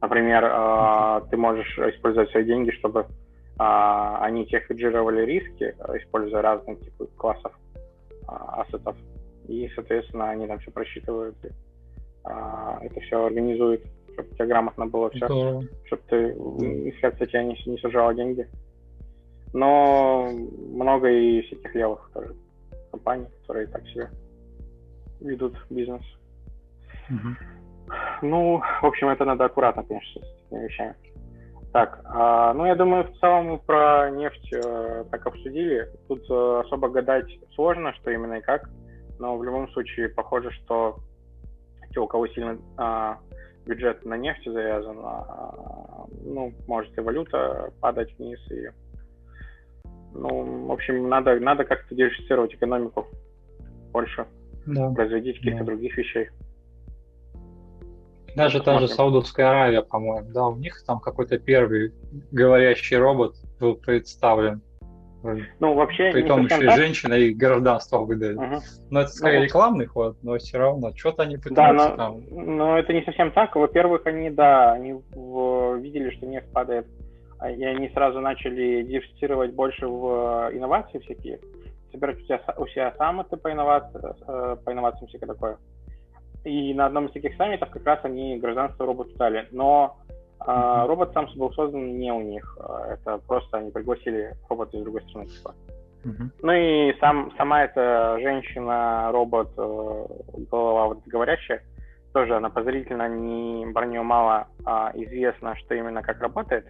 Например, 0.00 0.44
mm-hmm. 0.44 1.28
ты 1.30 1.36
можешь 1.36 1.78
использовать 1.78 2.30
свои 2.30 2.44
деньги, 2.44 2.70
чтобы 2.70 3.06
а, 3.58 4.18
они 4.22 4.46
тех 4.46 4.66
хеджировали 4.66 5.24
риски, 5.24 5.74
используя 6.02 6.42
разные 6.42 6.76
типы 6.76 7.06
классов 7.16 7.52
а, 8.28 8.62
ассетов. 8.62 8.96
И, 9.48 9.68
соответственно, 9.74 10.30
они 10.30 10.46
там 10.46 10.58
все 10.58 10.70
просчитывают, 10.70 11.36
и, 11.44 11.48
а, 12.26 12.78
это 12.82 13.00
все 13.00 13.24
организуют, 13.24 13.82
чтобы 14.12 14.28
тебе 14.30 14.46
грамотно 14.46 14.86
было 14.86 15.10
все, 15.10 15.26
Здорово. 15.26 15.64
чтобы 15.84 16.02
ты 16.08 16.32
инфляция 16.32 17.26
тебя 17.26 17.44
не, 17.44 17.56
не 17.66 17.78
сужала 17.78 18.14
деньги. 18.14 18.48
Но 19.52 20.30
много 20.72 21.08
и 21.08 21.42
всяких 21.42 21.74
левых 21.74 22.10
тоже 22.12 22.34
компаний, 22.90 23.26
которые 23.40 23.68
так 23.68 23.86
себе 23.88 24.10
ведут 25.20 25.56
бизнес. 25.70 26.02
Угу. 27.08 27.28
Ну, 28.22 28.60
в 28.82 28.86
общем, 28.86 29.08
это 29.08 29.24
надо 29.24 29.44
аккуратно, 29.44 29.84
конечно, 29.84 30.20
с 30.20 30.46
этими 30.50 30.64
вещами. 30.64 30.94
Так, 31.72 32.00
а, 32.04 32.54
ну 32.54 32.66
я 32.66 32.74
думаю, 32.74 33.04
в 33.04 33.18
целом 33.18 33.60
про 33.60 34.10
нефть 34.10 34.50
э, 34.52 35.04
так 35.10 35.26
обсудили. 35.26 35.88
Тут 36.08 36.24
э, 36.30 36.62
особо 36.64 36.88
гадать 36.88 37.28
сложно, 37.54 37.92
что 37.94 38.10
именно 38.10 38.34
и 38.34 38.40
как, 38.40 38.68
но 39.18 39.36
в 39.36 39.44
любом 39.44 39.68
случае 39.72 40.08
похоже, 40.08 40.50
что 40.52 40.98
те, 41.96 42.00
у 42.00 42.06
кого 42.06 42.28
сильно 42.28 42.58
а, 42.76 43.18
бюджет 43.64 44.04
на 44.04 44.18
нефть 44.18 44.44
завязан, 44.44 44.98
а, 45.02 46.06
ну, 46.22 46.52
может 46.66 46.96
и 46.96 47.00
валюта 47.00 47.72
падать 47.80 48.14
вниз, 48.18 48.38
и 48.50 48.68
ну, 50.12 50.66
в 50.66 50.72
общем, 50.72 51.08
надо, 51.08 51.40
надо 51.40 51.64
как-то 51.64 51.94
диверсифицировать 51.94 52.54
экономику 52.54 53.06
больше, 53.92 54.26
да. 54.66 54.90
производить 54.90 55.38
каких-то 55.38 55.60
да. 55.60 55.64
других 55.64 55.96
вещей. 55.96 56.28
Даже 58.34 58.62
та 58.62 58.78
же 58.78 58.88
Саудовская 58.88 59.48
Аравия, 59.48 59.80
по-моему, 59.80 60.30
да, 60.30 60.48
у 60.48 60.56
них 60.56 60.84
там 60.86 61.00
какой-то 61.00 61.38
первый 61.38 61.94
говорящий 62.30 62.98
робот 62.98 63.36
был 63.58 63.76
представлен. 63.76 64.60
Ну, 65.22 65.74
вообще, 65.74 66.12
При 66.12 66.22
том 66.22 66.44
еще 66.44 66.64
и 66.64 66.70
женщина, 66.70 67.14
и 67.14 67.34
гражданство 67.34 67.98
выдают. 67.98 68.38
Угу. 68.38 68.56
Но 68.90 69.00
это 69.00 69.10
скорее 69.10 69.38
ну, 69.40 69.44
рекламный 69.44 69.86
ход, 69.86 70.16
но 70.22 70.36
все 70.38 70.58
равно, 70.58 70.92
что-то 70.94 71.24
они 71.24 71.36
пытаются 71.36 71.88
да, 71.88 71.90
но, 71.90 71.96
там. 71.96 72.22
Но 72.30 72.78
это 72.78 72.92
не 72.92 73.02
совсем 73.02 73.32
так. 73.32 73.56
Во-первых, 73.56 74.06
они, 74.06 74.30
да, 74.30 74.72
они 74.72 74.94
в, 75.14 75.76
видели, 75.76 76.10
что 76.10 76.26
нефть 76.26 76.52
падает, 76.52 76.86
а, 77.38 77.50
и 77.50 77.62
они 77.64 77.88
сразу 77.90 78.20
начали 78.20 78.82
диверсифицировать 78.82 79.52
больше 79.52 79.86
в 79.86 80.50
инновации 80.52 80.98
всякие, 80.98 81.40
собирать 81.92 82.18
у 82.18 82.24
себя, 82.24 82.40
у 82.56 82.66
себя 82.66 82.94
саммиты 82.96 83.36
по, 83.36 83.50
инновации, 83.50 84.00
э, 84.26 84.56
по 84.64 84.72
инновациям, 84.72 85.08
всякое 85.08 85.26
такое. 85.26 85.58
И 86.44 86.72
на 86.74 86.86
одном 86.86 87.06
из 87.06 87.12
таких 87.12 87.34
саммитов 87.36 87.70
как 87.70 87.84
раз 87.84 88.00
они 88.04 88.38
гражданство 88.38 88.86
роботу 88.86 89.10
дали. 89.16 89.48
Но 89.50 89.96
э, 90.40 90.86
робот 90.86 91.12
сам 91.12 91.28
был 91.36 91.52
создан 91.52 91.98
не 91.98 92.12
у 92.12 92.20
них. 92.20 92.56
А, 92.60 92.94
это 92.94 93.18
просто 93.26 93.58
они 93.58 93.70
пригласили 93.70 94.34
робота 94.48 94.76
из 94.76 94.82
другой 94.82 95.02
страны. 95.02 95.26
Типа. 95.26 95.54
Uh-huh. 96.04 96.30
Ну 96.42 96.52
и 96.52 96.98
сам, 97.00 97.32
сама 97.36 97.64
эта 97.64 98.18
женщина-робот, 98.20 99.50
э, 99.56 100.06
голова 100.50 100.86
вот 100.88 100.98
говорящая, 101.06 101.62
тоже 102.12 102.36
она 102.36 102.48
подозрительно 102.48 103.08
не 103.08 103.70
про 103.72 103.86
нее 103.86 104.02
мало 104.02 104.46
а, 104.64 104.92
известно, 104.94 105.56
что 105.56 105.74
именно 105.74 106.02
как 106.02 106.20
работает. 106.20 106.66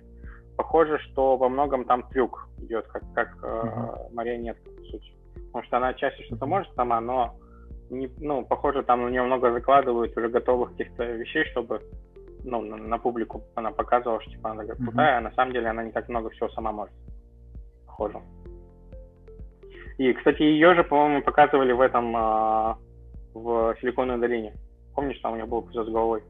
Похоже, 0.56 0.98
что 0.98 1.36
во 1.36 1.48
многом 1.48 1.84
там 1.84 2.02
трюк 2.04 2.48
идет, 2.62 2.86
как, 2.86 3.02
как 3.14 3.36
uh-huh. 3.42 4.08
э, 4.10 4.14
марионетка, 4.14 4.70
по 4.70 4.82
сути. 4.84 5.12
Потому 5.34 5.64
что 5.64 5.76
она 5.76 5.94
чаще 5.94 6.24
что-то 6.24 6.46
может 6.46 6.74
сама, 6.74 7.00
но 7.00 7.36
не, 7.90 8.10
ну, 8.18 8.44
похоже, 8.44 8.82
там 8.82 9.04
у 9.04 9.08
нее 9.08 9.22
много 9.22 9.52
закладывают 9.52 10.16
уже 10.16 10.28
готовых 10.28 10.70
каких-то 10.70 11.04
вещей, 11.04 11.44
чтобы 11.52 11.80
ну, 12.46 12.62
на, 12.62 12.76
на 12.76 12.98
публику 12.98 13.42
она 13.54 13.72
показывала, 13.72 14.20
что 14.22 14.30
типа 14.30 14.50
она 14.50 14.62
такая 14.62 14.76
крутая, 14.76 15.14
mm-hmm. 15.14 15.18
а 15.18 15.28
на 15.28 15.32
самом 15.32 15.52
деле 15.52 15.68
она 15.68 15.82
не 15.82 15.90
так 15.90 16.08
много 16.08 16.30
всего 16.30 16.48
сама 16.50 16.72
может. 16.72 16.94
Похоже. 17.86 18.20
И, 19.98 20.12
кстати, 20.12 20.42
ее 20.42 20.74
же, 20.74 20.84
по-моему, 20.84 21.22
показывали 21.22 21.72
в 21.72 21.80
этом 21.80 22.14
а, 22.16 22.78
в 23.34 23.74
Силиконовой 23.80 24.20
долине. 24.20 24.54
Помнишь, 24.94 25.18
там 25.20 25.32
у 25.32 25.36
нее 25.36 25.46
был 25.46 25.62
эпизод 25.62 25.88
с 25.88 25.90
головой? 25.90 26.22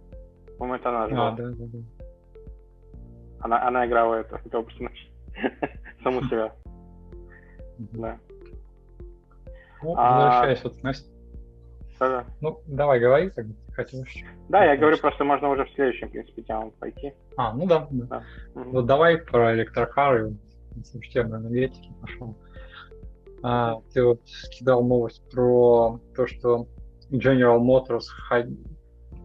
По-моему, 0.58 0.76
это 0.76 0.88
она 0.88 1.08
же. 1.08 1.14
А, 1.16 1.30
да, 1.32 1.44
да, 1.50 1.64
да. 1.66 1.78
Она, 3.40 3.66
она 3.66 3.86
играла 3.86 4.14
это, 4.14 4.40
это 4.44 4.64
саму 6.02 6.22
себя. 6.24 6.52
Да. 7.78 8.18
Ну, 9.82 9.94
возвращаясь 9.94 10.64
вот 10.64 10.76
к 10.76 10.82
да-да. 11.98 12.24
Ну, 12.40 12.60
давай, 12.66 13.00
говори, 13.00 13.30
как 13.30 13.46
ты 13.46 13.72
хотишь. 13.72 14.24
Да, 14.48 14.64
я 14.64 14.76
говорю, 14.76 14.98
просто 14.98 15.24
можно 15.24 15.48
уже 15.48 15.64
в 15.64 15.70
следующем, 15.74 16.08
в 16.08 16.12
принципе, 16.12 16.42
тему 16.42 16.72
пойти. 16.78 17.14
А, 17.36 17.52
ну 17.54 17.66
да. 17.66 17.86
да. 17.90 18.06
да. 18.06 18.22
Вот 18.54 18.86
давай 18.86 19.18
про 19.18 19.54
электрокары, 19.54 20.36
в 20.70 21.08
тему 21.12 21.36
энергетики 21.36 21.90
пошел. 22.00 22.36
А, 23.42 23.80
ты 23.92 24.02
вот 24.02 24.20
кидал 24.50 24.84
новость 24.84 25.22
про 25.30 26.00
то, 26.14 26.26
что 26.26 26.66
General 27.10 27.60
Motors 27.60 28.06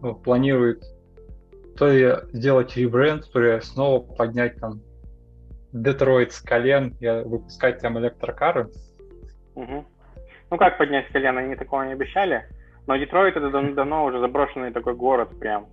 ну, 0.00 0.14
планирует 0.14 0.82
то 1.76 1.88
ли 1.88 2.14
сделать 2.32 2.76
ребренд, 2.76 3.30
то 3.32 3.40
ли 3.40 3.60
снова 3.60 4.00
поднять 4.00 4.56
там 4.56 4.80
Детройт 5.72 6.32
с 6.32 6.40
колен 6.40 6.96
и 7.00 7.08
выпускать 7.24 7.80
там 7.80 7.98
электрокары. 7.98 8.70
Угу. 9.54 9.84
Ну 10.50 10.56
как 10.58 10.76
поднять 10.76 11.08
с 11.08 11.12
колен, 11.12 11.38
они 11.38 11.56
такого 11.56 11.82
не 11.82 11.92
обещали. 11.92 12.46
Но 12.86 12.96
Детройт 12.96 13.36
это 13.36 13.50
давно, 13.50 13.74
давно 13.74 14.04
уже 14.04 14.20
заброшенный 14.20 14.72
такой 14.72 14.94
город 14.94 15.38
прям. 15.38 15.68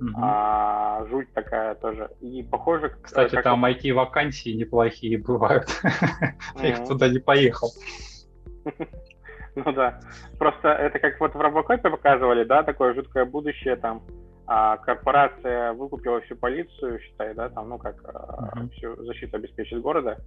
Угу. 0.00 0.20
А, 0.20 1.04
жуть 1.10 1.32
такая 1.32 1.74
тоже. 1.76 2.10
И 2.20 2.42
похоже... 2.42 2.94
Кстати, 3.02 3.34
как... 3.34 3.44
там 3.44 3.64
IT-вакансии 3.64 4.50
неплохие 4.50 5.18
бывают. 5.18 5.68
Я 6.56 6.68
их 6.70 6.88
туда 6.88 7.08
не 7.08 7.18
поехал. 7.18 7.70
Ну 9.54 9.70
да. 9.72 10.00
Просто 10.38 10.68
это 10.68 10.98
как 10.98 11.20
вот 11.20 11.34
в 11.34 11.38
Робокопе 11.38 11.90
показывали, 11.90 12.42
да, 12.44 12.62
такое 12.62 12.94
жуткое 12.94 13.26
будущее 13.26 13.76
там. 13.76 14.02
А 14.46 14.78
корпорация 14.78 15.74
выкупила 15.74 16.22
всю 16.22 16.36
полицию, 16.36 16.98
считай, 17.00 17.34
да, 17.34 17.50
там, 17.50 17.68
ну 17.68 17.78
как 17.78 18.02
uh-huh. 18.02 18.70
всю 18.70 18.96
защиту 19.04 19.36
обеспечит 19.36 19.82
города. 19.82 20.18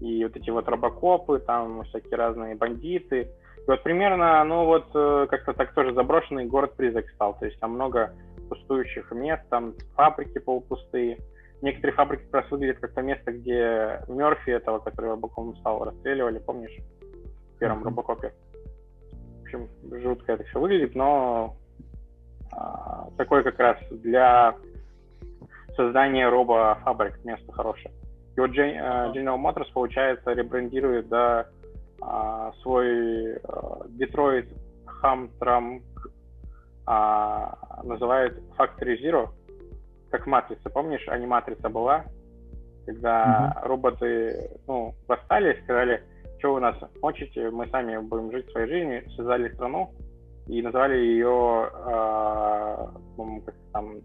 И 0.00 0.22
вот 0.24 0.36
эти 0.36 0.50
вот 0.50 0.68
робокопы, 0.68 1.38
там 1.38 1.82
всякие 1.84 2.16
разные 2.16 2.56
бандиты, 2.56 3.30
и 3.66 3.70
вот 3.70 3.82
примерно, 3.82 4.44
ну 4.44 4.66
вот 4.66 4.90
э, 4.94 5.26
как-то 5.30 5.54
так 5.54 5.72
тоже 5.72 5.94
заброшенный 5.94 6.44
город-призрак 6.44 7.08
стал. 7.10 7.38
То 7.38 7.46
есть 7.46 7.58
там 7.60 7.72
много 7.72 8.14
пустующих 8.50 9.10
мест, 9.12 9.42
там 9.48 9.74
фабрики 9.94 10.38
полупустые. 10.38 11.18
Некоторые 11.62 11.96
фабрики 11.96 12.24
как 12.24 12.42
раз 12.42 12.50
выглядят 12.50 12.78
как 12.78 12.92
то 12.92 13.00
место, 13.00 13.32
где 13.32 14.02
Мерфи, 14.06 14.50
этого, 14.50 14.80
который 14.80 15.10
Робоком 15.10 15.56
стал, 15.56 15.82
расстреливали, 15.82 16.38
помнишь, 16.40 16.76
в 17.54 17.58
первом 17.58 17.80
mm-hmm. 17.80 17.84
Робокопе. 17.84 18.34
В 19.12 19.42
общем, 19.44 19.68
жутко 20.02 20.32
это 20.32 20.44
все 20.44 20.60
выглядит, 20.60 20.94
но 20.94 21.56
а, 22.52 23.08
такой 23.16 23.42
как 23.44 23.58
раз 23.58 23.78
для 23.90 24.56
создания 25.74 26.28
робо-фабрик 26.28 27.24
место 27.24 27.50
хорошее. 27.52 27.94
И 28.36 28.40
вот 28.40 28.50
э, 28.50 29.12
General 29.14 29.40
Motors, 29.40 29.72
получается, 29.72 30.32
ребрендирует, 30.32 31.08
да, 31.08 31.46
а, 32.00 32.52
свой 32.62 33.34
Detroit 33.98 34.48
Hamtramck 35.02 35.82
а, 36.86 37.82
называют 37.82 38.38
Factory 38.58 39.00
Zero, 39.02 39.30
как 40.10 40.26
матрица. 40.26 40.70
Помнишь, 40.70 41.06
аниматрица 41.08 41.68
была, 41.68 42.04
когда 42.86 43.54
mm-hmm. 43.56 43.66
роботы 43.66 44.50
ну, 44.66 44.94
восстали 45.08 45.54
и 45.54 45.62
сказали, 45.62 46.02
что 46.38 46.54
вы 46.54 46.60
нас 46.60 46.76
мочите, 47.00 47.50
мы 47.50 47.66
сами 47.68 47.96
будем 47.98 48.30
жить 48.30 48.50
своей 48.50 48.68
жизнью, 48.68 49.10
создали 49.16 49.52
страну 49.54 49.92
и 50.46 50.60
назвали 50.60 50.96
ее 50.96 51.70
э, 51.72 52.86
как 53.46 53.54
там 53.72 53.96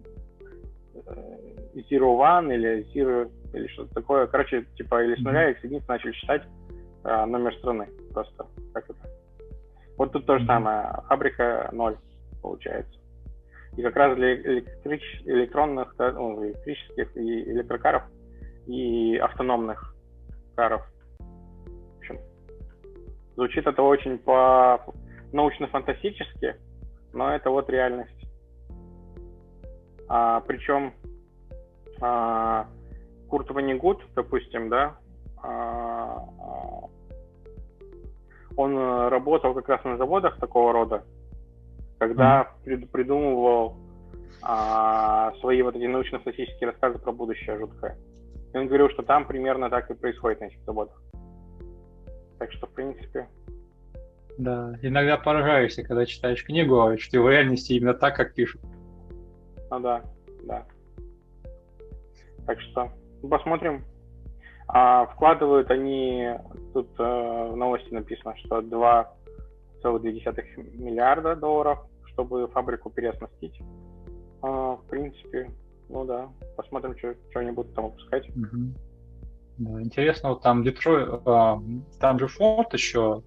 э, 1.06 1.82
Zero 1.92 2.18
One 2.18 2.54
или 2.54 2.88
Zero 2.94 3.30
или 3.54 3.68
что-то 3.68 3.94
такое. 3.94 4.28
Короче, 4.28 4.66
типа 4.78 5.04
или 5.04 5.16
с 5.16 5.24
нуля, 5.24 5.54
с 5.54 5.64
единиц 5.64 5.86
начали 5.88 6.14
считать 6.14 6.44
а, 7.10 7.26
номер 7.26 7.56
страны 7.56 7.90
просто. 8.14 8.46
Как 8.74 8.90
это? 8.90 9.00
Вот 9.98 10.12
тут 10.12 10.26
то 10.26 10.38
же 10.38 10.46
самое. 10.46 10.94
Фабрика 11.08 11.70
0 11.72 11.98
получается. 12.42 13.00
И 13.76 13.82
как 13.82 13.96
раз 13.96 14.16
для 14.16 14.36
электрич... 14.36 15.02
электронных, 15.26 15.94
ну, 15.98 16.46
электрических 16.46 17.16
и 17.18 17.52
электрокаров 17.52 18.04
и 18.68 19.18
автономных 19.18 19.96
каров. 20.56 20.86
В 21.20 21.98
общем, 21.98 22.20
звучит 23.36 23.66
это 23.66 23.82
очень 23.82 24.18
по 24.20 24.86
научно-фантастически, 25.32 26.56
но 27.14 27.34
это 27.34 27.50
вот 27.50 27.70
реальность. 27.70 28.28
А, 30.08 30.42
причем 30.42 30.94
а, 32.02 32.68
Курт 33.30 33.50
Ванигут, 33.52 34.02
допустим, 34.16 34.70
да, 34.70 34.98
а, 35.42 36.26
а, 36.40 36.90
он 38.56 38.78
работал 39.08 39.54
как 39.54 39.70
раз 39.70 39.84
на 39.84 39.98
заводах 39.98 40.40
такого 40.40 40.74
рода, 40.74 41.04
когда 41.98 42.52
mm. 42.66 42.88
придумывал 42.88 43.78
а, 44.42 45.34
свои 45.40 45.62
вот 45.62 45.76
эти 45.76 45.86
научно-фантастические 45.86 46.70
рассказы 46.70 47.00
про 47.00 47.12
будущее 47.12 47.58
жуткое. 47.58 47.98
И 48.54 48.58
он 48.58 48.68
говорил, 48.68 48.90
что 48.90 49.04
там 49.04 49.28
примерно 49.28 49.70
так 49.70 49.90
и 49.92 49.94
происходит 49.94 50.40
на 50.40 50.46
этих 50.46 50.64
заводах. 50.64 51.02
Так 52.40 52.52
что, 52.54 52.68
в 52.68 52.72
принципе... 52.72 53.28
Да, 54.38 54.74
иногда 54.82 55.18
поражаешься, 55.18 55.84
когда 55.84 56.06
читаешь 56.06 56.46
книгу, 56.46 56.80
а 56.80 56.98
что 56.98 57.22
в 57.22 57.30
реальности 57.30 57.74
именно 57.74 57.94
так, 57.94 58.16
как 58.16 58.34
пишут. 58.34 58.62
Ну 59.70 59.80
да, 59.82 60.02
да. 60.44 60.66
Так 62.46 62.60
что 62.62 62.90
посмотрим. 63.30 63.84
А 64.72 65.08
вкладывают 65.08 65.72
они, 65.72 66.30
тут 66.74 66.88
э, 67.00 67.04
в 67.04 67.56
новости 67.56 67.92
написано, 67.92 68.36
что 68.38 68.60
2,2 68.60 69.08
миллиарда 70.78 71.36
долларов, 71.36 71.80
чтобы 72.06 72.48
фабрику 72.50 72.92
переоснастить. 72.92 73.60
А, 74.44 74.76
в 74.76 74.84
принципе, 74.88 75.50
ну 75.90 76.06
да, 76.06 76.30
посмотрим, 76.56 76.96
что, 77.00 77.16
они 77.34 77.50
будут 77.50 77.74
там 77.74 77.86
выпускать. 77.86 78.30
Угу. 78.30 78.74
Да, 79.58 79.82
интересно, 79.82 80.30
вот 80.30 80.44
там 80.44 80.64
Детройт, 80.64 81.20
а, 81.26 81.60
там 82.00 82.20
же 82.20 82.28
Форд 82.28 82.72
еще 82.74 83.24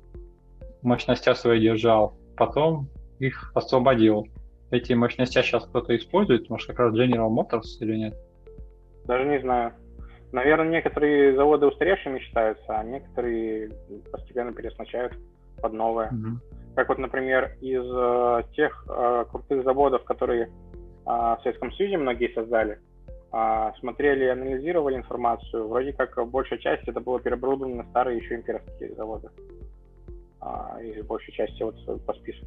мощности 0.82 1.34
свои 1.34 1.60
держал, 1.60 2.14
потом 2.36 2.88
их 3.18 3.50
освободил. 3.56 4.28
Эти 4.70 4.92
мощности 4.92 5.42
сейчас 5.42 5.66
кто-то 5.66 5.96
использует, 5.96 6.48
может, 6.48 6.68
как 6.68 6.78
раз 6.78 6.94
General 6.94 7.28
Motors 7.28 7.78
или 7.80 7.96
нет? 7.96 8.14
Даже 9.06 9.28
не 9.28 9.40
знаю. 9.40 9.74
Наверное, 10.32 10.68
некоторые 10.68 11.36
заводы 11.36 11.66
устаревшими 11.66 12.18
считаются, 12.18 12.64
а 12.68 12.82
некоторые 12.82 13.70
постепенно 14.10 14.52
переоснащают 14.52 15.12
под 15.60 15.72
новое. 15.74 16.10
Mm-hmm. 16.10 16.74
Как 16.74 16.88
вот, 16.88 16.98
например, 16.98 17.54
из 17.60 17.84
э, 17.84 18.42
тех 18.54 18.86
э, 18.88 19.24
крутых 19.30 19.62
заводов, 19.62 20.04
которые 20.04 20.44
э, 20.44 20.48
в 21.04 21.38
Советском 21.42 21.70
Союзе 21.72 21.98
многие 21.98 22.32
создали, 22.32 22.78
э, 23.30 23.72
смотрели 23.78 24.24
и 24.24 24.28
анализировали 24.28 24.96
информацию, 24.96 25.68
вроде 25.68 25.92
как 25.92 26.16
большая 26.30 26.58
часть 26.58 26.88
это 26.88 27.00
было 27.00 27.20
переоборудовано 27.20 27.82
на 27.82 27.84
старые 27.90 28.16
еще 28.16 28.34
имперские 28.34 28.94
заводы. 28.94 29.28
Э, 30.40 30.82
и 30.82 31.02
большей 31.02 31.34
части 31.34 31.62
вот 31.62 31.76
по 32.06 32.14
списку. 32.14 32.46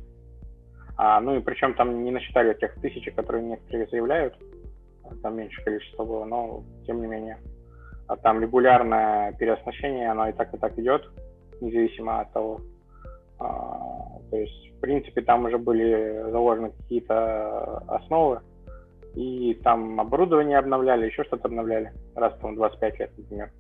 А, 0.98 1.20
ну 1.22 1.36
и 1.36 1.42
причем 1.42 1.76
там 1.76 2.04
не 2.04 2.10
насчитали 2.10 2.54
тех 2.56 2.74
тысячи, 2.82 3.12
которые 3.12 3.44
некоторые 3.44 3.88
заявляют, 3.88 4.34
там 5.22 5.38
меньше 5.38 5.64
количество 5.64 6.04
было, 6.04 6.26
но 6.26 6.64
тем 6.88 7.02
не 7.02 7.08
менее 7.08 7.38
а 8.08 8.16
там 8.18 8.42
регулярное 8.42 9.34
переоснащение, 9.34 10.12
оно 10.12 10.30
и 10.30 10.34
так 10.34 10.54
и 10.54 10.58
так 10.58 10.78
идет, 10.78 11.10
независимо 11.62 12.22
от 12.22 12.34
того. 12.34 12.62
А, 13.40 14.20
то 14.30 14.38
есть, 14.38 14.74
в 14.78 14.80
принципе, 14.80 15.22
там 15.22 15.46
уже 15.46 15.58
были 15.58 16.30
заложены 16.32 16.72
какие-то 16.72 17.78
основы, 17.88 18.42
и 19.16 19.54
там 19.64 20.00
оборудование 20.00 20.58
обновляли, 20.58 21.08
еще 21.08 21.24
что-то 21.24 21.48
обновляли, 21.48 21.92
раз 22.16 22.38
там 22.40 22.56
25 22.56 23.00
лет, 23.00 23.12
например. 23.18 23.52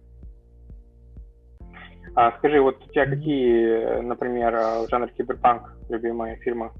А 2.15 2.31
скажи, 2.37 2.61
вот 2.61 2.81
у 2.85 2.91
тебя 2.91 3.05
какие, 3.05 4.01
например, 4.01 4.53
в 4.85 4.87
жанре 4.89 5.11
киберпанк 5.17 5.73
любимые 5.89 6.37
фильмы? 6.37 6.71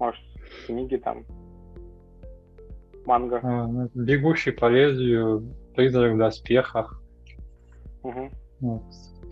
Может, 0.00 0.20
книги 0.66 0.96
там, 0.96 1.24
манга? 3.06 3.40
А, 3.42 3.66
ну, 3.66 3.88
Бегущий 3.94 4.50
по 4.50 4.66
лезвию, 4.66 5.42
призрак 5.74 6.14
в 6.14 6.18
доспехах. 6.18 7.02
Угу. 8.02 8.30
Вот. 8.60 8.82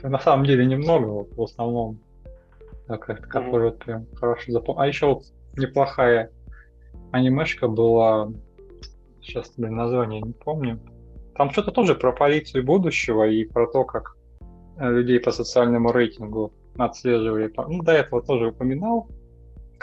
На 0.03 0.19
самом 0.19 0.45
деле 0.45 0.67
немного, 0.67 1.07
вот, 1.07 1.35
в 1.35 1.43
основном, 1.43 1.99
так, 2.87 3.05
который 3.29 3.71
угу. 3.71 3.79
прям 3.79 4.07
хорошо 4.15 4.53
запомнил. 4.53 4.83
А 4.83 4.87
еще 4.87 5.07
вот 5.07 5.25
неплохая 5.57 6.31
анимешка 7.13 7.69
была, 7.69 8.31
сейчас 9.21 9.53
блин, 9.57 9.77
название 9.77 10.21
не 10.21 10.33
помню. 10.33 10.81
Там 11.35 11.51
что-то 11.51 11.71
тоже 11.71 11.95
про 11.95 12.13
полицию 12.13 12.65
будущего 12.65 13.27
и 13.29 13.45
про 13.45 13.67
то, 13.67 13.85
как 13.85 14.17
э, 14.79 14.91
людей 14.91 15.21
по 15.21 15.31
социальному 15.31 15.93
рейтингу 15.93 16.53
отслеживали. 16.77 17.53
Ну, 17.69 17.83
до 17.83 17.93
этого 17.93 18.23
тоже 18.23 18.49
упоминал. 18.49 19.09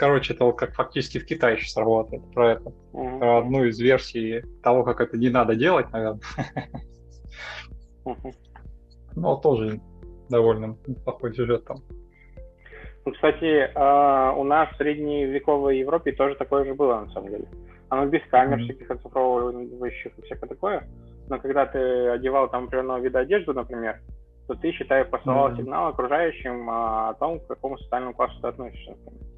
Короче, 0.00 0.32
это 0.32 0.50
как 0.52 0.72
фактически 0.72 1.18
в 1.18 1.26
Китае 1.26 1.58
сейчас 1.58 1.76
работает 1.76 2.22
про 2.32 2.52
это. 2.52 2.72
Mm-hmm. 2.94 3.18
Про 3.18 3.38
одну 3.40 3.64
из 3.64 3.78
версий 3.78 4.42
того, 4.62 4.82
как 4.82 5.02
это 5.02 5.18
не 5.18 5.28
надо 5.28 5.54
делать, 5.54 5.92
наверное. 5.92 6.22
Mm-hmm. 8.06 8.34
Но 9.16 9.36
тоже 9.36 9.78
довольно 10.30 10.78
плохой 11.04 11.34
сюжет 11.34 11.66
там. 11.66 11.76
Ну, 13.04 13.12
кстати, 13.12 13.70
а, 13.74 14.32
у 14.32 14.42
нас 14.42 14.70
в 14.70 14.76
средневековой 14.78 15.80
Европе 15.80 16.12
тоже 16.12 16.34
такое 16.34 16.64
же 16.64 16.72
было, 16.72 17.00
на 17.00 17.10
самом 17.10 17.28
деле. 17.28 17.44
Оно 17.90 18.06
без 18.06 18.22
камер, 18.30 18.56
mm-hmm. 18.56 18.64
всяких 18.64 18.90
оцифровывающих 18.90 20.18
и 20.18 20.22
всякое 20.22 20.46
такое. 20.46 20.88
Но 21.28 21.38
когда 21.38 21.66
ты 21.66 22.08
одевал 22.08 22.48
там 22.48 22.64
определенного 22.64 23.00
вида 23.00 23.18
одежду, 23.18 23.52
например, 23.52 24.00
то 24.48 24.54
ты, 24.54 24.72
считай, 24.72 25.04
посылал 25.04 25.50
mm-hmm. 25.50 25.56
сигнал 25.58 25.88
окружающим 25.88 26.70
а, 26.70 27.10
о 27.10 27.14
том, 27.14 27.38
к 27.38 27.48
какому 27.48 27.76
социальному 27.76 28.14
классу 28.14 28.40
ты 28.40 28.48
относишься, 28.48 28.92
например. 28.92 29.29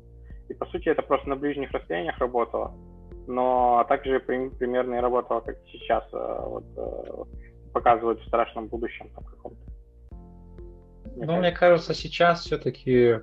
И 0.52 0.54
по 0.54 0.66
сути 0.66 0.90
это 0.90 1.00
просто 1.00 1.30
на 1.30 1.36
ближних 1.36 1.72
расстояниях 1.72 2.18
работало, 2.18 2.74
но 3.26 3.84
также 3.88 4.20
примерно 4.20 4.96
и 4.96 5.00
работало, 5.00 5.40
как 5.40 5.56
сейчас 5.70 6.04
э, 6.12 6.44
вот, 6.46 6.64
э, 6.76 7.70
показывают 7.72 8.20
в 8.20 8.26
страшном 8.26 8.68
будущем 8.68 9.08
там, 9.14 9.24
каком-то. 9.24 9.58
Ну, 11.16 11.38
мне 11.38 11.52
кажется, 11.52 11.94
сейчас 11.94 12.42
все-таки 12.42 13.20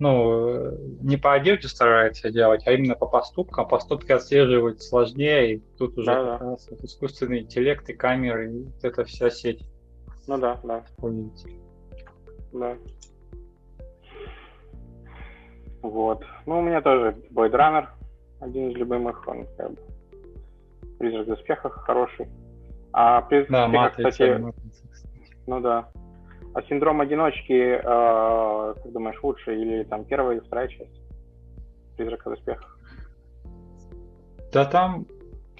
ну, 0.00 0.72
не 1.00 1.16
по 1.16 1.32
одежде 1.32 1.68
старается 1.68 2.32
делать, 2.32 2.66
а 2.66 2.72
именно 2.72 2.96
по 2.96 3.06
поступкам. 3.06 3.68
Поступки 3.68 4.10
отслеживать 4.10 4.82
сложнее, 4.82 5.54
и 5.54 5.58
тут 5.78 5.96
уже 5.96 6.06
да, 6.06 6.24
да. 6.24 6.38
Раз, 6.38 6.68
вот 6.70 6.80
искусственный 6.80 7.42
интеллект 7.42 7.88
и 7.88 7.92
камеры, 7.92 8.52
и 8.52 8.64
вот 8.64 8.82
эта 8.82 9.04
вся 9.04 9.30
сеть. 9.30 9.64
Ну 10.26 10.38
да, 10.38 10.58
да. 10.64 10.84
Да. 12.52 12.76
Вот. 15.82 16.24
Ну, 16.46 16.58
у 16.58 16.62
меня 16.62 16.80
тоже 16.80 17.16
Blade 17.30 17.52
Runner, 17.52 17.86
один 18.40 18.70
из 18.70 18.76
любимых, 18.76 19.26
он 19.26 19.46
как 19.56 19.72
бы 19.72 19.78
призрак 20.98 21.26
в 21.26 21.30
доспехах 21.30 21.84
хороший. 21.84 22.28
А 22.92 23.22
призрак 23.22 23.50
да, 23.50 23.68
доспехах, 23.68 23.96
кстати, 23.96 24.54
ну 25.46 25.60
да. 25.60 25.88
А 26.54 26.62
синдром 26.62 27.00
одиночки, 27.00 27.52
э, 27.52 28.74
как 28.74 28.92
думаешь, 28.92 29.18
лучше 29.22 29.56
или 29.56 29.84
там 29.84 30.04
первая 30.04 30.36
или 30.36 30.44
вторая 30.44 30.68
часть 30.68 31.00
призрака 31.96 32.28
в 32.28 32.34
доспехах? 32.34 32.78
Да 34.52 34.64
там 34.66 35.06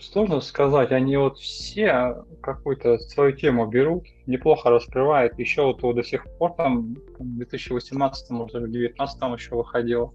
сложно 0.02 0.40
сказать, 0.40 0.92
они 0.92 1.16
вот 1.16 1.38
все 1.38 2.24
какую-то 2.42 2.98
свою 2.98 3.32
тему 3.32 3.66
берут, 3.66 4.04
неплохо 4.26 4.70
раскрывают. 4.70 5.38
Еще 5.38 5.62
вот 5.62 5.80
до 5.80 6.02
сих 6.02 6.26
пор 6.38 6.54
там 6.54 6.94
в 7.18 7.36
2018, 7.36 8.30
может, 8.30 8.54
в 8.54 8.60
2019 8.60 9.22
еще 9.38 9.54
выходило. 9.54 10.12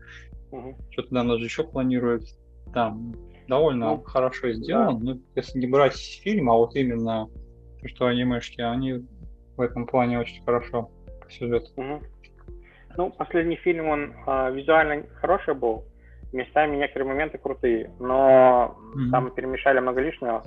Угу. 0.52 0.76
Что-то, 0.92 1.14
наверное, 1.14 1.38
же 1.38 1.46
еще 1.46 1.64
планируют. 1.64 2.24
Там 2.74 3.16
довольно 3.48 3.92
ну, 3.92 4.02
хорошо 4.02 4.52
сделано. 4.52 5.00
Да. 5.00 5.14
Ну, 5.14 5.22
если 5.36 5.60
не 5.60 5.68
брать 5.68 5.96
фильм, 5.96 6.50
а 6.50 6.56
вот 6.56 6.76
именно 6.76 7.30
то, 7.82 7.88
что 7.88 8.08
анимешки, 8.08 8.62
они 8.62 9.06
в 9.56 9.62
этом 9.62 9.88
плане 9.88 10.20
очень 10.20 10.44
хорошо 10.44 10.92
по 11.22 11.32
сюжету. 11.32 11.72
Угу. 11.76 12.02
Ну, 12.98 13.12
последний 13.12 13.58
фильм, 13.58 13.88
он 13.88 14.14
э, 14.26 14.54
визуально 14.54 15.04
хороший 15.22 15.54
был, 15.54 15.86
местами 16.34 16.78
некоторые 16.78 17.08
моменты 17.08 17.38
крутые, 17.38 17.92
но 18.00 18.78
mm-hmm. 18.96 19.12
там 19.12 19.32
перемешали 19.32 19.80
много 19.80 20.02
лишнего. 20.02 20.44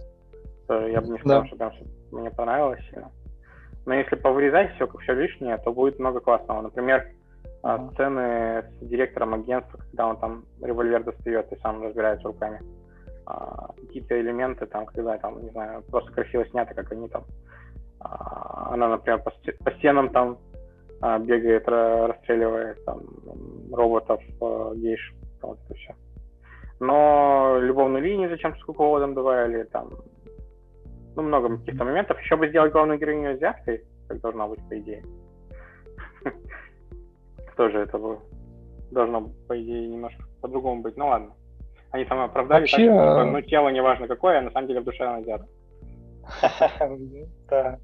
Я 0.68 1.00
бы 1.00 1.08
не 1.08 1.18
сказал, 1.18 1.42
да. 1.42 1.46
что 1.48 1.56
там 1.56 1.72
мне 2.12 2.30
понравилось 2.30 2.80
сильно. 2.90 3.10
Но 3.86 3.94
если 3.94 4.14
повырезать 4.16 4.74
все, 4.74 4.86
все 4.86 5.14
лишнее, 5.14 5.58
то 5.58 5.72
будет 5.72 5.98
много 5.98 6.20
классного. 6.20 6.60
Например, 6.62 7.06
mm-hmm. 7.62 7.92
сцены 7.92 8.64
с 8.80 8.86
директором 8.86 9.34
агентства, 9.34 9.78
когда 9.78 10.06
он 10.06 10.16
там 10.18 10.44
револьвер 10.62 11.02
достает 11.02 11.52
и 11.52 11.58
сам 11.60 11.82
разбирается 11.82 12.28
руками. 12.28 12.60
А, 13.26 13.72
какие-то 13.76 14.20
элементы 14.20 14.66
там, 14.66 14.86
когда 14.86 15.16
там, 15.18 15.42
не 15.42 15.50
знаю, 15.50 15.82
просто 15.82 16.10
красиво 16.12 16.44
снято, 16.46 16.74
как 16.74 16.90
они 16.92 17.08
там. 17.08 17.24
А, 18.00 18.72
она, 18.72 18.88
например, 18.88 19.22
по, 19.22 19.30
по 19.64 19.70
стенам 19.78 20.10
там 20.10 20.38
а, 21.00 21.18
бегает, 21.18 21.68
расстреливает 21.68 22.84
там 22.84 23.02
роботов, 23.72 24.20
гейш 24.76 25.14
вот 25.48 25.58
это 25.64 25.74
все. 25.74 25.94
Но 26.80 27.58
любовную 27.60 28.02
линию 28.02 28.30
зачем 28.30 28.56
с 28.56 28.64
кукловодом 28.64 29.14
добавили, 29.14 29.64
там, 29.64 29.90
ну, 31.14 31.22
много 31.22 31.58
каких-то 31.58 31.84
моментов. 31.84 32.18
Еще 32.20 32.36
бы 32.36 32.48
сделать 32.48 32.72
главную 32.72 32.98
героиню 32.98 33.32
азиаткой, 33.32 33.84
как 34.08 34.20
должно 34.20 34.48
быть, 34.48 34.60
по 34.68 34.78
идее. 34.78 35.04
Тоже 37.56 37.80
это 37.80 37.98
было. 37.98 38.18
Должно, 38.90 39.30
по 39.46 39.60
идее, 39.60 39.88
немножко 39.88 40.22
по-другому 40.40 40.82
быть. 40.82 40.96
Ну 40.96 41.08
ладно. 41.08 41.34
Они 41.90 42.04
там 42.04 42.20
оправдали 42.20 42.62
Вообще... 42.62 42.86
так, 42.86 42.94
что, 42.94 43.24
ну, 43.24 43.40
тело 43.42 43.68
неважно 43.68 44.06
какое, 44.06 44.38
а 44.38 44.42
на 44.42 44.50
самом 44.50 44.68
деле 44.68 44.80
в 44.80 44.84
душе 44.84 45.04
она 45.04 45.16
азиатка. 45.18 45.48
Да. 47.50 47.78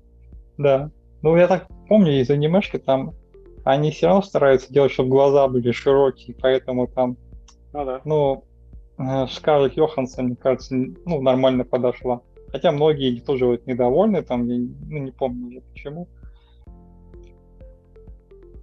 Да. 0.58 0.90
Ну, 1.22 1.36
я 1.36 1.48
так 1.48 1.66
помню, 1.88 2.12
из 2.12 2.30
анимешки 2.30 2.78
там 2.78 3.14
они 3.64 3.90
все 3.90 4.06
равно 4.06 4.22
стараются 4.22 4.72
делать, 4.72 4.92
чтобы 4.92 5.10
глаза 5.10 5.48
были 5.48 5.72
широкие, 5.72 6.36
поэтому 6.40 6.86
там, 6.86 7.16
ну, 7.72 7.84
да. 7.84 8.00
ну 8.04 8.44
э, 8.98 9.26
Скарлетт 9.28 9.76
Йоханссон, 9.76 10.26
мне 10.26 10.36
кажется, 10.36 10.74
ну, 10.74 11.20
нормально 11.20 11.64
подошла. 11.64 12.22
Хотя 12.50 12.72
многие 12.72 13.20
тоже 13.20 13.46
вот 13.46 13.66
недовольны, 13.66 14.22
там, 14.22 14.46
я 14.46 14.56
ну, 14.56 14.98
не 14.98 15.10
помню 15.10 15.48
уже 15.48 15.60
почему. 15.60 16.08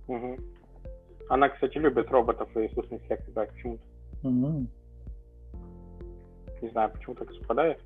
Угу. 0.07 0.37
Она, 1.29 1.49
кстати, 1.49 1.77
любит 1.77 2.09
роботов 2.11 2.49
и 2.55 2.67
искусственный 2.67 3.01
интеллект, 3.01 3.33
да, 3.33 3.45
почему-то. 3.45 3.83
Угу. 4.27 4.67
Не 6.61 6.69
знаю, 6.69 6.91
почему 6.91 7.15
так 7.15 7.31
совпадает. 7.33 7.79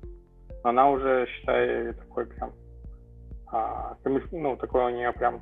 Но 0.62 0.70
она 0.70 0.90
уже, 0.90 1.26
считай, 1.26 1.92
такой 1.94 2.26
прям... 2.26 2.52
А, 3.50 3.96
ну, 4.30 4.56
такой 4.56 4.92
у 4.92 4.96
нее 4.96 5.12
прям 5.12 5.40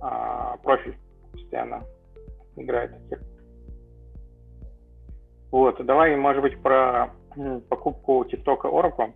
а, 0.00 0.56
профиль 0.58 0.96
постоянно 1.32 1.82
играет 2.56 2.92
таких. 3.08 3.31
Вот, 5.52 5.84
давай, 5.84 6.16
может 6.16 6.42
быть, 6.42 6.60
про 6.62 7.12
покупку 7.68 8.24
ТикТока 8.24 8.68
Oracle. 8.68 9.12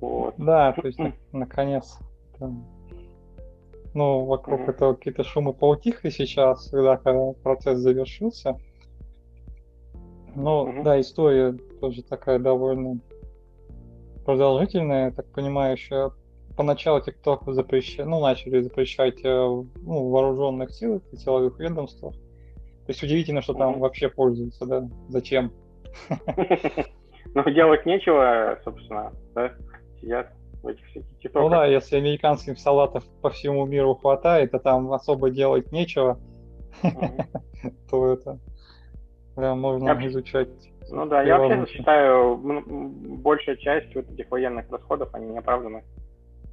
Вот. 0.00 0.34
Да, 0.38 0.72
то 0.72 0.86
есть, 0.86 0.98
наконец, 1.32 1.98
ну, 3.92 4.24
вокруг 4.24 4.60
mm-hmm. 4.60 4.70
этого 4.70 4.94
какие-то 4.94 5.22
шумы 5.22 5.52
поутихли 5.52 6.08
сейчас, 6.08 6.70
когда, 6.70 6.96
когда 6.96 7.32
процесс 7.42 7.78
завершился. 7.78 8.56
Но, 10.34 10.66
mm-hmm. 10.66 10.82
да, 10.82 11.00
история 11.00 11.52
тоже 11.80 12.02
такая 12.02 12.38
довольно 12.38 13.00
продолжительная, 14.24 15.06
я 15.06 15.10
так 15.10 15.26
понимаю, 15.26 15.72
еще 15.72 16.12
поначалу 16.56 17.00
TikTok 17.00 17.52
запрещали, 17.52 18.06
ну, 18.08 18.20
начали 18.20 18.62
запрещать 18.62 19.22
э, 19.24 19.28
ну, 19.28 20.08
в 20.08 20.10
вооруженных 20.10 20.70
силах 20.70 21.02
и 21.12 21.16
силовых 21.16 21.58
ведомствах. 21.58 22.14
То 22.86 22.92
есть 22.92 23.02
удивительно, 23.02 23.42
что 23.42 23.54
там 23.54 23.74
mm-hmm. 23.74 23.78
вообще 23.78 24.08
пользуются, 24.08 24.66
да? 24.66 24.88
Зачем? 25.08 25.52
Ну, 27.32 27.48
делать 27.48 27.86
нечего, 27.86 28.58
собственно, 28.64 29.12
да? 29.36 29.52
Сидят 30.00 30.32
в 30.64 30.66
этих 30.66 30.84
всяких 30.86 31.16
тиктоках. 31.18 31.42
Ну 31.42 31.48
да, 31.50 31.66
если 31.66 31.96
американских 31.96 32.58
салатов 32.58 33.04
по 33.20 33.30
всему 33.30 33.64
миру 33.66 33.94
хватает, 33.94 34.52
а 34.52 34.58
там 34.58 34.92
особо 34.92 35.30
делать 35.30 35.70
нечего, 35.70 36.18
то 37.90 38.12
это 38.12 38.38
прям 39.36 39.60
можно 39.60 40.06
изучать. 40.08 40.48
Ну 40.90 41.06
да, 41.06 41.22
я 41.22 41.38
вообще 41.38 41.72
считаю, 41.72 42.36
большая 43.22 43.56
часть 43.56 43.94
вот 43.94 44.10
этих 44.10 44.28
военных 44.28 44.68
расходов, 44.68 45.14
они 45.14 45.26
не 45.26 45.38
оправданы 45.38 45.84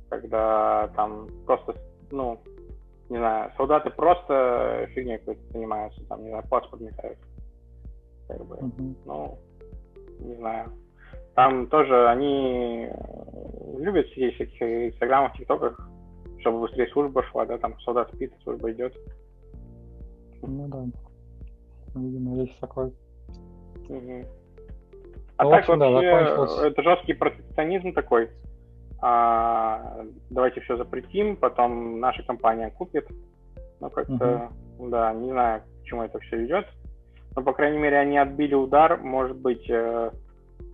когда 0.09 0.89
там 0.95 1.27
просто, 1.45 1.75
ну, 2.11 2.39
не 3.09 3.17
знаю, 3.17 3.51
солдаты 3.55 3.89
просто 3.89 4.87
фигней 4.93 5.17
какой-то 5.19 5.41
занимаются, 5.51 6.03
там, 6.07 6.23
не 6.23 6.29
знаю, 6.29 6.43
паспорт 6.49 6.81
метают. 6.81 7.17
Как 8.27 8.45
бы, 8.45 8.55
mm-hmm. 8.55 8.95
ну, 9.05 9.39
не 10.19 10.35
знаю. 10.35 10.71
Там 11.35 11.67
тоже 11.67 12.09
они 12.09 12.89
любят 13.77 14.07
сидеть 14.07 14.33
в 14.33 14.35
всяких 14.35 14.61
инстаграмах, 14.61 15.37
тиктоках, 15.37 15.79
чтобы 16.39 16.61
быстрее 16.61 16.87
служба 16.87 17.23
шла, 17.23 17.45
да, 17.45 17.57
там 17.57 17.79
солдат 17.81 18.11
спит, 18.13 18.33
служба 18.43 18.71
идет. 18.71 18.93
Ну 20.41 20.67
да. 20.67 20.83
Видимо, 21.95 22.41
есть 22.41 22.59
такой. 22.59 22.93
Угу. 23.87 24.25
А 25.37 25.43
ну, 25.43 25.51
так 25.51 25.59
общем, 25.59 25.79
вообще, 25.79 26.57
да, 26.61 26.67
это 26.67 26.81
жесткий 26.81 27.13
протекционизм 27.13 27.93
такой 27.93 28.29
а, 28.99 30.05
давайте 30.29 30.61
все 30.61 30.77
запретим, 30.77 31.35
потом 31.35 31.99
наша 31.99 32.23
компания 32.23 32.71
купит. 32.71 33.07
Ну, 33.79 33.89
как-то, 33.89 34.49
uh-huh. 34.79 34.89
да, 34.89 35.13
не 35.13 35.29
знаю, 35.31 35.61
к 35.81 35.85
чему 35.85 36.03
это 36.03 36.19
все 36.19 36.45
идет. 36.45 36.65
Но, 37.35 37.43
по 37.43 37.53
крайней 37.53 37.77
мере, 37.77 37.99
они 37.99 38.17
отбили 38.17 38.55
удар. 38.55 38.97
Может 38.97 39.37
быть, 39.37 39.69
э, 39.69 40.11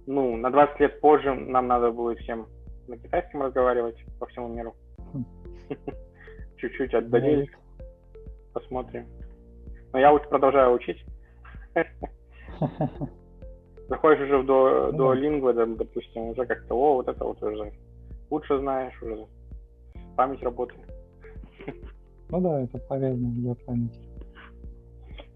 ну, 0.08 0.38
на 0.38 0.50
20 0.50 0.80
лет 0.80 1.02
позже 1.02 1.34
нам 1.34 1.68
надо 1.68 1.92
будет 1.92 2.20
всем 2.20 2.48
на 2.88 2.98
китайском 2.98 3.44
разговаривать 3.44 3.98
по 4.20 4.26
всему 4.28 4.48
миру. 4.48 4.74
Чуть-чуть 6.58 6.94
отдалились. 6.94 7.50
Посмотрим. 8.54 9.06
Но 9.92 10.00
я 10.00 10.14
продолжаю 10.14 10.72
учить. 10.74 11.04
Заходишь 13.90 14.22
уже 14.22 14.38
в 14.38 14.46
до 14.46 15.14
лингвы, 15.14 15.54
допустим, 15.54 16.30
уже 16.30 16.46
как-то, 16.46 16.76
о, 16.76 16.94
вот 16.96 17.10
это 17.10 17.26
вот 17.26 17.44
уже 17.44 17.74
лучше 18.34 18.58
знаешь 18.60 19.02
уже. 19.02 19.28
Память 20.18 20.44
работает. 20.44 20.82
Ну 22.30 22.42
да, 22.42 22.62
это 22.62 22.80
полезно 22.80 23.30
для 23.30 23.54
памяти. 23.54 24.00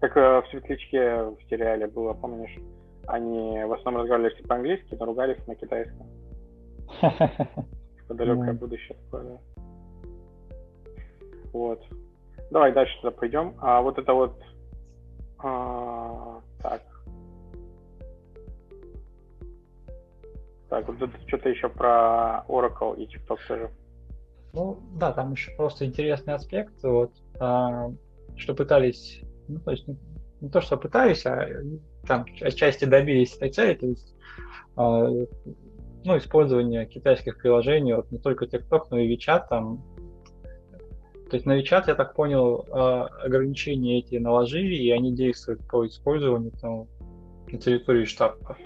Как 0.00 0.16
э, 0.16 0.42
в 0.42 0.46
Светлячке 0.50 1.22
в 1.22 1.38
сериале 1.48 1.86
было, 1.86 2.12
помнишь? 2.12 2.58
Они 3.06 3.62
в 3.64 3.72
основном 3.72 4.02
разговаривали 4.02 4.34
все 4.34 4.46
по-английски, 4.46 4.96
но 4.98 5.06
ругались 5.06 5.46
на 5.46 5.54
китайском. 5.54 6.06
Далекое 8.08 8.52
будущее 8.52 8.96
такое, 9.04 9.24
да. 9.24 9.38
Вот. 11.52 11.82
Давай 12.50 12.72
дальше 12.72 12.94
туда 13.00 13.12
пойдем. 13.12 13.54
А 13.60 13.80
вот 13.80 13.98
это 13.98 14.12
вот... 14.12 14.42
А, 15.38 16.40
так, 20.68 20.86
вот 20.88 21.10
что-то 21.26 21.48
еще 21.48 21.68
про 21.68 22.44
Oracle 22.48 22.96
и 22.96 23.06
TikTok 23.06 23.38
тоже. 23.46 23.70
Ну, 24.52 24.78
да, 24.94 25.12
там 25.12 25.32
еще 25.32 25.50
просто 25.56 25.84
интересный 25.84 26.34
аспект, 26.34 26.82
вот, 26.82 27.12
а, 27.38 27.90
что 28.36 28.54
пытались, 28.54 29.20
ну, 29.46 29.60
то 29.60 29.72
есть 29.72 29.86
не, 29.86 29.98
не 30.40 30.48
то, 30.48 30.60
что 30.60 30.76
пытались, 30.76 31.26
а 31.26 31.48
там 32.06 32.24
отчасти 32.40 32.84
добились 32.84 33.36
этой 33.36 33.50
цели, 33.50 33.74
то 33.74 33.86
есть, 33.86 34.14
а, 34.76 35.06
ну, 36.04 36.16
использование 36.16 36.86
китайских 36.86 37.38
приложений, 37.38 37.94
вот 37.96 38.10
не 38.10 38.18
только 38.18 38.46
TikTok, 38.46 38.86
но 38.90 38.98
и 38.98 39.14
WeChat, 39.14 39.48
там, 39.50 39.84
то 41.30 41.36
есть 41.36 41.44
на 41.44 41.60
WeChat, 41.60 41.84
я 41.88 41.94
так 41.94 42.14
понял, 42.14 42.66
а, 42.70 43.06
ограничения 43.22 43.98
эти 43.98 44.16
наложили, 44.16 44.74
и 44.74 44.90
они 44.90 45.14
действуют 45.14 45.60
по 45.68 45.86
использованию 45.86 46.52
там, 46.52 46.88
на 47.52 47.58
территории 47.58 48.06
штата. 48.06 48.56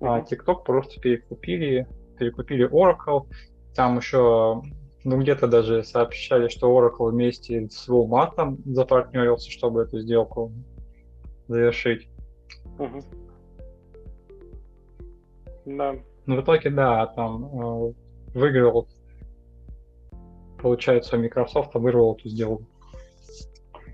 А 0.00 0.20
TikTok 0.20 0.64
просто 0.64 1.00
перекупили, 1.00 1.86
перекупили 2.18 2.68
Oracle. 2.68 3.26
Там 3.74 3.98
еще, 3.98 4.62
ну 5.04 5.20
где-то 5.20 5.46
даже 5.46 5.84
сообщали, 5.84 6.48
что 6.48 6.70
Oracle 6.70 7.10
вместе 7.10 7.68
с 7.70 7.88
Walmart 7.88 8.58
запартнерился, 8.66 9.50
чтобы 9.50 9.82
эту 9.82 10.00
сделку 10.00 10.52
завершить. 11.48 12.08
Угу. 12.78 13.00
Да. 15.66 15.96
Ну, 16.26 16.36
в 16.36 16.40
итоге, 16.42 16.70
да, 16.70 17.06
там 17.06 17.44
э, 17.44 17.92
выиграл, 18.34 18.88
получается, 20.60 21.16
Microsoft 21.16 21.74
вырвал 21.74 22.14
эту 22.14 22.28
сделку. 22.28 22.66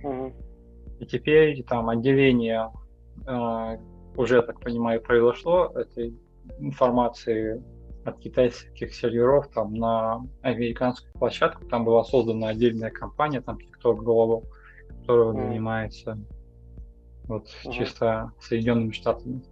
Угу. 0.02 0.32
И 1.00 1.06
теперь 1.06 1.62
там 1.64 1.88
отделение 1.88 2.70
э, 3.26 3.78
уже, 4.16 4.36
я 4.36 4.42
так 4.42 4.60
понимаю, 4.60 5.00
произошло 5.00 5.72
этой 5.74 6.18
информации 6.58 7.62
от 8.04 8.18
китайских 8.18 8.94
серверов 8.94 9.48
там 9.48 9.74
на 9.74 10.22
американскую 10.42 11.12
площадку. 11.14 11.64
Там 11.66 11.84
была 11.84 12.04
создана 12.04 12.48
отдельная 12.48 12.90
компания, 12.90 13.40
там 13.40 13.58
TikTok 13.58 13.98
Global, 13.98 14.44
которая 14.88 15.32
mm. 15.32 15.46
занимается 15.46 16.18
вот 17.24 17.46
mm-hmm. 17.46 17.72
чисто 17.72 18.32
Соединенными 18.40 18.92
Штатами. 18.92 19.42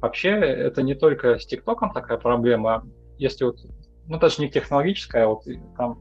Вообще, 0.00 0.30
это 0.30 0.82
не 0.82 0.94
только 0.94 1.38
с 1.38 1.46
ТикТоком 1.46 1.92
такая 1.92 2.18
проблема. 2.18 2.86
Если 3.18 3.44
вот, 3.44 3.58
ну 4.06 4.18
даже 4.18 4.42
не 4.42 4.50
технологическая, 4.50 5.24
а 5.24 5.28
вот 5.28 5.44
там, 5.76 5.98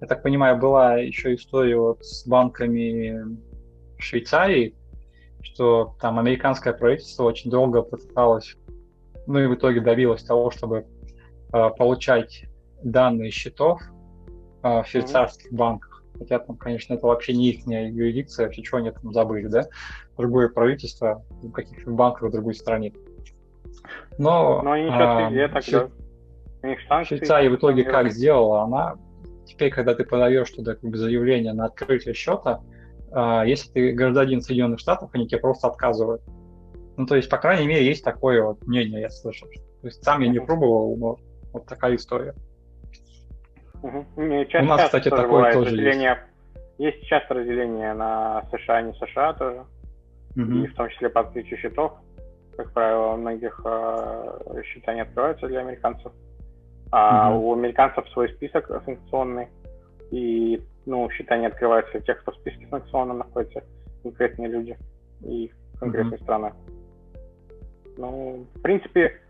я 0.00 0.06
так 0.06 0.22
понимаю, 0.22 0.58
была 0.58 0.98
еще 0.98 1.34
история 1.34 1.78
вот 1.78 2.04
с 2.04 2.26
банками 2.26 3.38
Швейцарии, 3.98 4.74
что 5.44 5.94
там 6.00 6.18
американское 6.18 6.72
правительство 6.72 7.24
очень 7.24 7.50
долго 7.50 7.82
пыталось, 7.82 8.56
ну 9.26 9.38
и 9.38 9.46
в 9.46 9.54
итоге 9.54 9.80
добилось 9.80 10.24
того, 10.24 10.50
чтобы 10.50 10.86
э, 11.52 11.70
получать 11.78 12.46
данные 12.82 13.30
счетов 13.30 13.80
э, 14.62 14.82
в 14.82 14.86
швейцарских 14.86 15.52
mm-hmm. 15.52 15.56
банках. 15.56 16.02
Хотя 16.18 16.38
там, 16.38 16.56
конечно, 16.56 16.94
это 16.94 17.06
вообще 17.06 17.34
не 17.34 17.50
их 17.50 17.66
юрисдикция, 17.66 18.46
вообще 18.46 18.62
чего 18.62 18.78
они 18.78 18.90
там 18.90 19.12
забыли, 19.12 19.48
да? 19.48 19.64
Другое 20.16 20.48
правительство 20.48 21.24
в 21.42 21.50
каких-то 21.50 21.90
банках 21.90 22.28
в 22.28 22.32
другой 22.32 22.54
стране. 22.54 22.92
Но, 24.16 24.62
Но 24.62 24.72
они 24.72 24.88
а, 24.90 25.28
везде 25.28 25.48
так, 25.48 25.64
Шве... 25.64 25.90
да? 26.88 27.04
Швейцария 27.04 27.50
в 27.50 27.56
итоге 27.56 27.82
как 27.82 28.12
сделала? 28.12 28.62
Она 28.62 28.94
теперь, 29.44 29.70
когда 29.70 29.94
ты 29.94 30.04
подаешь 30.04 30.50
туда 30.50 30.74
как 30.74 30.88
бы 30.88 30.96
заявление 30.96 31.52
на 31.52 31.66
открытие 31.66 32.14
счета, 32.14 32.62
если 33.46 33.70
ты 33.70 33.92
гражданин 33.92 34.40
Соединенных 34.40 34.80
Штатов, 34.80 35.10
они 35.12 35.28
тебе 35.28 35.40
просто 35.40 35.68
отказывают. 35.68 36.22
Ну, 36.96 37.06
то 37.06 37.16
есть, 37.16 37.28
по 37.28 37.38
крайней 37.38 37.66
мере, 37.66 37.86
есть 37.86 38.04
такое 38.04 38.42
вот 38.42 38.66
мнение, 38.66 39.00
я 39.00 39.10
слышал. 39.10 39.48
То 39.48 39.88
есть, 39.88 40.02
сам 40.04 40.20
я 40.22 40.28
не 40.28 40.40
пробовал, 40.40 40.96
но 40.96 41.16
вот 41.52 41.66
такая 41.66 41.96
история. 41.96 42.34
Угу. 43.82 44.06
Часто, 44.48 44.62
У 44.62 44.68
нас, 44.68 44.84
кстати, 44.84 45.10
такое 45.10 45.52
тоже 45.52 45.70
разделение, 45.70 46.18
есть. 46.78 46.96
Есть 46.96 47.06
часто 47.06 47.34
разделение 47.34 47.92
на 47.92 48.44
США 48.50 48.80
и 48.80 48.84
не 48.84 48.92
США 48.94 49.34
тоже, 49.34 49.64
угу. 50.36 50.52
и 50.52 50.66
в 50.66 50.74
том 50.74 50.88
числе 50.88 51.10
по 51.10 51.20
открытию 51.20 51.58
счетов. 51.58 51.92
Как 52.56 52.72
правило, 52.72 53.12
у 53.12 53.16
многих 53.16 53.60
э, 53.64 54.62
счета 54.64 54.94
не 54.94 55.02
открываются 55.02 55.48
для 55.48 55.60
американцев. 55.60 56.12
А 56.90 57.34
угу. 57.34 57.48
у 57.48 57.52
американцев 57.54 58.08
свой 58.10 58.28
список 58.30 58.70
санкционный, 58.84 59.48
и 60.10 60.62
ну, 60.86 61.08
счета 61.10 61.36
не 61.36 61.46
открываются 61.46 62.00
тех, 62.00 62.20
кто 62.20 62.32
в 62.32 62.36
списке 62.36 62.66
санкционно 62.68 63.14
находится, 63.14 63.62
конкретные 64.02 64.48
люди 64.48 64.78
и 65.22 65.50
конкретные 65.78 66.18
mm 66.18 66.22
страны. 66.22 66.52
Ну, 67.96 68.46
в 68.54 68.62
принципе, 68.62 69.20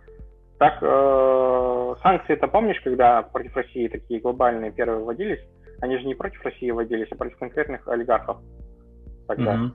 так, 0.58 0.78
э, 0.80 1.94
санкции-то 2.02 2.48
помнишь, 2.48 2.80
когда 2.82 3.22
против 3.22 3.56
России 3.56 3.88
такие 3.88 4.20
глобальные 4.20 4.72
первые 4.72 5.04
вводились? 5.04 5.40
Они 5.80 5.98
же 5.98 6.06
не 6.06 6.14
против 6.14 6.42
России 6.44 6.70
вводились, 6.70 7.08
а 7.10 7.16
против 7.16 7.38
конкретных 7.38 7.86
олигархов 7.88 8.38
тогда. 9.26 9.56
Mm-hmm. 9.56 9.70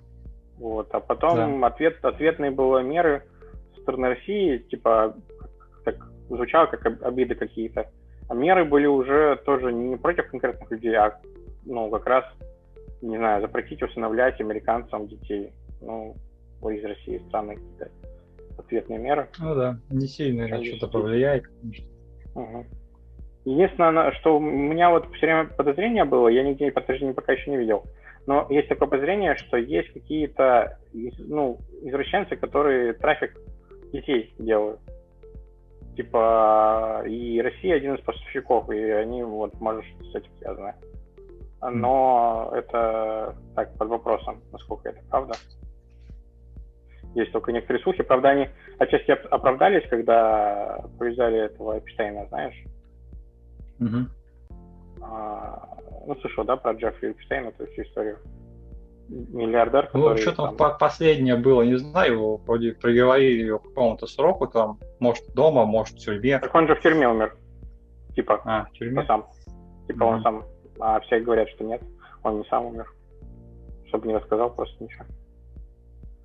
Вот, 0.59 0.87
а 0.91 0.99
потом 0.99 1.61
да. 1.61 1.67
ответ, 1.67 2.03
ответные 2.03 2.51
были 2.51 2.83
меры 2.83 3.23
со 3.75 3.81
стороны 3.81 4.09
России, 4.09 4.57
типа, 4.57 5.15
так 5.85 5.95
звучало 6.29 6.67
как 6.67 6.85
обиды 7.03 7.35
какие-то. 7.35 7.89
А 8.27 8.33
меры 8.33 8.65
были 8.65 8.85
уже 8.85 9.37
тоже 9.45 9.71
не 9.71 9.95
против 9.95 10.29
конкретных 10.29 10.69
людей, 10.71 10.95
а 10.95 11.19
ну, 11.65 11.89
как 11.89 12.05
раз, 12.05 12.25
не 13.01 13.17
знаю, 13.17 13.41
запретить 13.41 13.81
усыновлять 13.81 14.39
американцам 14.41 15.07
детей. 15.07 15.51
Ну, 15.81 16.15
из 16.61 16.83
России 16.83 17.21
страны 17.27 17.55
какие-то 17.55 17.89
ответные 18.57 18.99
меры. 18.99 19.29
Ну 19.39 19.55
да, 19.55 19.79
не 19.89 20.07
сильно 20.07 20.47
же 20.47 20.63
что-то 20.65 20.87
повлияет, 20.87 21.47
конечно. 21.47 21.87
Угу. 22.35 22.65
Единственное, 23.45 24.11
что 24.19 24.37
у 24.37 24.39
меня 24.39 24.89
вот 24.89 25.07
все 25.15 25.25
время 25.25 25.45
подозрение 25.45 26.03
было, 26.03 26.27
я 26.27 26.43
нигде 26.43 26.71
подтверждения 26.71 27.13
пока 27.13 27.33
еще 27.33 27.49
не 27.49 27.57
видел, 27.57 27.85
но 28.27 28.45
есть 28.49 28.67
такое 28.67 28.87
подозрение, 28.87 29.35
что 29.35 29.57
есть 29.57 29.91
какие-то 29.93 30.77
ну, 30.93 31.57
извращенцы, 31.81 32.35
которые 32.35 32.93
трафик 32.93 33.37
детей 33.91 34.33
делают. 34.37 34.79
Типа, 35.95 37.03
и 37.07 37.41
Россия 37.41 37.75
один 37.75 37.95
из 37.95 38.01
поставщиков, 38.01 38.69
и 38.69 38.77
они, 38.77 39.23
вот, 39.23 39.59
может, 39.59 39.83
с 40.11 40.15
этим 40.15 40.31
связаны. 40.39 40.73
Но 41.61 42.51
это 42.55 43.35
так, 43.55 43.77
под 43.77 43.89
вопросом, 43.89 44.41
насколько 44.51 44.89
это 44.89 45.01
правда. 45.09 45.33
Есть 47.15 47.31
только 47.31 47.51
некоторые 47.51 47.83
слухи. 47.83 48.03
Правда, 48.03 48.29
они 48.29 48.49
отчасти 48.77 49.11
оправдались, 49.11 49.87
когда 49.89 50.85
повязали 50.97 51.39
этого 51.45 51.79
Эпштейна, 51.79 52.27
знаешь? 52.27 52.55
Угу. 53.79 53.97
А, 55.01 55.77
ну, 56.05 56.15
слышал, 56.17 56.43
да, 56.43 56.55
про 56.55 56.73
Джеффри 56.73 57.11
Эпштейна, 57.11 57.47
эту 57.47 57.65
всю 57.71 57.81
историю? 57.81 58.19
Миллиардер, 59.07 59.89
ну, 59.93 60.01
который... 60.03 60.15
Ну, 60.17 60.17
что 60.17 60.31
там, 60.33 60.55
там 60.55 60.77
последнее 60.77 61.35
было, 61.35 61.63
не 61.63 61.77
знаю, 61.77 62.13
его 62.13 62.37
вроде 62.37 62.73
приговорили 62.73 63.47
его 63.47 63.59
к 63.59 63.63
какому-то 63.63 64.05
сроку, 64.05 64.47
там, 64.47 64.77
может, 64.99 65.23
дома, 65.33 65.65
может, 65.65 65.95
в 65.95 65.99
тюрьме. 65.99 66.37
Так 66.39 66.53
он 66.53 66.67
же 66.67 66.75
в 66.75 66.81
тюрьме 66.81 67.09
умер. 67.09 67.35
Типа, 68.15 68.39
а, 68.45 68.65
в 68.65 68.71
тюрьме? 68.73 69.03
сам. 69.05 69.25
Типа, 69.87 70.03
угу. 70.03 70.13
он 70.13 70.21
сам. 70.21 70.43
А 70.79 70.99
все 71.01 71.19
говорят, 71.19 71.49
что 71.49 71.63
нет, 71.63 71.81
он 72.23 72.39
не 72.39 72.45
сам 72.45 72.65
умер. 72.65 72.91
Чтобы 73.87 74.07
не 74.07 74.15
рассказал 74.15 74.53
просто 74.53 74.83
ничего. 74.83 75.05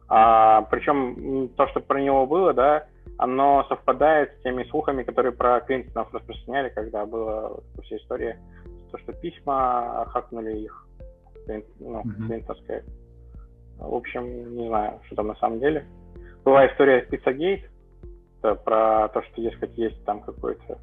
А, 0.08 0.62
причем 0.70 1.48
то, 1.56 1.66
что 1.68 1.80
про 1.80 2.00
него 2.00 2.26
было, 2.26 2.52
да, 2.52 2.86
оно 3.16 3.64
совпадает 3.68 4.32
с 4.32 4.42
теми 4.42 4.64
слухами, 4.64 5.02
которые 5.02 5.32
про 5.32 5.60
Клинтонов 5.60 6.12
распространяли, 6.12 6.68
когда 6.70 7.06
была 7.06 7.48
вот 7.48 7.64
вся 7.84 7.96
история, 7.96 8.38
то, 8.90 8.98
что 8.98 9.12
письма 9.12 10.06
хакнули 10.10 10.58
их, 10.58 10.86
ну, 11.80 12.02
mm-hmm. 12.02 12.26
клинтонское. 12.26 12.84
В 13.78 13.94
общем, 13.94 14.56
не 14.56 14.68
знаю, 14.68 15.00
что 15.06 15.16
там 15.16 15.28
на 15.28 15.36
самом 15.36 15.58
деле. 15.58 15.86
Была 16.44 16.66
история 16.66 17.00
Пиццагейт, 17.02 17.62
про 18.52 19.08
то, 19.08 19.22
что, 19.22 19.40
дескать, 19.40 19.76
есть 19.78 20.04
там 20.04 20.20
какое-то 20.20 20.78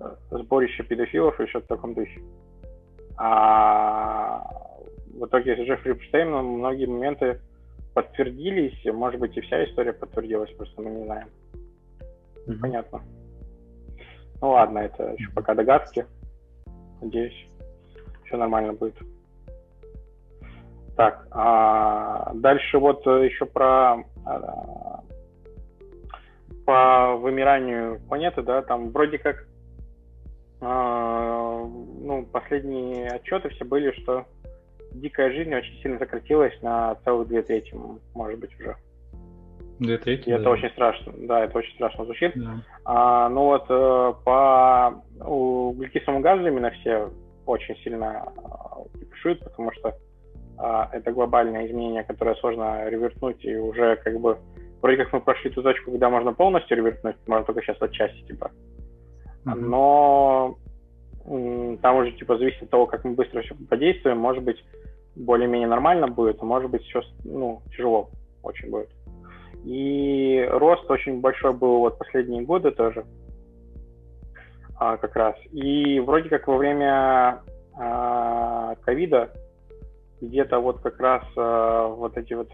э, 0.00 0.16
сборище 0.30 0.82
педофилов 0.82 1.38
или 1.38 1.46
что-то 1.46 1.66
в 1.66 1.68
таком 1.68 1.94
духе. 1.94 2.20
А 3.18 4.44
в 5.12 5.26
итоге 5.26 5.56
с 5.56 5.58
Джеффри 5.58 5.92
Эпштейном 5.92 6.44
многие 6.44 6.86
моменты 6.86 7.40
подтвердились, 7.94 8.84
может 8.94 9.18
быть, 9.18 9.36
и 9.36 9.40
вся 9.40 9.64
история 9.64 9.92
подтвердилась, 9.92 10.52
просто 10.52 10.80
мы 10.80 10.90
не 10.90 11.04
знаем. 11.04 11.28
Mm-hmm. 12.46 12.60
Понятно. 12.60 13.02
Ну 14.40 14.50
ладно, 14.50 14.78
это 14.78 15.14
еще 15.18 15.30
пока 15.32 15.54
догадки. 15.54 16.06
Надеюсь, 17.00 17.48
все 18.24 18.36
нормально 18.36 18.72
будет. 18.72 18.94
Так, 20.96 21.26
а 21.30 22.32
дальше 22.34 22.78
вот 22.78 23.04
еще 23.06 23.46
про 23.46 24.04
а, 24.24 25.02
по 26.64 27.16
вымиранию 27.16 28.00
планеты, 28.08 28.42
да, 28.42 28.62
там 28.62 28.90
вроде 28.90 29.18
как 29.18 29.46
ну, 30.60 32.26
последние 32.32 33.08
отчеты 33.08 33.48
все 33.50 33.64
были, 33.64 33.92
что 34.00 34.26
дикая 34.92 35.30
жизнь 35.30 35.54
очень 35.54 35.80
сильно 35.82 35.98
сократилась 35.98 36.54
на 36.62 36.96
целых 37.04 37.28
две 37.28 37.42
трети, 37.42 37.74
может 38.14 38.40
быть, 38.40 38.54
уже. 38.58 38.76
Две 39.78 39.98
трети? 39.98 40.28
И 40.28 40.32
да. 40.32 40.38
это 40.38 40.50
очень 40.50 40.70
страшно, 40.70 41.12
да, 41.16 41.44
это 41.44 41.58
очень 41.58 41.74
страшно 41.74 42.04
звучит. 42.04 42.32
Да. 42.34 42.62
А, 42.84 43.28
ну 43.28 43.44
вот 43.44 43.66
э, 43.68 44.14
по 44.24 45.02
углекислому 45.20 46.20
газу 46.20 46.46
именно 46.46 46.70
все 46.70 47.10
очень 47.46 47.76
сильно 47.76 48.24
кипишуют, 48.98 49.40
потому 49.40 49.72
что 49.72 49.94
а, 50.58 50.90
это 50.92 51.12
глобальное 51.12 51.66
изменение, 51.66 52.02
которое 52.02 52.34
сложно 52.36 52.88
ревернуть, 52.88 53.44
и 53.44 53.56
уже 53.56 53.96
как 53.96 54.20
бы 54.20 54.38
вроде 54.82 55.04
как 55.04 55.12
мы 55.12 55.20
прошли 55.20 55.50
ту 55.50 55.62
точку, 55.62 55.92
когда 55.92 56.10
можно 56.10 56.32
полностью 56.32 56.76
ревернуть, 56.76 57.16
можно 57.26 57.44
только 57.44 57.62
сейчас 57.62 57.80
отчасти, 57.80 58.20
типа. 58.26 58.50
Но 59.44 60.58
там 61.82 61.96
уже 61.96 62.12
типа 62.12 62.38
зависит 62.38 62.62
от 62.62 62.70
того, 62.70 62.86
как 62.86 63.04
мы 63.04 63.12
быстро 63.12 63.42
все 63.42 63.54
подействуем, 63.68 64.18
может 64.18 64.42
быть, 64.42 64.64
более-менее 65.14 65.68
нормально 65.68 66.08
будет, 66.08 66.40
а 66.40 66.44
может 66.44 66.70
быть, 66.70 66.82
еще 66.84 67.02
ну, 67.24 67.62
тяжело 67.70 68.10
очень 68.42 68.70
будет. 68.70 68.88
И 69.64 70.46
рост 70.50 70.90
очень 70.90 71.20
большой 71.20 71.52
был 71.52 71.80
вот 71.80 71.98
последние 71.98 72.42
годы 72.42 72.70
тоже, 72.70 73.04
а, 74.76 74.96
как 74.96 75.16
раз. 75.16 75.34
И 75.52 76.00
вроде 76.00 76.28
как 76.28 76.46
во 76.46 76.56
время 76.56 77.42
а, 77.74 78.76
ковида 78.76 79.32
где-то 80.20 80.60
вот 80.60 80.80
как 80.80 80.98
раз 81.00 81.24
а, 81.36 81.88
вот 81.88 82.16
эти 82.16 82.34
вот 82.34 82.48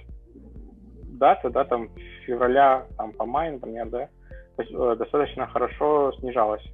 даты, 1.05 1.51
да, 1.51 1.65
там 1.65 1.91
февраля, 2.27 2.87
там 2.97 3.13
по 3.13 3.25
май, 3.25 3.53
например, 3.53 3.89
да, 3.91 4.09
э, 4.59 4.97
достаточно 4.97 5.47
хорошо 5.47 6.13
снижалась 6.19 6.65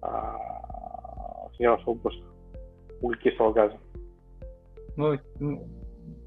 а, 0.00 1.48
снижался 1.56 1.84
выпуск 1.86 2.18
углекислого 3.00 3.52
газа. 3.52 3.76
Ну, 4.96 5.18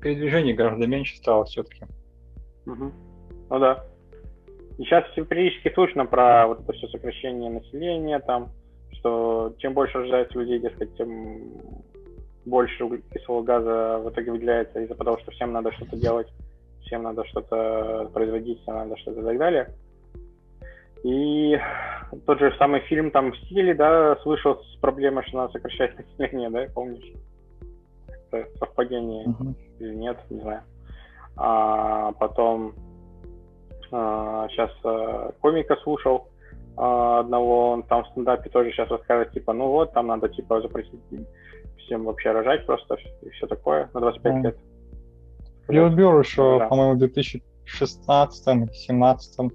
передвижение 0.02 0.54
гораздо 0.54 0.88
меньше 0.88 1.18
стало 1.18 1.46
все-таки. 1.46 1.86
Угу. 2.66 2.92
Ну 3.50 3.60
да. 3.60 3.86
И 4.78 4.84
сейчас 4.84 5.04
периодически 5.14 5.74
слышно 5.74 6.06
про 6.06 6.48
вот 6.48 6.62
это 6.62 6.74
все 6.74 6.88
сокращение 6.88 7.50
населения, 7.52 8.20
там, 8.20 8.50
что 8.94 9.54
чем 9.58 9.74
больше 9.74 10.00
рождается 10.00 10.40
людей, 10.40 10.60
дескать, 10.60 10.96
тем 10.96 11.52
больше 12.46 12.86
углекислого 12.86 13.44
газа 13.44 14.00
в 14.04 14.10
итоге 14.10 14.32
выделяется 14.32 14.80
из-за 14.80 14.96
того, 14.96 15.18
что 15.20 15.32
всем 15.32 15.52
надо 15.52 15.72
что-то 15.74 15.98
делать, 15.98 16.28
всем 16.82 17.04
надо 17.04 17.26
что-то 17.26 18.10
производить, 18.14 18.62
всем 18.62 18.76
надо 18.76 18.98
что-то 18.98 19.22
и 19.22 19.24
так 19.24 19.38
далее. 19.38 19.70
И 21.04 21.58
тот 22.26 22.40
же 22.40 22.54
самый 22.58 22.82
фильм 22.82 23.12
там 23.12 23.30
«Мстители», 23.30 23.74
да, 23.74 24.18
слышал 24.24 24.62
с 24.62 24.76
проблемой, 24.80 25.24
что 25.28 25.38
надо 25.38 25.54
сокращать 25.54 25.98
население, 25.98 26.50
да, 26.50 26.68
помнишь? 26.74 27.14
Это 28.32 28.48
совпадение 28.60 29.26
uh-huh. 29.28 29.56
или 29.80 29.96
нет, 29.96 30.18
не 30.30 30.40
знаю. 30.42 30.62
А 31.38 32.12
потом 32.14 32.74
а, 33.92 34.48
сейчас 34.50 34.72
а, 34.84 35.32
комика 35.40 35.76
слушал 35.78 36.28
а, 36.78 37.20
одного, 37.22 37.72
он 37.72 37.84
там 37.84 38.04
в 38.04 38.08
стендапе 38.10 38.50
тоже 38.50 38.72
сейчас 38.72 38.90
рассказывает, 38.90 39.32
типа, 39.32 39.54
ну 39.54 39.68
вот, 39.68 39.94
там 39.94 40.08
надо, 40.08 40.30
типа, 40.30 40.62
запретить 40.62 41.02
им 41.92 42.06
вообще 42.06 42.32
рожать 42.32 42.66
просто 42.66 42.98
и 43.22 43.30
все 43.30 43.48
такое 43.48 43.90
на 43.94 44.00
25 44.00 44.34
mm. 44.34 44.42
лет. 44.44 44.58
Билл 45.68 45.90
Бюр 45.90 46.20
еще, 46.20 46.60
да. 46.60 46.68
по-моему, 46.68 46.96
в 46.96 47.00
2016 47.00 48.74
17 48.74 49.52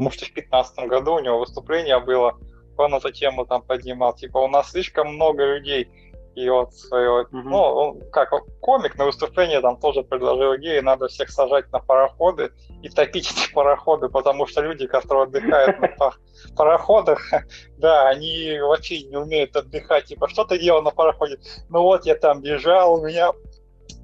может, 0.00 0.20
в 0.20 0.34
2015 0.34 0.78
году 0.86 1.14
у 1.14 1.20
него 1.20 1.38
выступление 1.38 2.00
было, 2.00 2.38
он 2.76 2.94
эту 2.94 3.12
тему 3.12 3.44
там 3.46 3.62
поднимал, 3.62 4.14
типа, 4.14 4.38
у 4.38 4.48
нас 4.48 4.70
слишком 4.70 5.14
много 5.14 5.44
людей, 5.44 5.88
и 6.34 6.48
вот 6.48 6.74
свое, 6.74 7.24
mm-hmm. 7.24 7.42
ну, 7.44 7.58
он, 7.58 8.00
как 8.10 8.30
комик 8.60 8.96
на 8.96 9.04
выступлении 9.04 9.60
там 9.60 9.78
тоже 9.78 10.02
предложил 10.02 10.56
идею, 10.56 10.82
надо 10.84 11.08
всех 11.08 11.30
сажать 11.30 11.70
на 11.72 11.80
пароходы 11.80 12.52
и 12.82 12.88
топить 12.88 13.30
эти 13.30 13.52
пароходы, 13.52 14.08
потому 14.08 14.46
что 14.46 14.62
люди, 14.62 14.86
которые 14.86 15.24
отдыхают 15.24 15.78
на 15.80 16.12
пароходах, 16.56 17.20
да, 17.78 18.08
они 18.08 18.58
вообще 18.60 19.02
не 19.02 19.16
умеют 19.16 19.56
отдыхать. 19.56 20.06
Типа, 20.06 20.28
что 20.28 20.44
ты 20.44 20.58
делал 20.58 20.82
на 20.82 20.92
пароходе? 20.92 21.38
Ну 21.68 21.82
вот 21.82 22.06
я 22.06 22.14
там 22.14 22.40
бежал, 22.40 22.94
у 22.94 23.06
меня 23.06 23.32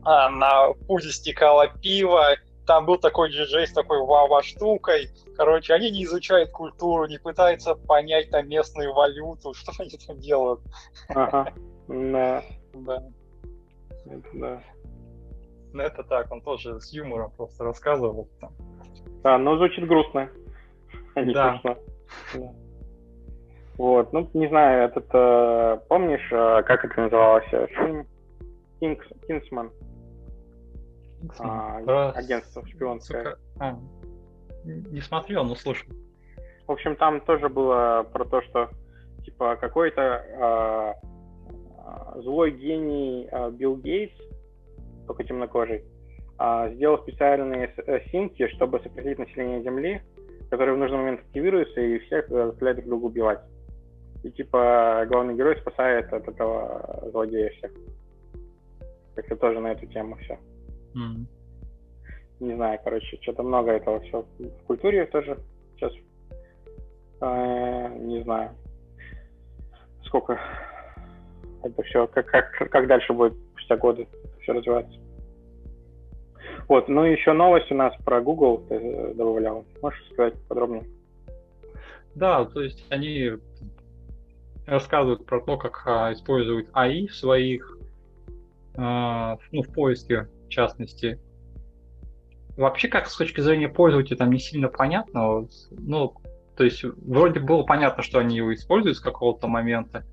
а, 0.03 0.29
на 0.29 0.73
пузе 0.87 1.13
стекало 1.13 1.69
пиво, 1.81 2.37
там 2.67 2.87
был 2.87 2.99
такой 2.99 3.31
диджей 3.31 3.67
с 3.67 3.73
такой 3.73 4.05
вау 4.05 4.43
штукой. 4.43 5.09
Короче, 5.37 5.75
они 5.75 5.91
не 5.91 6.05
изучают 6.05 6.51
культуру, 6.51 7.07
не 7.07 7.19
пытаются 7.19 7.75
понять 7.75 8.31
там 8.31 8.49
местную 8.49 8.93
валюту, 8.93 9.55
что 9.55 9.73
они 9.79 9.97
там 10.07 10.19
делают. 10.19 10.61
Ага, 11.09 11.53
да. 11.89 12.43
Да. 12.75 13.03
Это 14.07 14.29
да. 14.35 14.63
Ну, 15.73 15.83
это 15.83 16.05
так, 16.05 16.31
он 16.33 16.41
тоже 16.41 16.81
с 16.81 16.93
юмором 16.93 17.31
просто 17.37 17.65
рассказывал. 17.65 18.29
Там. 18.41 18.53
А, 19.25 19.39
ну 19.39 19.57
звучит 19.57 19.87
грустно. 19.87 20.31
А 21.15 21.23
не 21.23 21.35
да. 21.35 21.53
смешно. 21.53 21.77
Да. 22.35 22.53
Вот, 23.79 24.13
ну, 24.13 24.29
не 24.33 24.49
знаю, 24.49 24.85
этот, 24.85 25.07
э, 25.13 25.79
помнишь, 25.89 26.27
э, 26.33 26.63
как 26.63 26.85
это 26.85 26.99
называлось, 26.99 27.45
э, 27.53 27.67
фильм 27.67 28.07
Кингс, 28.81 29.07
Кингсман? 29.27 29.71
А, 31.39 31.81
Про... 31.83 32.11
агентство 32.11 32.67
шпионское. 32.67 33.37
А, 33.59 33.79
не 34.65 35.01
смотрел, 35.01 35.45
но 35.45 35.55
слышал. 35.55 35.89
В 36.67 36.73
общем, 36.73 36.97
там 36.97 37.21
тоже 37.21 37.49
было 37.49 38.07
про 38.13 38.25
то, 38.25 38.43
что 38.43 38.71
типа 39.25 39.57
какой-то 39.57 40.03
а, 40.03 40.95
а, 41.79 42.21
злой 42.21 42.51
гений 42.53 43.29
Билл 43.53 43.77
Гейтс, 43.77 44.17
только 45.07 45.25
темнокожий, 45.25 45.85
сделал 46.75 46.99
специальные 46.99 47.73
э, 47.87 48.01
симки, 48.11 48.47
чтобы 48.49 48.81
сократить 48.81 49.19
население 49.19 49.63
Земли, 49.63 50.03
которые 50.51 50.75
в 50.75 50.79
нужный 50.79 50.99
момент 50.99 51.21
активируются 51.21 51.81
и 51.81 51.99
всех 52.01 52.29
заставляют 52.29 52.79
друг 52.81 52.89
друга 52.89 53.05
убивать. 53.07 53.41
И 54.23 54.31
типа 54.31 55.07
главный 55.09 55.35
герой 55.35 55.57
спасает 55.59 56.13
от 56.13 56.29
этого 56.29 57.09
злодея 57.11 57.51
всех. 57.51 57.71
Как-то 59.15 59.37
тоже 59.37 59.61
на 59.61 59.73
эту 59.73 59.87
тему 59.87 60.17
все. 60.17 60.39
Mm. 60.97 61.27
Не 62.41 62.55
знаю, 62.55 62.79
короче, 62.83 63.19
что-то 63.23 63.43
много 63.43 63.73
этого 63.73 64.01
все 64.01 64.27
в 64.39 64.67
культуре 64.67 65.07
тоже 65.07 65.39
сейчас. 65.75 65.93
Э, 67.21 67.89
не 67.99 68.23
знаю, 68.23 68.51
сколько 70.05 70.39
это 71.63 71.83
все, 71.83 72.07
как, 72.07 72.27
как, 72.27 72.53
как 72.71 72.87
дальше 72.87 73.13
будет 73.13 73.35
спустя 73.53 73.77
годы 73.77 74.09
все 74.43 74.53
развиваться. 74.53 74.99
Вот, 76.69 76.89
ну 76.89 77.05
еще 77.05 77.33
новость 77.33 77.71
у 77.71 77.75
нас 77.75 77.95
про 78.05 78.21
Google 78.21 78.65
ты 78.69 79.15
добавлял. 79.15 79.65
Можешь 79.83 80.05
сказать 80.13 80.35
подробнее? 80.49 80.85
Да, 82.15 82.45
то 82.45 82.61
есть 82.61 82.85
они 82.91 83.33
рассказывают 84.67 85.27
про 85.27 85.41
то, 85.41 85.57
как 85.57 85.83
а, 85.87 86.13
используют 86.13 86.69
АИ 86.73 87.07
в 87.07 87.15
своих, 87.15 87.79
а, 88.75 89.39
ну, 89.53 89.63
в 89.63 89.73
поиске 89.73 90.27
частности. 90.57 91.21
Вообще, 92.57 92.89
как 92.89 93.07
с 93.07 93.17
точки 93.17 93.41
зрения 93.43 93.69
пользователя, 93.69 94.17
там 94.17 94.31
не 94.31 94.39
сильно 94.39 94.69
понятно. 94.69 95.47
Ну, 95.71 96.15
то 96.57 96.65
есть, 96.65 96.83
вроде 96.83 97.41
было 97.41 97.63
понятно, 97.65 98.03
что 98.03 98.19
они 98.19 98.37
его 98.37 98.55
используют 98.55 98.97
с 98.97 99.01
какого-то 99.01 99.47
момента. 99.47 100.05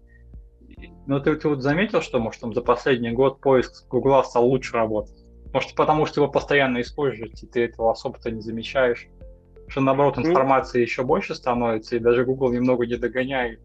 Но 1.07 1.19
ты, 1.19 1.35
ты 1.37 1.47
вот 1.47 1.61
заметил, 1.61 2.01
что, 2.01 2.19
может, 2.19 2.41
там 2.41 2.53
за 2.53 2.61
последний 2.61 3.11
год 3.11 3.39
поиск 3.39 3.87
Гугла 3.87 4.23
стал 4.23 4.45
лучше 4.45 4.73
работать? 4.73 5.23
Может, 5.53 5.75
потому 5.75 6.05
что 6.05 6.21
его 6.21 6.29
постоянно 6.29 6.81
используют, 6.81 7.41
и 7.41 7.47
ты 7.47 7.63
этого 7.65 7.91
особо-то 7.91 8.29
не 8.31 8.41
замечаешь? 8.41 9.07
Что, 9.67 9.79
наоборот, 9.79 10.17
информации 10.17 10.81
еще 10.81 11.03
больше 11.03 11.35
становится, 11.35 11.95
и 11.95 11.99
даже 11.99 12.25
Google 12.25 12.51
немного 12.51 12.85
не 12.85 12.97
догоняет 12.97 13.59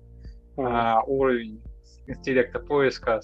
mm-hmm. 0.56 0.66
а, 0.68 1.02
уровень 1.02 1.60
интеллекта 2.06 2.60
поиска, 2.60 3.20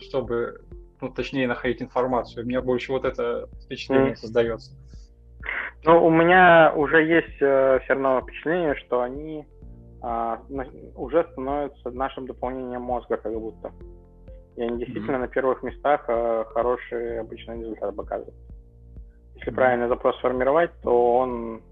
чтобы 0.00 0.60
ну, 1.00 1.10
точнее, 1.10 1.46
находить 1.46 1.82
информацию. 1.82 2.44
У 2.44 2.48
меня 2.48 2.62
больше 2.62 2.92
вот 2.92 3.04
это 3.04 3.48
впечатление 3.64 4.12
mm. 4.12 4.16
создается. 4.16 4.72
Ну, 5.84 6.04
у 6.04 6.10
меня 6.10 6.72
уже 6.74 7.04
есть 7.04 7.40
э, 7.40 7.78
все 7.84 7.92
равно 7.92 8.20
впечатление, 8.22 8.74
что 8.74 9.02
они 9.02 9.46
э, 10.02 10.36
уже 10.96 11.24
становятся 11.32 11.90
нашим 11.90 12.26
дополнением 12.26 12.82
мозга, 12.82 13.16
как 13.16 13.32
будто. 13.32 13.72
И 14.56 14.62
они 14.62 14.78
действительно 14.78 15.16
mm-hmm. 15.16 15.20
на 15.20 15.28
первых 15.28 15.62
местах 15.62 16.04
э, 16.08 16.44
хороший 16.52 17.20
обычный 17.20 17.60
результат 17.60 17.94
показывают. 17.94 18.34
Если 19.36 19.52
mm-hmm. 19.52 19.54
правильно 19.54 19.88
запрос 19.88 20.16
сформировать, 20.16 20.70
то 20.82 21.18
он 21.18 21.62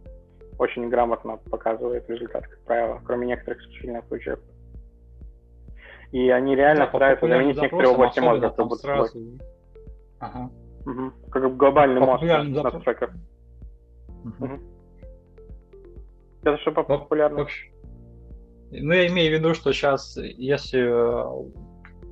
очень 0.58 0.88
грамотно 0.88 1.38
показывает 1.50 2.08
результат, 2.08 2.46
как 2.46 2.60
правило, 2.64 3.00
кроме 3.04 3.26
некоторых 3.26 3.60
исключительных 3.62 4.04
случаев. 4.06 4.38
И 6.14 6.30
они 6.30 6.54
реально 6.54 6.84
да, 6.84 6.90
стараются 6.90 7.26
заменить 7.26 7.56
некоторые 7.56 7.92
области 7.92 8.20
мозга, 8.20 8.50
как 8.50 8.68
будто 8.68 8.82
сразу... 8.82 9.18
Ага. 10.20 10.48
Угу. 10.86 11.12
Как 11.28 11.56
глобальный 11.56 12.00
по 12.00 12.06
мозг 12.06 12.22
на, 12.22 12.70
трекер. 12.70 13.14
Угу. 14.24 14.44
Угу. 14.44 14.60
Это 16.44 16.58
что 16.58 16.70
по 16.70 16.84
популярному? 16.84 17.48
Ну, 18.70 18.92
я 18.92 19.08
имею 19.08 19.34
в 19.34 19.40
виду, 19.40 19.54
что 19.54 19.72
сейчас, 19.72 20.16
если 20.16 20.84
э, 20.86 21.50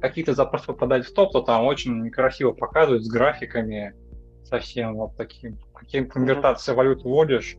какие-то 0.00 0.34
запросы 0.34 0.66
попадают 0.66 1.06
в 1.06 1.14
топ, 1.14 1.30
то 1.30 1.40
там 1.40 1.64
очень 1.64 2.02
некрасиво 2.02 2.50
показывают 2.50 3.04
с 3.04 3.08
графиками 3.08 3.94
совсем 4.42 4.96
вот 4.96 5.16
таким. 5.16 5.58
Каким 5.76 6.08
конвертации 6.08 6.74
валют 6.74 7.04
вводишь, 7.04 7.56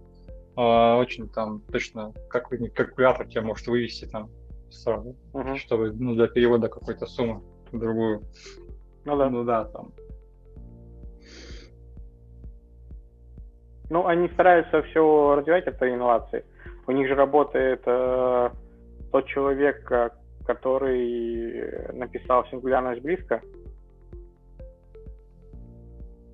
э, 0.58 0.96
очень 0.98 1.30
там 1.30 1.62
точно, 1.72 2.12
как 2.30 2.50
калькулятор 2.50 3.30
тебе 3.30 3.40
может 3.40 3.66
вывести 3.68 4.08
там 4.08 4.30
сразу, 4.74 5.16
угу. 5.34 5.56
чтобы 5.56 5.92
ну, 5.92 6.16
для 6.16 6.28
перевода 6.28 6.68
какой-то 6.68 7.06
суммы 7.06 7.42
в 7.72 7.80
другую. 7.80 8.22
Ну 9.06 9.18
да. 9.18 9.30
Ну 9.30 9.44
да, 9.44 9.66
там. 9.66 9.92
Ну, 13.90 14.08
они 14.08 14.28
стараются 14.30 14.82
все 14.84 15.36
развивать, 15.36 15.68
это 15.68 15.94
инновации. 15.94 16.46
У 16.88 16.92
них 16.92 17.08
же 17.08 17.16
работает 17.16 17.82
э, 17.86 18.50
тот 19.12 19.28
человек, 19.28 19.92
э, 19.92 20.10
который 20.46 21.94
написал 21.94 22.46
сингулярность 22.48 23.02
близко. 23.02 23.42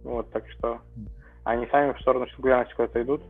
Вот, 0.03 0.31
так 0.31 0.47
что 0.51 0.79
они 1.43 1.67
сами 1.67 1.93
в 1.93 1.99
сторону 2.01 2.27
сингулярности 2.27 2.75
куда-то 2.75 3.01
идут. 3.01 3.21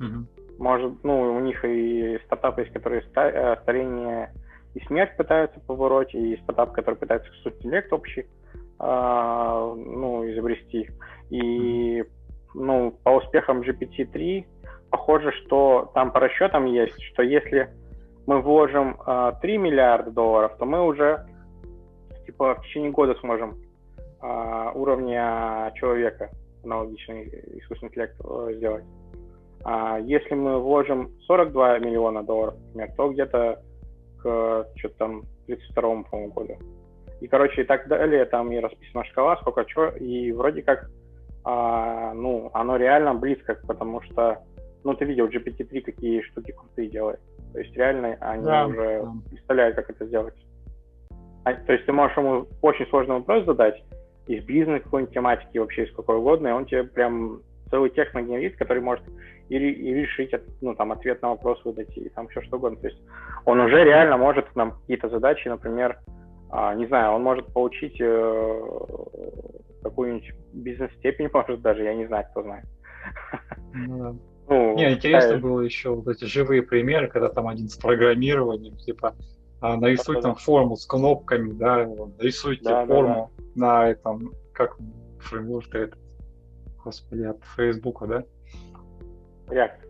Угу 0.00 0.37
может, 0.58 1.04
ну, 1.04 1.34
у 1.34 1.40
них 1.40 1.64
и 1.64 2.18
стартапы 2.26 2.62
есть, 2.62 2.72
которые 2.72 3.02
э, 3.14 3.56
старение 3.62 4.32
и 4.74 4.80
смерть 4.86 5.16
пытаются 5.16 5.60
побороть, 5.60 6.14
и 6.14 6.36
стартап, 6.42 6.72
который 6.72 6.96
пытается 6.96 7.28
искусственный 7.30 7.58
интеллект 7.58 7.92
общий, 7.92 8.20
э, 8.22 9.74
ну, 9.76 10.28
изобрести. 10.30 10.90
И, 11.30 12.04
ну, 12.54 12.92
по 13.02 13.10
успехам 13.10 13.60
GPT-3 13.60 14.44
похоже, 14.90 15.32
что 15.44 15.90
там 15.94 16.12
по 16.12 16.20
расчетам 16.20 16.66
есть, 16.66 17.00
что 17.12 17.22
если 17.22 17.70
мы 18.26 18.40
вложим 18.42 19.00
э, 19.06 19.32
3 19.40 19.58
миллиарда 19.58 20.10
долларов, 20.10 20.52
то 20.58 20.66
мы 20.66 20.84
уже, 20.84 21.26
типа, 22.26 22.56
в 22.56 22.62
течение 22.62 22.90
года 22.90 23.14
сможем 23.20 23.58
э, 24.22 24.70
уровня 24.74 25.72
человека 25.76 26.30
аналогичный 26.64 27.24
искусственный 27.58 27.88
интеллект 27.90 28.16
э, 28.22 28.52
сделать. 28.56 28.84
А 29.64 29.98
если 29.98 30.34
мы 30.34 30.60
вложим 30.60 31.10
42 31.26 31.78
миллиона 31.80 32.22
долларов, 32.22 32.54
например, 32.74 32.92
то 32.96 33.10
где-то 33.10 33.62
к 34.22 34.66
что-то 34.76 34.94
там 34.98 35.22
32 35.46 36.02
по 36.04 36.28
году. 36.28 36.56
И, 37.20 37.26
короче, 37.26 37.62
и 37.62 37.64
так 37.64 37.88
далее, 37.88 38.24
там 38.26 38.52
и 38.52 38.58
расписана 38.58 39.04
шкала, 39.04 39.36
сколько 39.38 39.64
чего, 39.64 39.86
и 39.88 40.30
вроде 40.32 40.62
как, 40.62 40.88
а, 41.44 42.14
ну, 42.14 42.50
оно 42.52 42.76
реально 42.76 43.14
близко, 43.14 43.58
потому 43.66 44.00
что, 44.02 44.38
ну, 44.84 44.94
ты 44.94 45.04
видел 45.04 45.26
GPT-3, 45.26 45.80
какие 45.80 46.22
штуки 46.22 46.52
крутые 46.52 46.88
делает. 46.88 47.20
То 47.52 47.60
есть 47.60 47.74
реально 47.74 48.16
они 48.20 48.44
да, 48.44 48.66
уже 48.66 49.02
да. 49.02 49.12
представляют, 49.30 49.76
как 49.76 49.90
это 49.90 50.06
сделать. 50.06 50.34
А, 51.44 51.54
то 51.54 51.72
есть 51.72 51.86
ты 51.86 51.92
можешь 51.92 52.16
ему 52.16 52.46
очень 52.62 52.86
сложный 52.86 53.16
вопрос 53.16 53.44
задать, 53.44 53.82
из 54.28 54.44
бизнеса 54.44 54.84
какой-нибудь 54.84 55.14
тематики, 55.14 55.58
вообще 55.58 55.84
из 55.84 55.94
какой 55.94 56.18
угодно, 56.18 56.48
и 56.48 56.52
он 56.52 56.66
тебе 56.66 56.84
прям 56.84 57.40
целый 57.70 57.90
текст 57.90 58.14
нагенерит, 58.14 58.56
который 58.56 58.82
может 58.82 59.02
и, 59.48 59.56
и 59.56 59.94
решить 59.94 60.32
ну, 60.60 60.74
там, 60.74 60.92
ответ 60.92 61.22
на 61.22 61.30
вопрос 61.30 61.64
выдать, 61.64 61.96
и 61.96 62.08
там 62.10 62.28
все 62.28 62.42
что 62.42 62.56
угодно. 62.56 62.78
То 62.78 62.88
есть 62.88 63.02
он 63.44 63.60
уже 63.60 63.84
реально 63.84 64.16
может 64.16 64.54
нам 64.54 64.72
какие-то 64.72 65.08
задачи, 65.08 65.48
например, 65.48 65.98
А, 66.50 66.74
не 66.74 66.86
знаю, 66.86 67.12
он 67.12 67.22
может 67.22 67.46
получить 67.52 68.00
э, 68.00 68.62
какую-нибудь 69.82 70.32
бизнес-степень, 70.54 71.28
может 71.32 71.60
даже, 71.60 71.84
я 71.84 71.94
не 71.94 72.06
знаю, 72.06 72.26
кто 72.30 72.42
знает. 72.42 72.64
Ну, 73.74 73.98
да. 73.98 74.14
ну, 74.48 74.74
не, 74.74 74.92
интересно 74.92 75.34
да. 75.34 75.38
было 75.38 75.60
еще 75.60 75.94
вот 75.94 76.08
эти 76.08 76.24
живые 76.24 76.62
примеры, 76.62 77.08
когда 77.08 77.28
там 77.28 77.48
один 77.48 77.68
с 77.68 77.76
программированием, 77.76 78.76
типа, 78.76 79.14
а, 79.60 79.76
нарисуй 79.76 80.22
там 80.22 80.36
форму 80.36 80.76
с 80.76 80.86
кнопками, 80.86 81.52
да, 81.52 81.86
нарисуйте 82.18 82.64
да, 82.64 82.86
форму 82.86 83.30
да, 83.36 83.44
да. 83.44 83.66
на 83.66 83.90
этом, 83.90 84.32
как 84.52 84.76
фреймворк 85.20 85.74
это, 85.74 85.96
господи, 86.82 87.24
от 87.24 87.42
Фейсбука, 87.56 88.06
да? 88.06 88.24
React. 89.48 89.88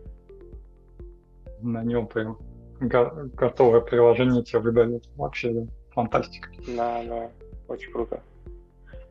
На 1.61 1.83
нем 1.83 2.07
прям 2.07 2.37
готовое 2.79 3.81
приложение 3.81 4.43
тебе 4.43 4.59
выдает. 4.59 5.03
Вообще, 5.15 5.51
да, 5.51 5.61
фантастика. 5.91 6.49
Да, 6.75 7.03
да, 7.03 7.29
очень 7.67 7.91
круто. 7.91 8.21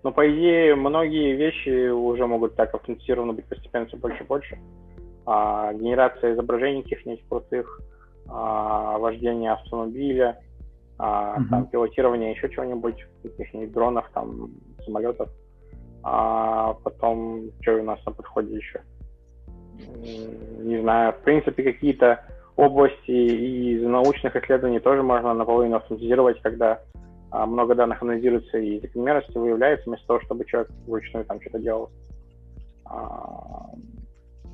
Но 0.03 0.13
по 0.13 0.29
идее 0.31 0.75
многие 0.75 1.35
вещи 1.35 1.91
уже 1.91 2.27
могут 2.27 2.55
так 2.55 2.75
автоматизированы 2.75 3.33
быть 3.33 3.47
постепенно 3.47 3.87
все 3.87 3.97
больше 3.97 4.23
и 4.23 4.27
больше. 4.27 4.59
А, 5.27 5.73
генерация 5.75 6.33
изображений 6.33 6.83
каких-нибудь 6.83 7.25
крутых, 7.29 7.81
а, 8.29 8.97
вождение 8.99 9.53
автомобиля, 9.53 10.41
а, 10.99 11.39
mm-hmm. 11.39 11.49
там 11.51 11.67
пилотирование 11.67 12.31
еще 12.33 12.49
чего-нибудь, 12.49 13.05
каких-нибудь 13.23 13.73
дронов, 13.73 14.09
там 14.15 14.51
самолетов. 14.85 15.29
А 16.03 16.75
потом, 16.85 17.51
что 17.61 17.75
у 17.75 17.83
нас 17.83 17.99
на 18.07 18.13
подходе 18.13 18.57
еще? 18.57 18.81
Не 20.59 20.81
знаю, 20.81 21.13
в 21.13 21.21
принципе, 21.23 21.63
какие-то 21.63 22.25
области 22.57 23.11
из 23.11 23.83
научных 23.83 24.35
исследований 24.37 24.81
тоже 24.81 25.03
можно 25.03 25.33
наполовину 25.33 25.77
автоматизировать, 25.77 26.41
когда 26.43 26.83
а, 27.31 27.47
много 27.47 27.75
данных 27.75 28.03
анализируется 28.03 28.59
и 28.59 28.81
закономерности 28.81 29.37
выявляется, 29.37 29.89
вместо 29.89 30.07
того, 30.07 30.21
чтобы 30.23 30.45
человек 30.45 30.71
вручную 30.87 31.25
там 31.25 31.41
что-то 31.41 31.59
делал. 31.61 31.91
А, 32.85 33.67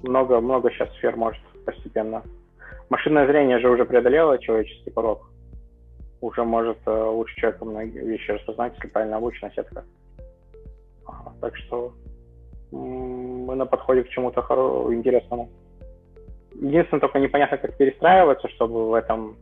много, 0.02 0.40
много 0.40 0.70
сейчас 0.70 0.90
сфер 0.96 1.16
может 1.16 1.40
постепенно. 1.64 2.22
Машинное 2.90 3.26
зрение 3.26 3.58
же 3.58 3.70
уже 3.70 3.84
преодолело 3.84 4.38
человеческий 4.38 4.90
порог. 4.90 5.30
Уже 6.20 6.44
может 6.44 6.78
э, 6.86 6.90
лучше 6.90 7.36
человека 7.36 7.64
многие 7.64 8.04
вещи 8.04 8.30
распознать, 8.30 8.74
если 8.74 8.88
правильно 8.88 9.16
обучена 9.16 9.50
сетка. 9.54 9.84
А, 11.06 11.32
так 11.40 11.56
что 11.56 11.94
мы 12.74 13.54
на 13.54 13.66
подходе 13.66 14.02
к 14.02 14.08
чему-то 14.08 14.40
хоро- 14.40 14.92
интересному. 14.92 15.50
Единственное, 16.54 17.00
только 17.00 17.18
непонятно, 17.18 17.58
как 17.58 17.76
перестраиваться, 17.76 18.48
чтобы 18.48 18.88
в 18.88 18.94
этом 18.94 19.36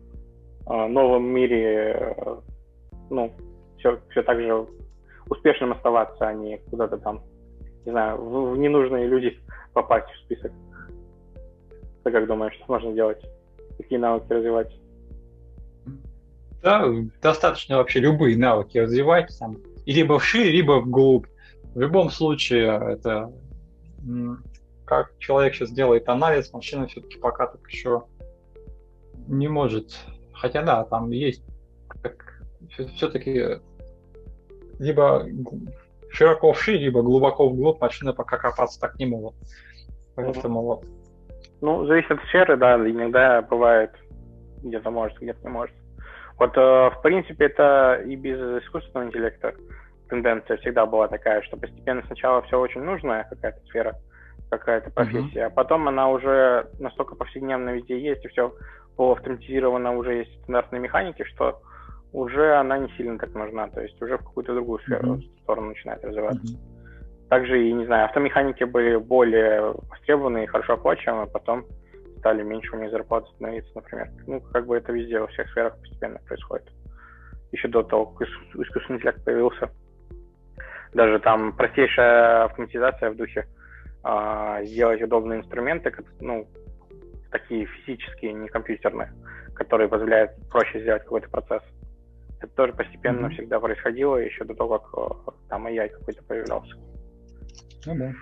э, 0.66 0.86
новом 0.86 1.24
мире 1.24 2.14
э, 2.16 2.36
ну, 3.10 3.32
все, 3.78 4.00
все 4.10 4.22
так 4.22 4.40
же 4.40 4.66
успешным 5.28 5.72
оставаться, 5.72 6.26
а 6.26 6.32
не 6.32 6.58
куда-то 6.70 6.98
там, 6.98 7.22
не 7.84 7.92
знаю, 7.92 8.18
в, 8.18 8.52
в 8.52 8.58
ненужные 8.58 9.06
люди 9.06 9.38
попасть 9.72 10.08
в 10.10 10.18
список. 10.24 10.52
Ты 12.04 12.10
как 12.10 12.26
думаешь, 12.26 12.54
что 12.54 12.64
можно 12.68 12.92
делать? 12.92 13.22
Какие 13.78 13.98
навыки 13.98 14.32
развивать? 14.32 14.72
Да, 16.62 16.86
достаточно 17.20 17.76
вообще 17.78 18.00
любые 18.00 18.36
навыки 18.36 18.78
развивать, 18.78 19.36
там, 19.38 19.58
либо 19.84 20.18
вширь, 20.18 20.50
либо 20.50 20.80
вглубь. 20.80 21.26
В 21.74 21.80
любом 21.80 22.10
случае, 22.10 22.80
это 22.92 23.32
как 24.84 25.16
человек 25.18 25.54
сейчас 25.54 25.70
делает 25.70 26.08
анализ, 26.08 26.52
машина 26.52 26.86
все-таки 26.86 27.18
пока 27.18 27.46
так 27.46 27.66
еще 27.68 28.04
не 29.26 29.48
может. 29.48 29.96
Хотя 30.34 30.62
да, 30.62 30.84
там 30.84 31.10
есть 31.10 31.44
как 31.88 32.42
все-таки 32.96 33.60
либо 34.78 35.26
широко 36.10 36.52
вши, 36.52 36.72
либо 36.72 37.02
глубоко 37.02 37.48
вглубь 37.48 37.80
машины 37.80 38.12
пока 38.12 38.36
копаться 38.36 38.80
так 38.80 38.98
не 38.98 39.06
могут. 39.06 39.34
Поэтому 40.14 40.62
вот. 40.62 40.84
Ну, 41.60 41.86
зависит 41.86 42.10
от 42.10 42.20
сферы, 42.24 42.56
да, 42.56 42.74
иногда 42.76 43.40
бывает 43.40 43.92
где-то 44.62 44.90
может, 44.90 45.18
где-то 45.18 45.40
не 45.44 45.48
может. 45.48 45.74
Вот, 46.38 46.56
э, 46.56 46.60
в 46.60 46.98
принципе, 47.02 47.46
это 47.46 48.02
и 48.04 48.16
без 48.16 48.38
искусственного 48.62 49.06
интеллекта 49.06 49.54
тенденция 50.12 50.58
всегда 50.58 50.84
была 50.84 51.08
такая, 51.08 51.40
что 51.40 51.56
постепенно 51.56 52.02
сначала 52.06 52.42
все 52.42 52.60
очень 52.60 52.82
нужная 52.82 53.24
какая-то 53.30 53.60
сфера, 53.66 53.94
какая-то 54.50 54.90
профессия, 54.90 55.44
uh-huh. 55.44 55.46
а 55.46 55.50
потом 55.50 55.88
она 55.88 56.10
уже 56.10 56.68
настолько 56.78 57.14
повседневно 57.14 57.70
везде 57.70 57.98
есть, 57.98 58.22
и 58.22 58.28
все 58.28 58.54
полуавтоматизировано, 58.98 59.96
уже 59.96 60.16
есть 60.16 60.42
стандартные 60.42 60.80
механики, 60.80 61.24
что 61.24 61.62
уже 62.12 62.56
она 62.56 62.76
не 62.76 62.90
сильно 62.90 63.18
так 63.18 63.32
нужна, 63.32 63.68
то 63.68 63.80
есть 63.80 64.00
уже 64.02 64.18
в 64.18 64.24
какую-то 64.24 64.52
другую 64.52 64.80
сферу, 64.80 65.14
mm-hmm. 65.14 65.42
сторону 65.44 65.68
начинает 65.68 66.04
развиваться. 66.04 66.42
Mm-hmm. 66.42 67.28
Также 67.30 67.66
и, 67.66 67.72
не 67.72 67.86
знаю, 67.86 68.04
автомеханики 68.04 68.64
были 68.64 68.96
более 68.96 69.72
востребованы 69.88 70.44
и 70.44 70.46
хорошо 70.46 70.74
оплачиваемы, 70.74 71.22
а 71.22 71.26
потом 71.26 71.64
стали 72.18 72.42
меньше 72.42 72.76
у 72.76 72.78
них 72.78 72.90
зарплаты 72.90 73.28
становиться, 73.36 73.72
например. 73.74 74.10
Ну, 74.26 74.42
как 74.52 74.66
бы 74.66 74.76
это 74.76 74.92
везде, 74.92 75.18
во 75.18 75.28
всех 75.28 75.48
сферах 75.48 75.78
постепенно 75.78 76.18
происходит. 76.26 76.70
Еще 77.52 77.68
до 77.68 77.82
того, 77.82 78.06
как 78.06 78.28
искусственный 78.28 78.98
интеллект 78.98 79.24
появился. 79.24 79.70
Даже 80.92 81.18
там 81.20 81.52
простейшая 81.56 82.44
автоматизация 82.44 83.10
в 83.10 83.16
духе 83.16 83.46
а, 84.02 84.62
сделать 84.64 85.02
удобные 85.02 85.40
инструменты, 85.40 85.92
ну, 86.20 86.46
такие 87.30 87.66
физические, 87.66 88.34
не 88.34 88.48
компьютерные, 88.48 89.12
которые 89.54 89.88
позволяют 89.88 90.32
проще 90.50 90.80
сделать 90.80 91.02
какой-то 91.02 91.30
процесс. 91.30 91.62
Это 92.40 92.52
тоже 92.54 92.72
постепенно 92.72 93.26
mm-hmm. 93.26 93.30
всегда 93.30 93.60
происходило, 93.60 94.16
еще 94.16 94.44
до 94.44 94.54
того, 94.54 94.78
как 94.80 94.90
э, 94.96 95.30
там 95.48 95.66
AI 95.66 95.88
какой-то 95.88 96.22
появлялся. 96.24 96.74
Ну 97.86 97.94
да. 97.94 98.12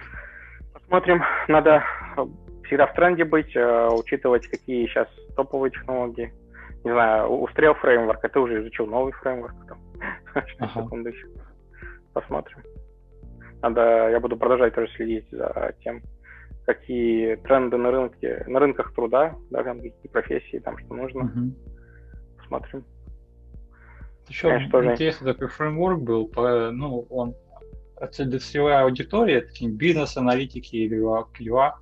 Посмотрим. 0.75 1.23
Надо 1.49 1.83
э, 2.17 2.27
всегда 2.65 2.87
в 2.87 2.95
тренде 2.95 3.25
быть, 3.25 3.57
э, 3.57 3.89
учитывать, 3.93 4.47
какие 4.47 4.87
сейчас 4.87 5.09
топовые 5.37 5.71
технологии. 5.71 6.33
Не 6.85 6.93
знаю, 6.93 7.29
устрел 7.29 7.75
фреймворк, 7.75 8.25
а 8.25 8.29
ты 8.29 8.39
уже 8.39 8.61
изучил 8.61 8.87
новый 8.87 9.13
фреймворк. 9.13 9.55
Там. 9.67 9.79
Ага. 10.61 10.89
Посмотрим. 12.13 12.59
Надо, 13.63 14.09
я 14.11 14.21
буду 14.21 14.37
продолжать 14.37 14.75
тоже 14.75 14.91
следить 14.97 15.31
за 15.31 15.75
тем, 15.83 16.03
какие 16.65 17.37
тренды 17.37 17.77
на 17.77 17.91
рынке, 17.91 18.45
на 18.47 18.59
рынках 18.59 18.95
труда, 18.95 19.35
да, 19.51 19.63
там 19.63 19.81
какие 19.81 20.11
профессии, 20.11 20.59
там 20.59 20.79
что 20.79 20.95
нужно. 20.95 21.25
Угу. 21.25 21.55
Посмотрим. 22.39 22.85
Еще 24.29 24.49
Конечно, 24.49 24.93
интересный 24.93 25.33
такой 25.33 25.49
фреймворк 25.49 26.01
был, 26.03 26.29
по, 26.29 26.71
ну, 26.71 27.07
он 27.11 27.35
целевая 28.13 28.85
аудитория, 28.85 29.39
это 29.39 29.51
бизнес-аналитики 29.69 30.77
или 30.77 30.99
QA, 31.03 31.73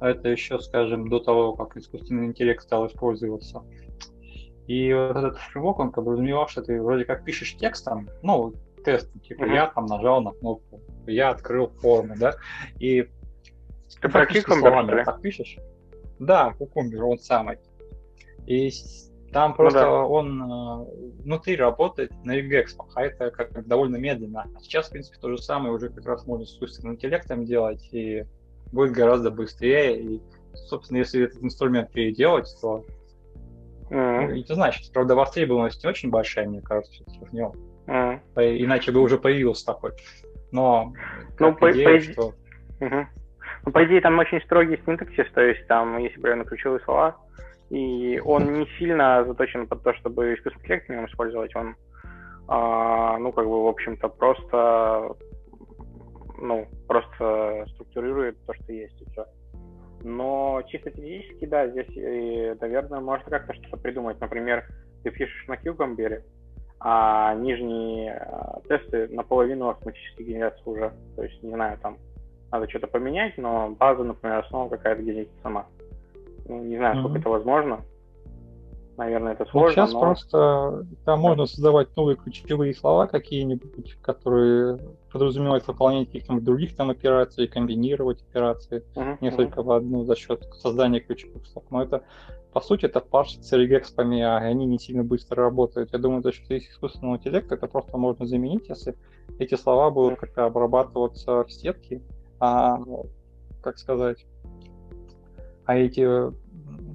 это 0.00 0.28
еще, 0.28 0.58
скажем, 0.58 1.08
до 1.08 1.20
того, 1.20 1.54
как 1.54 1.76
искусственный 1.76 2.26
интеллект 2.26 2.62
стал 2.62 2.88
использоваться. 2.88 3.62
И 4.66 4.92
вот 4.92 5.16
этот 5.16 5.38
фреймворк, 5.38 5.78
он 5.78 5.92
подразумевал, 5.92 6.48
что 6.48 6.62
ты 6.62 6.82
вроде 6.82 7.04
как 7.04 7.24
пишешь 7.24 7.56
текстом, 7.56 8.08
ну, 8.22 8.52
тест, 8.84 9.10
типа, 9.22 9.44
mm-hmm. 9.44 9.54
я 9.54 9.66
там 9.68 9.86
нажал 9.86 10.22
на 10.22 10.32
кнопку, 10.32 10.80
я 11.06 11.30
открыл 11.30 11.68
форму, 11.80 12.14
да, 12.18 12.34
и 12.78 13.08
ты 14.00 14.08
про 14.08 14.26
словами 14.40 15.04
так 15.04 15.20
пишешь? 15.20 15.58
Да, 16.18 16.54
Кукумбер, 16.58 17.04
он 17.04 17.18
самый. 17.18 17.58
И 18.46 18.70
там 19.32 19.50
ну 19.50 19.56
просто 19.56 19.80
ну, 19.80 19.86
да. 19.86 20.04
он 20.04 20.42
э, 20.42 21.22
внутри 21.22 21.56
работает 21.56 22.12
на 22.24 22.38
regex, 22.38 22.76
а 22.94 23.02
это 23.02 23.30
как 23.30 23.66
довольно 23.66 23.96
медленно. 23.96 24.46
А 24.54 24.60
сейчас, 24.60 24.88
в 24.88 24.90
принципе, 24.90 25.18
то 25.20 25.30
же 25.30 25.38
самое 25.38 25.72
уже 25.72 25.88
как 25.88 26.04
раз 26.06 26.26
можно 26.26 26.44
с 26.44 26.50
искусственным 26.50 26.94
интеллектом 26.94 27.44
делать, 27.44 27.88
и 27.92 28.24
будет 28.72 28.92
гораздо 28.92 29.30
быстрее. 29.30 30.00
И, 30.00 30.22
собственно, 30.54 30.98
если 30.98 31.24
этот 31.24 31.42
инструмент 31.42 31.90
переделать, 31.92 32.54
то 32.60 32.84
mm-hmm. 33.90 34.42
это 34.42 34.54
значит, 34.54 34.92
правда, 34.92 35.14
востребованность 35.14 35.82
не 35.82 35.88
очень 35.88 36.10
большая, 36.10 36.46
мне 36.46 36.60
кажется, 36.60 37.02
в 37.06 37.32
нем. 37.32 37.52
Mm-hmm. 37.86 38.64
Иначе 38.64 38.92
бы 38.92 39.00
уже 39.00 39.18
появился 39.18 39.66
такой. 39.66 39.92
Но 40.52 40.92
ну, 41.38 41.54
по, 41.54 41.72
идея, 41.72 41.98
по... 41.98 42.00
что... 42.00 42.22
Угу. 42.80 43.06
Ну, 43.64 43.72
по 43.72 43.84
идее, 43.84 44.00
там 44.00 44.18
очень 44.18 44.40
строгий 44.42 44.78
синтаксис, 44.84 45.26
то 45.32 45.40
есть 45.40 45.66
там, 45.66 45.98
если 45.98 46.20
правильно 46.20 46.44
ключевые 46.44 46.80
слова, 46.80 47.16
и 47.70 48.20
он 48.24 48.52
не 48.58 48.66
сильно 48.78 49.24
заточен 49.24 49.66
под 49.66 49.82
то, 49.82 49.94
чтобы 49.94 50.34
искусственный 50.34 50.64
интеллект 50.64 50.86
в 50.88 50.92
нем 50.92 51.06
использовать, 51.06 51.56
он, 51.56 51.76
а, 52.48 53.18
ну, 53.18 53.32
как 53.32 53.46
бы, 53.46 53.64
в 53.64 53.68
общем-то, 53.68 54.08
просто, 54.08 55.14
ну, 56.38 56.68
просто 56.88 57.64
структурирует 57.74 58.36
то, 58.46 58.54
что 58.54 58.72
есть, 58.72 59.00
и 59.00 59.10
все. 59.10 59.26
Но 60.02 60.60
чисто 60.68 60.90
физически, 60.90 61.46
да, 61.46 61.68
здесь, 61.68 61.88
и, 61.90 62.54
наверное, 62.60 63.00
можно 63.00 63.30
как-то 63.30 63.54
что-то 63.54 63.76
придумать. 63.76 64.20
Например, 64.20 64.64
ты 65.04 65.10
пишешь 65.10 65.46
на 65.46 65.54
Cucumber, 65.54 66.22
а 66.84 67.34
нижние 67.34 68.12
а, 68.12 68.60
тесты 68.68 69.06
наполовину 69.08 69.68
автоматически 69.68 70.22
генерятся 70.22 70.62
уже. 70.64 70.92
То 71.14 71.22
есть, 71.22 71.40
не 71.42 71.50
знаю, 71.50 71.78
там 71.80 71.98
надо 72.50 72.68
что-то 72.68 72.88
поменять, 72.88 73.38
но 73.38 73.70
база, 73.70 74.02
например, 74.02 74.38
основа 74.38 74.68
какая-то 74.68 75.02
генерится 75.02 75.34
сама. 75.42 75.66
Ну, 76.46 76.64
не 76.64 76.76
знаю, 76.76 76.98
сколько 76.98 77.18
mm-hmm. 77.18 77.20
это 77.20 77.28
возможно. 77.30 77.80
Наверное, 78.96 79.32
это 79.32 79.46
сложно. 79.46 79.60
Вот 79.60 79.72
сейчас 79.74 79.92
но... 79.92 80.00
просто 80.00 80.86
там 81.04 81.20
можно 81.20 81.46
создавать 81.46 81.96
новые 81.96 82.16
ключевые 82.16 82.74
слова 82.74 83.06
какие-нибудь, 83.06 83.96
которые 84.02 84.78
подразумевают 85.12 85.66
выполнение 85.66 86.06
каких-нибудь 86.06 86.44
других 86.44 86.76
там 86.76 86.90
операций, 86.90 87.46
комбинировать 87.46 88.22
операции 88.22 88.84
uh-huh, 88.94 89.18
несколько 89.20 89.60
uh-huh. 89.60 89.64
в 89.64 89.70
одну 89.72 90.04
за 90.04 90.16
счет 90.16 90.44
создания 90.54 91.00
ключевых 91.00 91.46
слов. 91.46 91.64
Но 91.70 91.82
это, 91.82 92.02
по 92.52 92.60
сути, 92.60 92.84
это 92.84 93.00
парсятся 93.00 93.56
регекспами, 93.56 94.20
а 94.20 94.36
они 94.36 94.66
не 94.66 94.78
сильно 94.78 95.02
быстро 95.02 95.44
работают. 95.44 95.92
Я 95.92 95.98
думаю, 95.98 96.22
за 96.22 96.32
счет 96.32 96.50
искусственного 96.50 97.16
интеллекта 97.16 97.54
это 97.54 97.66
просто 97.66 97.96
можно 97.96 98.26
заменить, 98.26 98.68
если 98.68 98.94
эти 99.38 99.54
слова 99.54 99.90
будут 99.90 100.18
как-то 100.18 100.44
обрабатываться 100.44 101.44
в 101.44 101.50
сетке, 101.50 102.02
а, 102.40 102.78
как 103.62 103.78
сказать, 103.78 104.26
а 105.64 105.76
эти, 105.76 106.02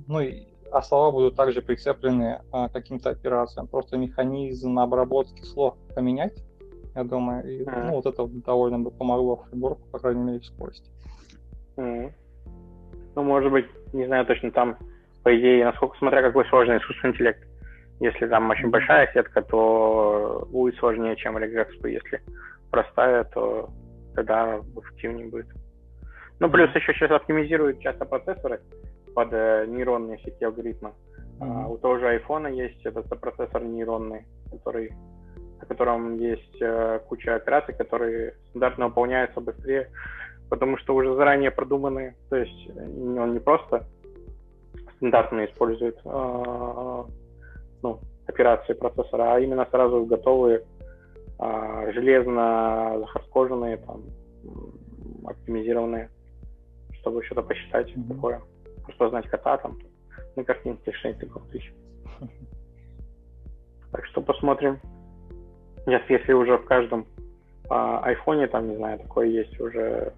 ну, 0.07 0.19
а 0.71 0.81
слова 0.83 1.11
будут 1.11 1.35
также 1.35 1.61
прицеплены 1.61 2.41
а, 2.51 2.69
каким-то 2.69 3.09
операциям. 3.09 3.67
Просто 3.67 3.97
механизм 3.97 4.77
обработки 4.77 5.41
слов 5.41 5.75
поменять, 5.95 6.37
я 6.93 7.03
думаю, 7.03 7.61
и, 7.61 7.65
ну, 7.65 7.95
вот 7.95 8.05
это 8.05 8.27
довольно 8.27 8.79
бы 8.79 8.91
помогло 8.91 9.37
фреймворку, 9.37 9.87
по 9.91 9.97
крайней 9.97 10.21
мере, 10.21 10.39
в 10.39 10.45
скорости. 10.45 10.91
Ну, 11.77 13.23
может 13.23 13.51
быть, 13.51 13.65
не 13.93 14.05
знаю 14.05 14.25
точно, 14.27 14.51
там, 14.51 14.77
по 15.27 15.37
идее, 15.37 15.65
насколько, 15.65 15.97
смотря 15.97 16.21
какой 16.21 16.45
сложный 16.45 16.77
искусственный 16.77 17.11
интеллект. 17.11 17.43
Если 17.99 18.27
там 18.27 18.49
очень 18.49 18.69
большая 18.69 19.11
сетка, 19.11 19.41
то 19.41 20.47
будет 20.49 20.77
сложнее, 20.77 21.17
чем 21.17 21.35
RegExpo. 21.37 21.89
Если 21.89 22.21
простая, 22.71 23.25
то 23.25 23.69
тогда 24.15 24.61
эффективнее 24.81 25.27
будет. 25.27 25.47
Ну, 26.39 26.49
плюс 26.49 26.73
еще 26.73 26.93
сейчас 26.93 27.11
оптимизируют 27.11 27.81
часто 27.81 28.05
процессоры, 28.05 28.61
под 29.13 29.33
э, 29.33 29.65
нейронные 29.67 30.17
сети 30.19 30.45
алгоритма. 30.45 30.93
Mm-hmm. 31.41 31.65
Uh, 31.65 31.73
у 31.73 31.77
того 31.77 31.97
же 31.97 32.05
iPhone 32.17 32.49
есть 32.53 32.85
этот 32.85 33.09
процессор 33.19 33.61
нейронный, 33.61 34.25
который, 34.49 34.93
на 35.59 35.65
котором 35.65 36.15
есть 36.19 36.61
uh, 36.61 36.99
куча 36.99 37.35
операций, 37.35 37.75
которые 37.75 38.35
стандартно 38.51 38.87
выполняются 38.87 39.41
быстрее, 39.41 39.89
потому 40.49 40.77
что 40.77 40.95
уже 40.95 41.13
заранее 41.15 41.51
продуманы, 41.51 42.15
то 42.29 42.37
есть 42.37 42.69
он 42.77 43.33
не 43.33 43.39
просто 43.39 43.85
стандартно 44.97 45.45
использует 45.45 45.97
uh, 46.03 47.09
ну, 47.81 47.99
операции 48.27 48.73
процессора, 48.73 49.33
а 49.35 49.39
именно 49.39 49.65
сразу 49.71 50.05
готовые 50.05 50.63
железно 51.93 52.95
захардкоженные, 52.99 53.77
там, 53.77 54.01
оптимизированные, 55.23 56.09
чтобы 56.99 57.23
что-то 57.23 57.43
посчитать 57.43 57.89
mm-hmm. 57.91 58.15
такое 58.15 58.41
распознать 58.87 59.27
кота 59.27 59.57
там 59.57 59.77
на 60.35 60.43
картинке 60.43 60.91
6 60.91 61.19
тысяч. 61.51 61.73
Так 63.89 64.05
что 64.07 64.21
посмотрим. 64.21 64.79
Сейчас, 65.85 66.01
если 66.09 66.33
уже 66.33 66.57
в 66.57 66.65
каждом 66.65 67.07
а, 67.69 68.01
айфоне, 68.03 68.47
там, 68.47 68.67
не 68.67 68.75
знаю, 68.75 68.99
такое 68.99 69.27
есть 69.27 69.57
уже, 69.61 70.13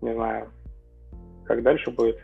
не 0.00 0.12
знаю, 0.12 0.50
как 1.44 1.62
дальше 1.62 1.92
будет. 1.92 2.18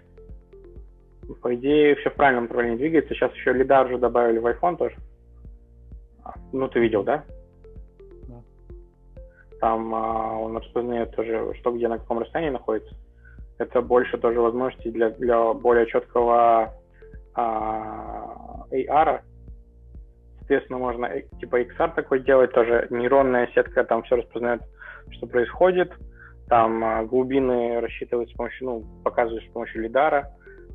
По 1.40 1.54
идее, 1.54 1.94
все 1.96 2.10
в 2.10 2.14
правильном 2.14 2.44
направлении 2.44 2.78
двигается. 2.78 3.14
Сейчас 3.14 3.32
еще 3.34 3.52
лидар 3.52 3.86
уже 3.86 3.98
добавили 3.98 4.38
в 4.38 4.46
iPhone 4.46 4.76
тоже. 4.76 4.96
Ну, 6.52 6.68
ты 6.68 6.80
видел, 6.80 7.02
да? 7.02 7.24
Да. 8.28 8.42
Там 9.60 9.94
а, 9.94 10.38
он 10.38 10.56
распознает 10.56 11.14
тоже, 11.14 11.54
что 11.60 11.72
где 11.72 11.88
на 11.88 11.98
каком 11.98 12.18
расстоянии 12.18 12.50
находится 12.50 12.94
это 13.62 13.80
больше 13.80 14.18
тоже 14.18 14.40
возможностей 14.40 14.90
для, 14.90 15.10
для 15.10 15.52
более 15.54 15.86
четкого 15.86 16.74
а, 17.34 18.66
AR. 18.70 19.20
Соответственно, 20.38 20.78
можно 20.78 21.06
э, 21.06 21.22
типа 21.40 21.62
XR 21.62 21.94
такой 21.94 22.20
делать, 22.20 22.52
тоже 22.52 22.88
нейронная 22.90 23.48
сетка 23.54 23.84
там 23.84 24.02
все 24.02 24.16
распознает, 24.16 24.62
что 25.10 25.26
происходит. 25.26 25.92
Там 26.48 26.84
а, 26.84 27.04
глубины 27.04 27.80
рассчитывают 27.80 28.30
с 28.30 28.34
помощью, 28.34 28.66
ну, 28.66 28.84
показывают 29.04 29.44
с 29.44 29.52
помощью 29.52 29.82
лидара. 29.82 30.30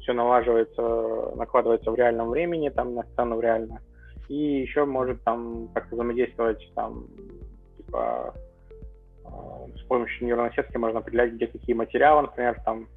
Все 0.07 0.13
налаживается, 0.13 1.35
накладывается 1.35 1.91
в 1.91 1.95
реальном 1.95 2.29
времени, 2.29 2.69
там 2.69 2.95
на 2.95 3.03
сцену 3.03 3.41
реально. 3.41 3.81
И 4.29 4.61
еще 4.61 4.85
может 4.85 5.21
там 5.25 5.67
как-то 5.73 5.95
взаимодействовать 5.95 6.71
там 6.75 7.07
типа 7.75 8.33
с 9.75 9.81
помощью 9.89 10.25
нейронной 10.25 10.53
сетки 10.53 10.77
можно 10.77 10.99
определять, 10.99 11.33
где 11.33 11.47
какие 11.47 11.75
материалы, 11.75 12.21
например, 12.21 12.57
там 12.63 12.87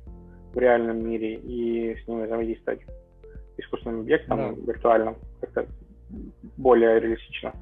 в 0.55 0.59
реальном 0.59 1.05
мире, 1.05 1.35
и 1.35 1.97
с 1.97 2.07
ними 2.07 2.27
взаимодействовать 2.27 2.81
искусственным 3.59 4.03
объектом, 4.03 4.55
да. 4.55 4.73
виртуальным, 4.73 5.17
как-то 5.41 5.67
более 6.57 7.01
реалистично. 7.01 7.53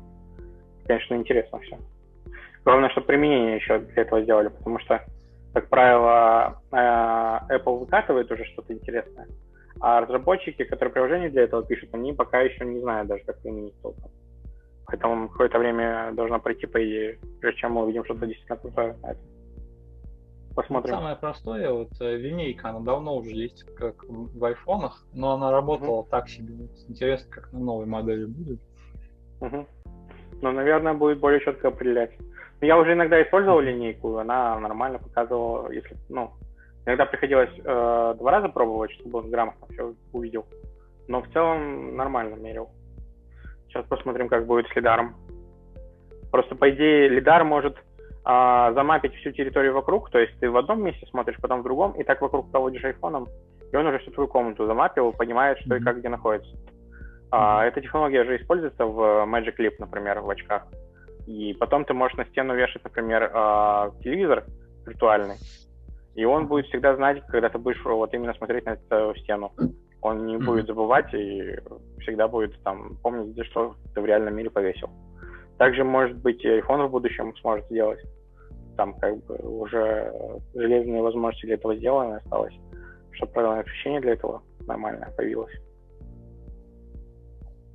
Конечно, 0.86 1.14
интересно 1.14 1.58
все. 1.60 1.78
Главное, 2.66 2.90
чтобы 2.90 3.06
применение 3.06 3.56
еще 3.56 3.78
для 3.78 4.02
этого 4.02 4.20
сделали, 4.20 4.48
потому 4.48 4.78
что, 4.80 5.02
как 5.60 5.70
правило, 5.70 6.62
э, 6.70 7.56
Apple 7.56 7.80
выкатывает 7.80 8.30
уже 8.30 8.44
что-то 8.44 8.72
интересное, 8.72 9.26
а 9.80 10.00
разработчики, 10.00 10.62
которые 10.62 10.92
приложение 10.92 11.30
для 11.30 11.42
этого 11.42 11.64
пишут, 11.64 11.92
они 11.94 12.12
пока 12.12 12.40
еще 12.42 12.64
не 12.64 12.78
знают 12.78 13.08
даже, 13.08 13.24
как 13.24 13.40
применить 13.40 13.74
толком. 13.82 14.10
Поэтому 14.86 15.28
какое-то 15.28 15.58
время 15.58 16.12
должно 16.12 16.38
пройти, 16.38 16.66
по 16.66 16.78
идее, 16.82 17.18
прежде 17.40 17.60
чем 17.60 17.72
мы 17.72 17.82
увидим 17.82 18.04
что-то 18.04 18.26
действительно 18.26 18.58
крутое 18.58 18.96
Посмотрим. 20.54 20.94
Самое 20.94 21.16
простое, 21.16 21.70
вот 21.72 21.90
э, 22.00 22.16
линейка, 22.16 22.70
она 22.70 22.80
давно 22.80 23.16
уже 23.16 23.30
есть 23.30 23.64
как 23.74 24.04
в 24.08 24.44
айфонах, 24.44 25.04
но 25.12 25.32
она 25.32 25.50
работала 25.50 26.02
mm-hmm. 26.02 26.10
так 26.10 26.28
себе. 26.28 26.54
Интересно, 26.88 27.30
как 27.30 27.52
на 27.52 27.60
новой 27.60 27.86
модели 27.86 28.26
будет. 28.26 28.60
Mm-hmm. 29.40 29.66
Ну, 30.42 30.52
наверное, 30.52 30.94
будет 30.94 31.18
более 31.18 31.40
четко 31.40 31.68
определять. 31.68 32.12
Я 32.60 32.76
уже 32.78 32.92
иногда 32.92 33.22
использовал 33.22 33.60
линейку, 33.60 34.18
она 34.18 34.58
нормально 34.58 34.98
показывала, 34.98 35.70
если, 35.70 35.96
ну, 36.08 36.32
иногда 36.84 37.06
приходилось 37.06 37.50
э, 37.56 38.14
два 38.18 38.30
раза 38.30 38.48
пробовать, 38.48 38.90
чтобы 38.92 39.20
он 39.20 39.30
грамотно 39.30 39.66
все 39.68 39.94
увидел. 40.12 40.44
Но 41.06 41.22
в 41.22 41.28
целом 41.28 41.96
нормально 41.96 42.34
мерил. 42.34 42.70
Сейчас 43.68 43.86
посмотрим, 43.86 44.28
как 44.28 44.46
будет 44.46 44.66
с 44.68 44.76
лидаром. 44.76 45.14
Просто, 46.32 46.56
по 46.56 46.68
идее, 46.70 47.08
лидар 47.08 47.44
может 47.44 47.76
а, 48.24 48.72
замапить 48.72 49.14
всю 49.14 49.30
территорию 49.30 49.72
вокруг, 49.72 50.10
то 50.10 50.18
есть 50.18 50.38
ты 50.40 50.50
в 50.50 50.56
одном 50.56 50.82
месте 50.82 51.06
смотришь, 51.06 51.38
потом 51.40 51.60
в 51.60 51.64
другом, 51.64 51.92
и 51.92 52.02
так 52.02 52.20
вокруг 52.20 52.50
проводишь 52.50 52.84
айфоном, 52.84 53.26
и 53.72 53.76
он 53.76 53.86
уже 53.86 54.00
всю 54.00 54.10
твою 54.10 54.28
комнату 54.28 54.66
замапил, 54.66 55.12
понимает, 55.12 55.58
что 55.60 55.76
и 55.76 55.80
как 55.80 55.98
где 56.00 56.08
находится. 56.08 56.54
А, 57.30 57.64
эта 57.64 57.80
технология 57.80 58.24
же 58.24 58.36
используется 58.36 58.84
в 58.84 59.00
Magic 59.26 59.56
Leap, 59.58 59.76
например, 59.78 60.20
в 60.20 60.28
очках. 60.28 60.66
И 61.28 61.52
потом 61.52 61.84
ты 61.84 61.92
можешь 61.92 62.16
на 62.16 62.24
стену 62.24 62.54
вешать, 62.54 62.82
например, 62.82 63.30
а, 63.34 63.90
телевизор 64.02 64.46
виртуальный, 64.86 65.36
и 66.14 66.24
он 66.24 66.46
будет 66.46 66.66
всегда 66.66 66.96
знать, 66.96 67.22
когда 67.28 67.50
ты 67.50 67.58
будешь 67.58 67.84
вот 67.84 68.14
именно 68.14 68.32
смотреть 68.32 68.64
на 68.64 68.70
эту 68.70 69.14
стену 69.18 69.52
он 70.00 70.26
не 70.26 70.36
mm-hmm. 70.36 70.44
будет 70.44 70.66
забывать 70.66 71.12
и 71.12 71.58
всегда 72.00 72.28
будет 72.28 72.58
там 72.62 72.96
помнить, 73.02 73.32
где 73.32 73.44
что 73.44 73.74
ты 73.94 74.00
в 74.00 74.06
реальном 74.06 74.36
мире 74.36 74.48
повесил. 74.48 74.88
Также, 75.58 75.84
может 75.84 76.16
быть, 76.16 76.42
и 76.44 76.48
iPhone 76.48 76.86
в 76.86 76.90
будущем 76.90 77.36
сможет 77.36 77.66
сделать. 77.66 78.00
Там 78.76 78.94
как 78.94 79.22
бы 79.26 79.34
уже 79.36 80.40
железные 80.54 81.02
возможности 81.02 81.46
для 81.46 81.56
этого 81.56 81.76
сделаны 81.76 82.14
осталось, 82.14 82.54
чтобы 83.10 83.32
программное 83.32 83.62
освещение 83.64 84.00
для 84.00 84.12
этого 84.12 84.42
нормальное 84.66 85.12
появилось. 85.16 85.52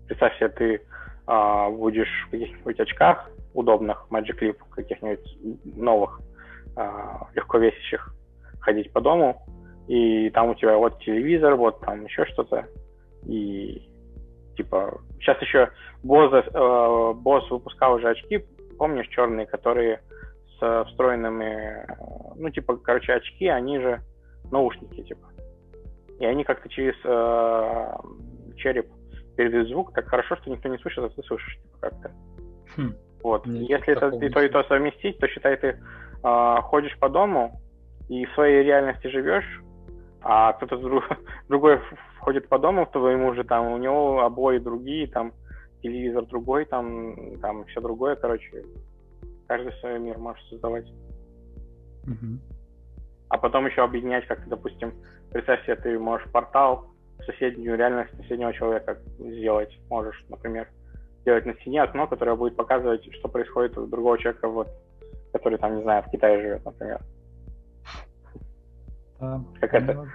Представь 0.07 0.37
себе, 0.37 0.49
ты 0.49 0.81
а, 1.27 1.69
будешь 1.69 2.25
в 2.27 2.31
каких-нибудь 2.31 2.79
очках 2.79 3.29
удобных, 3.53 4.07
Magic 4.09 4.39
Leap, 4.41 4.57
каких-нибудь 4.69 5.37
новых, 5.75 6.21
а, 6.75 7.27
легко 7.33 7.57
весящих, 7.57 8.13
ходить 8.59 8.91
по 8.91 9.01
дому, 9.01 9.41
и 9.87 10.29
там 10.29 10.49
у 10.49 10.55
тебя 10.55 10.77
вот 10.77 10.99
телевизор, 10.99 11.55
вот 11.55 11.81
там 11.81 12.05
еще 12.05 12.25
что-то, 12.25 12.65
и 13.25 13.89
типа 14.55 15.01
сейчас 15.19 15.41
еще 15.41 15.69
Bose, 16.03 16.43
э, 16.43 17.13
Bose 17.13 17.47
выпускал 17.49 17.95
уже 17.95 18.09
очки, 18.09 18.45
помнишь, 18.77 19.07
черные, 19.09 19.45
которые 19.45 20.01
с 20.59 20.85
встроенными, 20.89 21.85
ну 22.35 22.49
типа, 22.49 22.77
короче, 22.77 23.13
очки, 23.13 23.47
они 23.47 23.79
же 23.79 24.01
наушники, 24.51 25.01
типа. 25.03 25.27
И 26.19 26.25
они 26.25 26.43
как-то 26.43 26.69
через 26.69 26.95
э, 27.03 28.55
череп 28.57 28.87
передают 29.35 29.67
звук 29.69 29.93
так 29.93 30.07
хорошо, 30.07 30.35
что 30.37 30.49
никто 30.51 30.69
не 30.69 30.77
слышит, 30.77 31.03
а 31.03 31.09
ты 31.09 31.23
слышишь, 31.23 31.57
типа, 31.57 31.77
как-то. 31.81 32.11
Хм. 32.75 32.93
Вот. 33.23 33.45
Нет, 33.45 33.69
Если 33.69 33.93
это 33.93 34.09
и 34.23 34.29
то, 34.29 34.41
и 34.41 34.49
то 34.49 34.63
совместить, 34.63 35.17
то 35.17 35.27
считай, 35.27 35.55
ты 35.55 35.79
э, 36.23 36.55
ходишь 36.63 36.97
по 36.99 37.09
дому 37.09 37.61
и 38.09 38.25
в 38.25 38.33
своей 38.33 38.63
реальности 38.63 39.07
живешь, 39.07 39.61
а 40.21 40.53
кто-то 40.53 40.77
друг, 40.77 41.03
другой 41.47 41.79
входит 42.17 42.49
по 42.49 42.59
дому, 42.59 42.85
то 42.85 43.09
ему 43.09 43.33
же 43.33 43.43
там, 43.45 43.71
у 43.71 43.77
него 43.77 44.21
обои 44.21 44.57
другие, 44.57 45.07
там, 45.07 45.31
телевизор 45.81 46.25
другой, 46.25 46.65
там, 46.65 47.39
там 47.39 47.65
все 47.65 47.79
другое, 47.81 48.15
короче, 48.15 48.65
каждый 49.47 49.71
свой 49.79 49.99
мир 49.99 50.17
может 50.17 50.43
создавать. 50.47 50.85
Mm-hmm. 52.05 52.37
А 53.29 53.37
потом 53.37 53.65
еще 53.65 53.83
объединять 53.83 54.27
как-то, 54.27 54.49
допустим, 54.49 54.93
представь 55.31 55.63
себе, 55.63 55.75
ты 55.77 55.97
можешь 55.97 56.29
портал 56.31 56.87
соседнюю 57.25 57.77
реальность 57.77 58.15
соседнего 58.17 58.53
человека 58.53 58.97
сделать 59.17 59.77
можешь, 59.89 60.23
например, 60.27 60.67
сделать 61.23 61.45
на 61.45 61.53
стене 61.55 61.81
окно, 61.81 62.05
которое 62.07 62.35
будет 62.35 62.55
показывать, 62.55 63.03
что 63.15 63.27
происходит 63.29 63.77
у 63.77 63.87
другого 63.87 64.19
человека, 64.19 64.47
вот, 64.47 64.67
который 65.31 65.57
там, 65.57 65.77
не 65.77 65.83
знаю, 65.83 66.03
в 66.03 66.11
Китае 66.11 66.41
живет, 66.41 66.65
например. 66.65 66.99
Да, 69.19 69.41
как 69.61 69.73
это, 69.73 70.05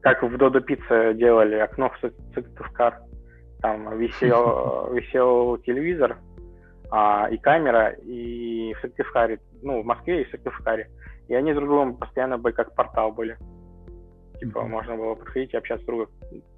как 0.00 0.22
в 0.22 0.36
Додо 0.38 0.60
Пицца 0.60 1.12
делали 1.12 1.56
окно 1.56 1.90
в 1.90 2.34
Сыктывкар. 2.34 3.02
Там 3.60 3.96
висел, 3.98 4.90
висел 4.94 5.58
телевизор 5.58 6.18
а, 6.90 7.28
и 7.30 7.36
камера, 7.36 7.90
и 7.90 8.74
в 8.74 8.80
Сыктывкаре, 8.80 9.38
ну, 9.62 9.82
в 9.82 9.84
Москве 9.84 10.22
и 10.22 10.24
в 10.24 10.30
Сыктывкаре. 10.30 10.90
И 11.28 11.34
они 11.34 11.52
друг 11.52 11.68
другом 11.68 11.96
постоянно 11.96 12.38
бы 12.38 12.52
как 12.52 12.74
портал 12.74 13.12
были. 13.12 13.36
Типа 14.40 14.58
mm-hmm. 14.58 14.68
можно 14.68 14.96
было 14.96 15.14
подходить 15.14 15.52
и 15.52 15.56
общаться 15.56 15.84
с 15.84 15.86
друг, 15.86 16.10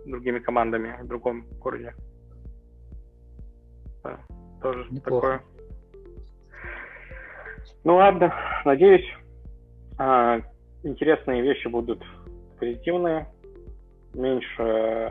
другими 0.07 0.39
командами 0.39 0.97
в 1.03 1.07
другом 1.07 1.45
городе. 1.61 1.95
Да, 4.05 4.19
тоже 4.63 4.87
Неплохо. 4.91 5.27
такое. 5.27 5.43
Ну 7.85 7.97
ладно, 7.97 8.33
надеюсь, 8.65 9.07
а, 9.99 10.41
интересные 10.83 11.43
вещи 11.43 11.69
будут 11.69 12.03
позитивные, 12.59 13.27
меньше 14.15 14.63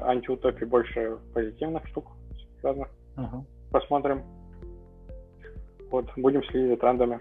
антиутопий, 0.04 0.66
больше 0.66 1.18
позитивных 1.34 1.86
штук 1.88 2.08
разных. 2.62 2.88
Uh-huh. 3.18 3.44
Посмотрим. 3.72 4.24
Вот, 5.92 6.06
будем 6.16 6.44
следить 6.46 6.70
за 6.70 6.78
трендами. 6.78 7.20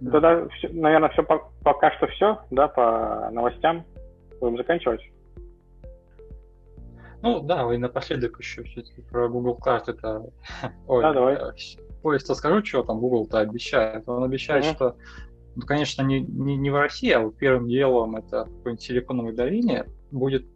Да. 0.00 0.12
Тогда, 0.12 0.48
наверное, 0.70 1.10
все 1.10 1.22
по, 1.22 1.50
пока 1.62 1.92
что 1.92 2.06
все, 2.08 2.40
да, 2.50 2.68
по 2.68 3.28
новостям. 3.30 3.84
Будем 4.40 4.56
заканчивать. 4.56 5.02
Ну 7.22 7.40
да, 7.40 7.72
и 7.72 7.76
напоследок 7.76 8.38
еще 8.38 8.62
все-таки 8.64 9.02
про 9.02 9.28
Google 9.28 9.58
Cloud 9.62 9.84
это... 9.86 10.24
Ой, 10.86 11.02
да, 11.02 11.12
давай. 11.12 11.38
Поезд 12.02 12.34
скажу, 12.34 12.64
что 12.64 12.82
там 12.82 12.98
Google-то 12.98 13.40
обещает. 13.40 14.08
Он 14.08 14.24
обещает, 14.24 14.64
mm-hmm. 14.64 14.74
что 14.74 14.96
ну, 15.56 15.66
конечно, 15.66 16.02
не, 16.02 16.20
не, 16.20 16.56
не 16.56 16.70
в 16.70 16.76
России, 16.76 17.10
а 17.10 17.20
вот 17.20 17.36
первым 17.36 17.68
делом 17.68 18.16
это 18.16 18.44
какое-нибудь 18.44 18.82
силиконовое 18.82 19.32
долине 19.32 19.86
будет 20.10 20.46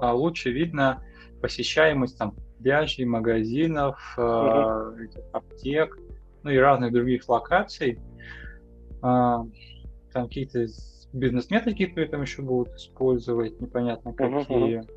а, 0.00 0.14
лучше 0.14 0.50
видно 0.50 1.02
посещаемость 1.40 2.18
там 2.18 2.34
пляжей, 2.60 3.04
магазинов, 3.04 3.98
mm-hmm. 4.18 5.08
э, 5.14 5.20
аптек, 5.32 5.98
ну 6.42 6.50
и 6.50 6.56
разных 6.56 6.92
других 6.92 7.28
локаций. 7.28 7.98
Э, 9.02 9.44
там 10.12 10.28
какие-то 10.28 10.66
бизнес-метрики 11.12 11.86
при 11.86 12.04
этом 12.04 12.22
еще 12.22 12.42
будут 12.42 12.74
использовать, 12.74 13.60
непонятно 13.60 14.12
какие. 14.12 14.80
Mm-hmm. 14.80 14.95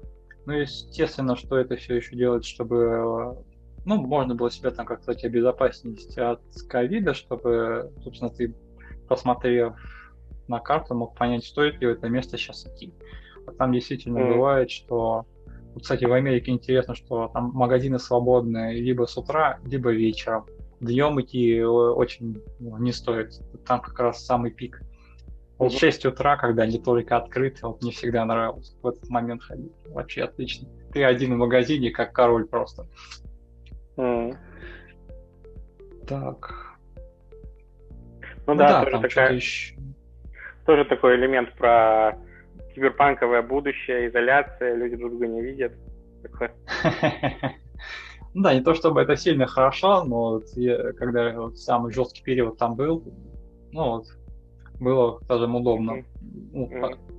Ну, 0.50 0.56
естественно, 0.56 1.36
что 1.36 1.58
это 1.58 1.76
все 1.76 1.98
еще 1.98 2.16
делать, 2.16 2.44
чтобы 2.44 3.38
ну, 3.86 4.02
можно 4.02 4.34
было 4.34 4.50
себя 4.50 4.72
там 4.72 4.88
как-то 4.88 5.12
обезопасить 5.12 6.18
от 6.18 6.42
ковида, 6.68 7.14
чтобы, 7.14 7.94
собственно, 8.04 8.32
ты 8.32 8.56
посмотрев 9.08 9.76
на 10.48 10.60
карту, 10.60 10.96
мог 10.96 11.16
понять, 11.16 11.46
стоит 11.46 11.80
ли 11.80 11.86
в 11.86 11.92
это 11.92 12.10
место 12.10 12.36
сейчас 12.36 12.66
идти. 12.66 12.96
А 13.46 13.52
там 13.52 13.74
действительно 13.74 14.18
mm. 14.18 14.34
бывает, 14.34 14.72
что 14.72 15.28
кстати, 15.80 16.06
в 16.06 16.14
Америке 16.14 16.50
интересно, 16.50 16.96
что 16.96 17.28
там 17.32 17.52
магазины 17.54 18.00
свободные 18.00 18.82
либо 18.82 19.06
с 19.06 19.16
утра, 19.18 19.60
либо 19.64 19.92
вечером. 19.92 20.48
Днем 20.80 21.22
идти 21.22 21.62
очень 21.62 22.42
ну, 22.58 22.76
не 22.80 22.92
стоит. 22.92 23.40
Там 23.68 23.82
как 23.82 24.00
раз 24.00 24.26
самый 24.26 24.50
пик. 24.50 24.82
Вот 25.60 25.73
в 25.73 25.77
6 25.77 26.06
утра, 26.06 26.38
когда 26.38 26.64
они 26.64 26.80
только 26.80 27.18
открыты, 27.18 27.68
вот 27.68 27.81
мне 27.81 27.91
всегда 27.91 28.23
нравилось 28.23 28.77
в 28.81 28.88
этот 28.88 29.10
момент 29.10 29.44
ходить. 29.44 29.73
Вообще 29.88 30.23
отлично. 30.23 30.69
Ты 30.94 31.03
один 31.03 31.34
в 31.34 31.38
магазине, 31.38 31.91
как 31.91 32.14
король 32.14 32.48
просто. 32.48 32.88
Mm. 33.98 34.38
Так. 36.07 36.77
Ну, 38.48 38.53
ну 38.53 38.56
да, 38.56 38.86
да 38.86 38.86
тоже, 38.86 39.02
такая, 39.02 39.34
еще... 39.34 39.76
тоже 40.65 40.86
такой 40.86 41.18
элемент 41.18 41.53
про 41.56 42.18
киберпанковое 42.73 43.41
будущее, 43.41 44.07
изоляция, 44.07 44.76
люди 44.76 44.95
друг 44.95 45.11
друга 45.11 45.27
не 45.27 45.41
видят. 45.41 45.73
Ну 48.36 48.44
да, 48.44 48.53
не 48.53 48.61
то 48.61 48.76
чтобы 48.76 49.02
это 49.02 49.15
сильно 49.15 49.48
хорошо, 49.48 50.03
но 50.03 50.40
когда 50.98 51.49
самый 51.56 51.91
жесткий 51.91 52.22
период 52.22 52.60
там 52.60 52.76
был, 52.76 53.03
ну 53.72 53.84
вот, 53.84 54.06
было 54.80 55.20
даже 55.28 55.46
удобно 55.46 56.04
ну, 56.52 56.70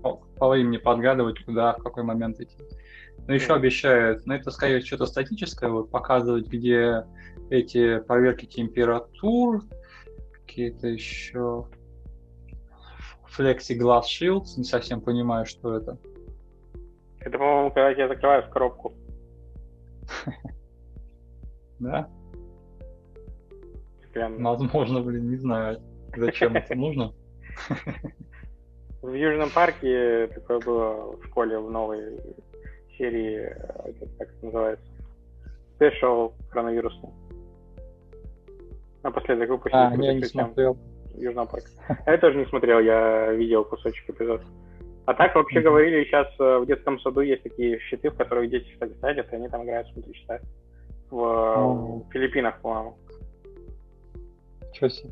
по, 0.03 0.17
по 0.39 0.49
времени 0.49 0.79
подгадывать, 0.79 1.45
куда, 1.45 1.75
в 1.75 1.83
какой 1.83 2.03
момент 2.03 2.41
идти. 2.41 2.57
Но 3.27 3.35
еще 3.35 3.55
обещают, 3.55 4.27
но 4.27 4.35
это 4.35 4.51
скорее 4.51 4.81
что-то 4.81 5.07
статическое, 5.07 5.71
вот 5.71 5.91
показывать, 5.91 6.49
где 6.49 7.05
эти 7.51 7.99
проверки 8.01 8.47
температур, 8.47 9.63
какие-то 10.33 10.89
еще 10.89 11.67
Flexi 13.37 13.79
Glass 13.79 14.05
Shields, 14.05 14.57
не 14.57 14.65
совсем 14.65 15.01
понимаю, 15.01 15.47
что 15.47 15.77
это. 15.77 15.99
Это, 17.21 17.39
по-моему, 17.39 17.71
когда 17.71 17.91
я 17.91 18.09
закрываю 18.09 18.43
в 18.43 18.51
коробку. 18.51 18.95
Да? 21.79 22.11
Прям... 24.13 24.43
Возможно, 24.43 25.01
блин, 25.01 25.31
не 25.31 25.37
знаю, 25.37 25.81
зачем 26.15 26.55
это 26.57 26.75
нужно. 26.75 27.15
В 29.03 29.15
Южном 29.15 29.51
парке 29.51 30.27
такое 30.35 30.61
было 30.61 31.17
в 31.17 31.25
школе 31.27 31.59
в 31.59 31.71
новой 31.71 32.21
серии, 32.99 33.37
это, 33.37 34.07
как 34.19 34.29
это 34.29 34.45
называется, 34.45 34.85
Special 35.79 36.35
коронавирусный. 36.51 37.09
Напоследок 39.03 39.49
выпустили. 39.49 39.81
А, 39.81 39.95
я 39.97 40.13
не 40.13 40.25
смотрел. 40.25 40.77
Южного 41.15 41.47
парка. 41.47 41.71
Я 42.07 42.19
тоже 42.19 42.39
не 42.39 42.45
смотрел, 42.47 42.81
я 42.81 43.33
видел 43.33 43.65
кусочек 43.65 44.11
эпизода. 44.11 44.45
А 45.07 45.15
так 45.15 45.35
вообще 45.35 45.61
говорили, 45.61 46.05
сейчас 46.05 46.29
э, 46.39 46.59
в 46.59 46.67
детском 46.67 47.01
саду 47.01 47.21
есть 47.21 47.43
такие 47.43 47.81
щиты, 47.81 48.11
в 48.11 48.17
которых 48.17 48.51
дети, 48.51 48.69
садят, 49.01 49.33
и 49.33 49.37
они 49.37 49.49
там 49.49 49.65
играют, 49.65 49.89
смотри, 49.89 50.13
читают. 50.13 50.45
В, 51.11 51.17
в 51.17 52.13
Филиппинах, 52.13 52.61
по-моему. 52.61 52.97
Чего 54.73 54.89
себе. 54.89 55.11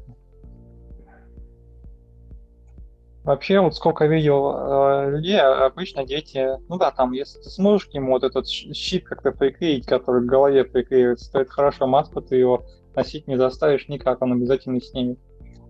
Вообще, 3.28 3.60
вот 3.60 3.74
сколько 3.74 4.06
видел 4.06 4.55
э, 4.56 5.10
людей, 5.10 5.38
а, 5.38 5.66
обычно 5.66 6.06
дети, 6.06 6.48
ну 6.68 6.78
да, 6.78 6.90
там, 6.90 7.12
если 7.12 7.38
ты 7.40 7.50
сможешь 7.50 7.86
к 7.86 7.92
нему 7.92 8.12
вот 8.12 8.24
этот 8.24 8.48
щит 8.48 9.05
как-то 9.05 9.32
приклеить, 9.32 9.86
который 9.86 10.22
к 10.22 10.30
голове 10.30 10.64
приклеивается, 10.64 11.30
то 11.30 11.40
это 11.40 11.50
хорошо, 11.50 11.86
маску 11.86 12.22
ты 12.22 12.36
его 12.36 12.64
носить 12.96 13.28
не 13.28 13.36
заставишь 13.36 13.86
никак, 13.88 14.22
он 14.22 14.32
обязательно 14.32 14.80
снимет 14.80 15.18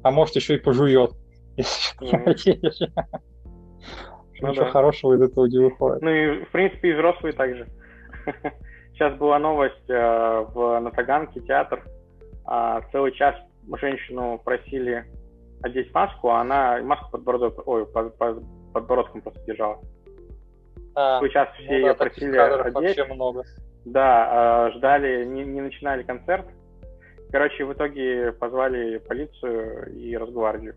а 0.02 0.10
может 0.10 0.36
еще 0.36 0.54
и 0.54 0.58
пожует, 0.58 1.10
если 1.56 2.00
mm-hmm. 2.00 3.08
Ну, 4.40 4.50
Ничего 4.50 4.66
да. 4.66 4.70
хорошего 4.70 5.14
из 5.14 5.22
этого 5.22 5.46
не 5.46 5.58
выходит. 5.58 6.00
Ну 6.00 6.10
и, 6.10 6.44
в 6.44 6.50
принципе, 6.52 6.90
и 6.90 6.92
взрослые 6.92 7.32
также. 7.32 7.66
Сейчас 8.92 9.18
была 9.18 9.40
новость 9.40 9.90
э, 9.90 10.46
в, 10.54 10.78
на 10.78 10.92
Таганке, 10.92 11.40
театр. 11.40 11.82
Э, 12.48 12.78
целый 12.92 13.10
час 13.10 13.34
женщину 13.80 14.40
просили 14.44 15.06
одеть 15.62 15.92
маску, 15.94 16.30
а 16.30 16.40
она 16.40 16.80
маску 16.82 17.10
подбородок, 17.10 17.66
ой, 17.66 17.86
под, 17.86 18.16
под, 18.18 18.42
подбородком 18.72 19.22
просто 19.22 19.40
держала. 19.46 19.80
А, 20.94 21.18
целый 21.18 21.30
час 21.30 21.48
все 21.54 21.66
ну, 21.66 21.74
ее 21.74 21.86
да, 21.86 21.94
просили 21.94 22.36
одеть. 22.36 23.08
много. 23.10 23.44
Да, 23.84 24.68
э, 24.68 24.76
ждали, 24.76 25.24
не, 25.24 25.44
не 25.44 25.60
начинали 25.60 26.02
концерт, 26.02 26.46
Короче, 27.30 27.64
в 27.64 27.72
итоге 27.72 28.32
позвали 28.32 28.98
полицию 28.98 29.94
и 29.94 30.16
Росгвардию. 30.16 30.74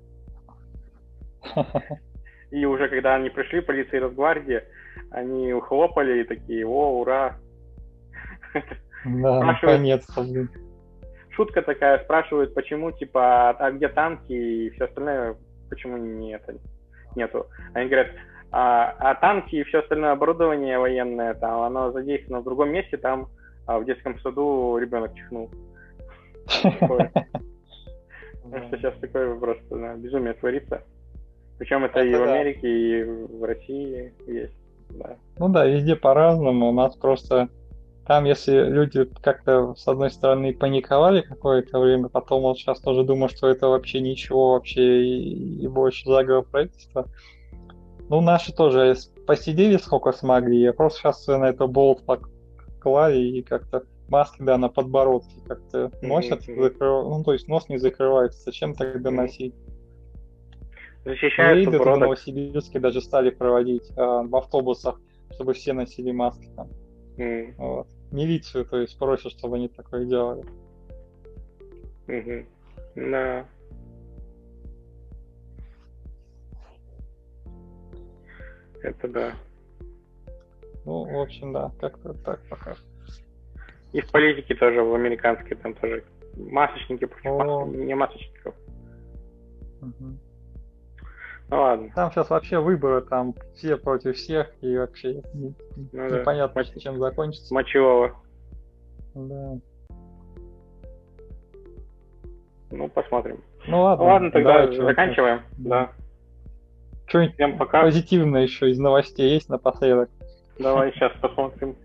И 2.51 2.65
уже 2.65 2.89
когда 2.89 3.15
они 3.15 3.29
пришли, 3.29 3.61
полиция 3.61 3.99
и 3.99 4.03
Росгвардия, 4.03 4.65
они 5.09 5.53
ухлопали 5.53 6.19
и 6.19 6.25
такие, 6.25 6.67
о, 6.67 6.99
ура. 6.99 7.37
Да, 9.05 9.41
наконец-то. 9.41 10.25
Шутка 11.41 11.63
такая, 11.63 11.97
спрашивают, 12.03 12.53
почему, 12.53 12.91
типа, 12.91 13.49
а 13.49 13.71
где 13.71 13.87
танки 13.87 14.31
и 14.31 14.69
все 14.69 14.85
остальное, 14.85 15.35
почему 15.71 15.97
нет, 15.97 16.47
нету. 17.15 17.47
Они 17.73 17.87
говорят, 17.87 18.09
а, 18.51 18.93
а 18.99 19.15
танки 19.15 19.55
и 19.55 19.63
все 19.63 19.79
остальное 19.79 20.11
оборудование 20.11 20.77
военное, 20.77 21.33
там, 21.33 21.61
оно 21.61 21.91
задействовано 21.93 22.41
в 22.41 22.43
другом 22.43 22.69
месте, 22.69 22.97
там 22.97 23.29
а 23.65 23.79
в 23.79 23.85
детском 23.85 24.19
саду 24.19 24.77
ребенок 24.77 25.15
чихнул. 25.15 25.49
Что 26.45 27.09
сейчас 28.71 28.93
такое 29.01 29.35
просто 29.39 29.95
безумие 29.97 30.33
творится. 30.33 30.83
Причем 31.57 31.85
это 31.85 32.01
и 32.03 32.13
в 32.13 32.21
Америке, 32.21 32.67
и 32.69 33.03
в 33.03 33.43
России 33.43 34.13
есть. 34.27 34.53
Ну 35.39 35.49
да, 35.49 35.65
везде 35.65 35.95
по-разному. 35.95 36.69
У 36.69 36.71
нас 36.71 36.95
просто 36.95 37.49
там, 38.05 38.25
если 38.25 38.53
люди 38.53 39.05
как-то, 39.21 39.75
с 39.75 39.87
одной 39.87 40.09
стороны, 40.09 40.53
паниковали 40.53 41.21
какое-то 41.21 41.79
время, 41.79 42.09
потом 42.09 42.41
вот 42.41 42.57
сейчас 42.57 42.79
тоже 42.79 43.03
думаю, 43.03 43.29
что 43.29 43.47
это 43.47 43.67
вообще 43.67 44.01
ничего, 44.01 44.53
вообще 44.53 45.03
и, 45.05 45.63
и 45.63 45.67
больше 45.67 46.09
заговор 46.09 46.43
правительства. 46.43 47.07
Ну, 48.09 48.19
наши 48.21 48.53
тоже 48.53 48.95
посидели 49.25 49.77
сколько 49.77 50.11
смогли. 50.11 50.59
Я 50.59 50.73
просто 50.73 50.99
сейчас 50.99 51.27
на 51.27 51.47
это 51.49 51.67
болт 51.67 52.03
поклали 52.05 53.19
и 53.19 53.41
как-то 53.41 53.83
маски, 54.09 54.41
да, 54.41 54.57
на 54.57 54.67
подбородке 54.67 55.39
как-то 55.47 55.91
носят, 56.01 56.41
mm-hmm. 56.41 56.61
закрыв... 56.61 57.05
ну, 57.05 57.23
то 57.23 57.33
есть 57.33 57.47
нос 57.47 57.69
не 57.69 57.77
закрывается. 57.77 58.41
Зачем 58.43 58.73
тогда 58.75 59.09
mm-hmm. 59.09 59.13
носить? 59.13 59.55
Защищает 61.05 61.55
Рейды 61.55 61.79
в 61.79 61.97
Новосибирске 61.97 62.79
даже 62.79 63.01
стали 63.01 63.29
проводить 63.29 63.89
а, 63.95 64.23
в 64.23 64.35
автобусах, 64.35 64.99
чтобы 65.33 65.53
все 65.53 65.73
носили 65.73 66.11
маски 66.11 66.49
там. 66.55 66.67
Mm. 67.21 67.53
Вот. 67.57 67.87
Милицию, 68.11 68.65
то 68.65 68.77
есть 68.77 68.97
просят, 68.97 69.31
чтобы 69.33 69.57
они 69.57 69.67
такое 69.67 70.05
делали. 70.05 70.43
Угу. 72.07 72.45
Да. 72.95 73.45
Это 78.81 79.07
да. 79.07 79.33
Ну, 80.85 81.03
в 81.05 81.21
общем, 81.21 81.53
да, 81.53 81.71
как-то 81.79 82.13
так 82.15 82.41
пока. 82.49 82.75
И 83.93 84.01
в 84.01 84.09
политике 84.09 84.55
тоже, 84.55 84.81
в 84.81 84.95
американской 84.95 85.55
там 85.57 85.75
тоже 85.75 86.03
масочники 86.35 87.05
против 87.05 87.25
О. 87.27 87.65
мас... 87.65 87.75
не 87.75 87.93
масочников. 87.93 88.55
Угу. 89.81 90.17
Ну 91.51 91.57
ладно. 91.59 91.91
Там 91.93 92.11
сейчас 92.11 92.29
вообще 92.29 92.59
выборы, 92.59 93.01
там 93.01 93.35
все 93.55 93.75
против 93.75 94.15
всех, 94.15 94.49
и 94.61 94.77
вообще 94.77 95.21
ну, 95.33 95.53
непонятно, 95.91 96.63
да. 96.63 96.79
чем 96.79 96.97
закончится. 96.97 97.53
Мочевого. 97.53 98.15
Да. 99.13 99.57
Ну, 102.71 102.87
посмотрим. 102.87 103.43
Ну 103.67 103.81
ладно. 103.81 104.05
Ну, 104.05 104.11
ладно, 104.11 104.31
тогда 104.31 104.65
давай, 104.65 104.77
заканчиваем. 104.77 105.41
Да. 105.57 105.91
Что-нибудь 107.07 107.33
Всем 107.33 107.57
пока. 107.57 107.81
позитивное 107.81 108.43
еще 108.43 108.69
из 108.69 108.79
новостей 108.79 109.33
есть 109.33 109.49
напоследок? 109.49 110.09
Давай 110.57 110.91
сейчас 110.93 111.11
посмотрим. 111.19 111.75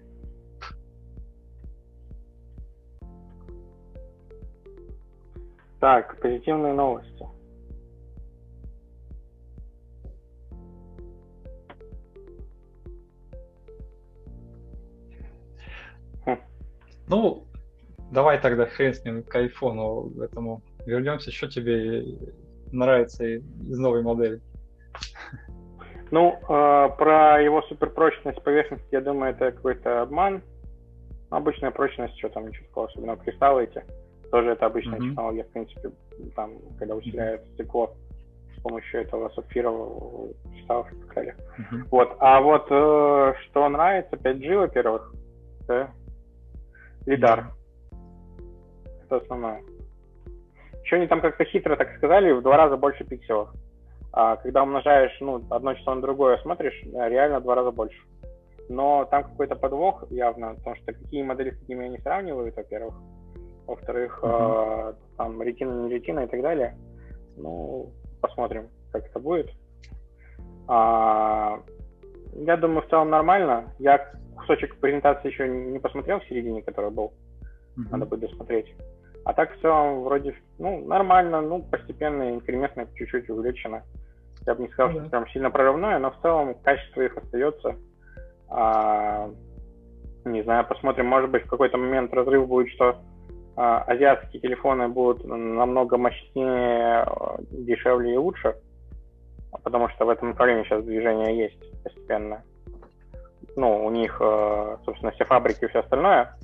Так, 5.81 6.21
позитивные 6.21 6.73
новости. 6.73 7.16
Ну, 17.09 17.45
давай 18.11 18.41
тогда 18.41 18.66
хрен 18.66 18.95
с 18.95 19.05
ним 19.05 19.23
к 19.23 19.35
айфону 19.35 20.11
этому 20.20 20.62
вернемся. 20.87 21.31
Что 21.31 21.49
тебе 21.49 22.05
нравится 22.73 23.24
из 23.24 23.78
новой 23.78 24.03
модели? 24.03 24.41
Ну, 26.11 26.35
э, 26.35 26.89
про 26.99 27.43
его 27.43 27.62
суперпрочность 27.62 28.43
поверхности, 28.43 28.87
я 28.93 29.01
думаю, 29.01 29.33
это 29.33 29.51
какой-то 29.51 30.03
обман. 30.03 30.43
Обычная 31.31 31.73
прочность, 31.73 32.16
что 32.19 32.28
там, 32.28 32.47
ничего 32.47 32.66
такого 32.66 32.87
особенного. 32.87 33.19
Кристаллы 33.19 33.65
эти, 33.65 33.85
тоже 34.31 34.51
это 34.51 34.66
обычная 34.66 34.99
mm-hmm. 34.99 35.09
технология, 35.09 35.45
в 35.45 35.51
принципе, 35.51 35.91
там, 36.37 36.53
когда 36.78 36.95
усиляют 36.95 37.43
стекло 37.55 37.93
с 38.57 38.62
помощью 38.62 39.01
этого 39.01 39.28
сапфирового 39.31 40.33
кристаллов 40.53 40.93
и 40.93 40.97
так 40.97 41.15
далее. 41.15 41.37
Mm-hmm. 41.59 41.83
Вот, 41.91 42.16
а 42.20 42.41
вот 42.41 42.66
э, 42.70 43.35
что 43.43 43.69
нравится, 43.69 44.15
5G, 44.15 44.57
во-первых, 44.57 45.12
да, 45.66 45.91
лидар. 47.07 47.53
Это 49.05 49.16
основное. 49.16 49.62
Еще 50.83 50.97
они 50.97 51.07
там 51.07 51.20
как-то 51.20 51.45
хитро 51.45 51.77
так 51.77 51.97
сказали, 51.97 52.33
в 52.33 52.43
два 52.43 52.57
раза 52.57 52.77
больше 52.77 53.05
пикселов. 53.05 53.51
А 54.12 54.37
когда 54.37 54.62
умножаешь 54.62 55.16
ну, 55.20 55.43
одно 55.51 55.74
число 55.74 55.95
на 55.95 56.03
другое, 56.03 56.39
смотришь, 56.39 56.81
реально 56.85 57.41
в 57.41 57.43
два 57.43 57.55
раза 57.55 57.70
больше. 57.70 57.99
Но 58.69 59.05
там 59.11 59.24
какой-то 59.24 59.57
подвох 59.57 60.05
явно, 60.11 60.55
потому 60.55 60.77
что 60.77 60.93
какие 60.93 61.23
модели 61.23 61.51
с 61.51 61.59
какими 61.59 61.87
они 61.87 61.99
сравнивают, 61.99 62.57
во-первых. 62.57 62.95
Во-вторых, 63.66 64.20
uh-huh. 64.23 64.91
э, 64.91 64.95
там 65.16 65.43
ретина, 65.43 65.83
не 65.83 65.95
ретина 65.95 66.20
и 66.20 66.27
так 66.28 66.41
далее. 66.41 66.77
Ну, 67.37 67.93
посмотрим, 68.20 68.69
как 68.93 69.07
это 69.07 69.19
будет. 69.19 69.51
А, 70.69 71.61
я 72.35 72.57
думаю, 72.57 72.83
в 72.83 72.89
целом 72.89 73.11
нормально. 73.11 73.73
Я 73.78 74.12
кусочек 74.47 74.77
презентации 74.77 75.28
еще 75.28 75.48
не 75.48 75.78
посмотрел 75.78 76.20
в 76.20 76.27
середине, 76.27 76.62
который 76.62 76.90
был. 76.90 77.12
Mm-hmm. 77.77 77.90
Надо 77.90 78.06
будет 78.06 78.20
досмотреть. 78.20 78.74
А 79.24 79.32
так 79.35 79.56
в 79.56 79.60
целом 79.60 80.05
вроде 80.05 80.36
ну, 80.59 80.86
нормально, 80.86 81.40
ну, 81.40 81.62
постепенно, 81.62 82.31
инкрементно, 82.31 82.86
чуть-чуть 82.94 83.28
увеличено. 83.28 83.82
Я 84.47 84.55
бы 84.55 84.62
не 84.62 84.68
сказал, 84.68 84.93
mm-hmm. 84.93 85.01
что 85.01 85.10
прям 85.10 85.28
сильно 85.28 85.51
прорывное, 85.51 85.98
но 85.98 86.12
в 86.12 86.20
целом 86.23 86.55
качество 86.62 87.02
их 87.02 87.16
остается. 87.16 87.77
А, 88.48 89.31
не 90.24 90.43
знаю, 90.43 90.66
посмотрим, 90.66 91.06
может 91.06 91.31
быть, 91.31 91.44
в 91.44 91.51
какой-то 91.51 91.77
момент 91.77 92.14
разрыв 92.14 92.47
будет, 92.47 92.73
что 92.73 93.01
а, 93.56 93.82
азиатские 93.82 94.40
телефоны 94.40 94.89
будут 94.89 95.24
намного 95.24 95.98
мощнее, 95.98 97.05
дешевле 97.51 98.14
и 98.14 98.16
лучше, 98.16 98.55
потому 99.64 99.89
что 99.89 100.05
в 100.05 100.09
этом 100.09 100.28
направлении 100.28 100.62
сейчас 100.62 100.85
движение 100.85 101.36
есть 101.36 101.82
постепенно 101.82 102.44
ну, 103.57 103.85
у 103.85 103.91
них, 103.91 104.19
э, 104.20 104.77
собственно, 104.85 105.12
все 105.12 105.24
фабрики 105.24 105.65
и 105.65 105.69
все 105.69 105.81
остальное, 105.81 106.37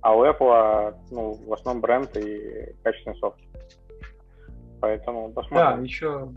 а 0.00 0.16
у 0.16 0.24
Apple, 0.24 0.94
ну, 1.10 1.34
в 1.46 1.52
основном 1.52 1.80
бренд 1.80 2.16
и 2.16 2.74
качественный 2.82 3.16
софт. 3.18 3.38
Поэтому 4.80 5.32
посмотрим. 5.32 5.76
Да, 5.78 5.82
еще 5.82 6.28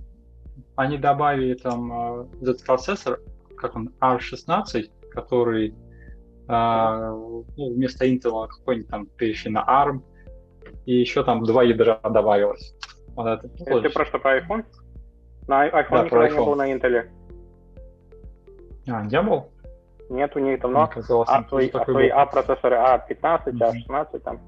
они 0.76 0.98
добавили 0.98 1.56
там 1.56 1.92
э, 1.92 2.26
этот 2.42 2.64
процессор, 2.64 3.20
как 3.58 3.76
он, 3.76 3.94
R16, 4.02 4.90
который 5.12 5.76
а, 6.48 7.12
ну, 7.12 7.46
вместо 7.56 8.06
Intel 8.06 8.48
какой-нибудь 8.48 8.90
там 8.90 9.06
перешли 9.06 9.52
на 9.52 9.64
ARM, 9.64 10.02
и 10.86 10.96
еще 10.96 11.24
там 11.24 11.44
два 11.44 11.64
ядра 11.64 12.00
добавилось. 12.04 12.76
Вот 13.16 13.28
это, 13.28 13.50
ну, 13.66 13.82
Ты 13.82 13.90
просто 13.90 14.20
про 14.20 14.40
iPhone? 14.40 14.66
На 15.48 15.68
iPhone 15.70 15.90
да, 15.90 16.04
никогда 16.04 16.30
не 16.30 16.38
был 16.38 16.56
на 16.56 16.74
Intel. 16.74 17.10
А, 18.88 19.06
не 19.06 19.22
был? 19.22 19.53
Нет 20.10 20.36
у 20.36 20.40
них 20.40 20.60
давно. 20.62 20.88
Казалось, 20.88 21.30
а, 21.32 21.44
твои, 21.44 21.70
а 21.70 21.86
твои 21.86 22.10
А 22.10 22.26
процессоры 22.26 22.76
А15, 22.76 23.46
mm-hmm. 23.46 23.72
А16 23.90 24.20
там. 24.20 24.40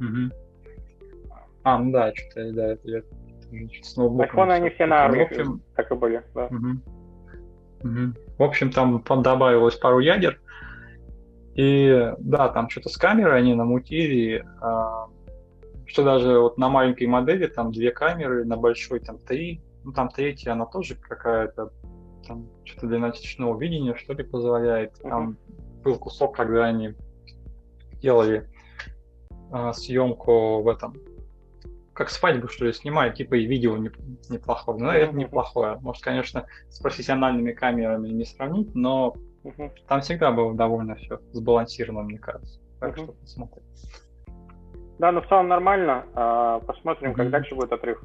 Mm-hmm. 0.00 0.32
А, 1.62 1.78
ну 1.78 1.92
да, 1.92 2.12
что-то, 2.14 2.52
да, 2.52 2.66
это 2.68 2.88
я 2.88 3.02
с 3.82 3.98
Айфоны 3.98 4.52
они 4.52 4.70
все 4.70 4.86
на 4.86 5.04
армии, 5.04 5.24
общем... 5.24 5.60
так 5.74 5.90
и 5.90 5.94
были, 5.94 6.22
да. 6.34 6.46
Угу. 6.46 6.68
Угу. 7.82 8.12
В 8.38 8.42
общем, 8.42 8.70
там 8.70 9.02
добавилось 9.02 9.76
пару 9.76 9.98
ядер. 9.98 10.40
И 11.54 12.12
да, 12.18 12.48
там 12.48 12.70
что-то 12.70 12.88
с 12.88 12.96
камерой 12.96 13.38
они 13.38 13.54
намутили, 13.54 14.46
а, 14.60 15.08
что 15.84 16.04
даже 16.04 16.38
вот 16.38 16.58
на 16.58 16.68
маленькой 16.68 17.08
модели 17.08 17.46
там 17.48 17.72
две 17.72 17.90
камеры, 17.90 18.44
на 18.44 18.56
большой 18.56 19.00
там 19.00 19.18
три, 19.18 19.60
ну 19.82 19.92
там 19.92 20.08
третья, 20.08 20.52
она 20.52 20.64
тоже 20.64 20.94
какая-то 20.94 21.72
там 22.26 22.48
что-то 22.64 22.86
для 22.86 22.98
ночного 22.98 23.58
видения, 23.58 23.94
что 23.94 24.12
ли, 24.12 24.24
позволяет. 24.24 24.94
Там 25.02 25.36
был 25.82 25.98
кусок, 25.98 26.36
когда 26.36 26.66
они 26.66 26.94
делали 28.00 28.48
э, 29.52 29.72
съемку 29.72 30.62
в 30.62 30.68
этом, 30.68 30.96
как 31.92 32.10
свадьбу, 32.10 32.48
что 32.48 32.66
ли, 32.66 32.72
снимали, 32.72 33.14
типа 33.14 33.34
и 33.34 33.46
видео 33.46 33.76
не, 33.76 33.90
неплохое. 34.28 34.78
Но 34.78 34.92
uh-huh. 34.92 34.96
это 34.96 35.16
неплохое. 35.16 35.78
Может, 35.80 36.02
конечно, 36.02 36.46
с 36.68 36.80
профессиональными 36.80 37.52
камерами 37.52 38.08
не 38.08 38.24
сравнить, 38.24 38.74
но 38.74 39.14
uh-huh. 39.44 39.70
там 39.86 40.00
всегда 40.00 40.30
было 40.30 40.54
довольно 40.54 40.94
все 40.96 41.20
сбалансировано, 41.32 42.02
мне 42.02 42.18
кажется. 42.18 42.60
Так 42.78 42.96
uh-huh. 42.96 43.04
что 43.04 43.12
посмотрим. 43.12 43.62
Да, 44.98 45.12
ну 45.12 45.22
в 45.22 45.28
целом 45.28 45.48
нормально. 45.48 46.06
А, 46.14 46.60
посмотрим, 46.60 47.12
uh-huh. 47.12 47.16
как 47.16 47.30
дальше 47.30 47.54
будет 47.54 47.72
отрыв. 47.72 48.02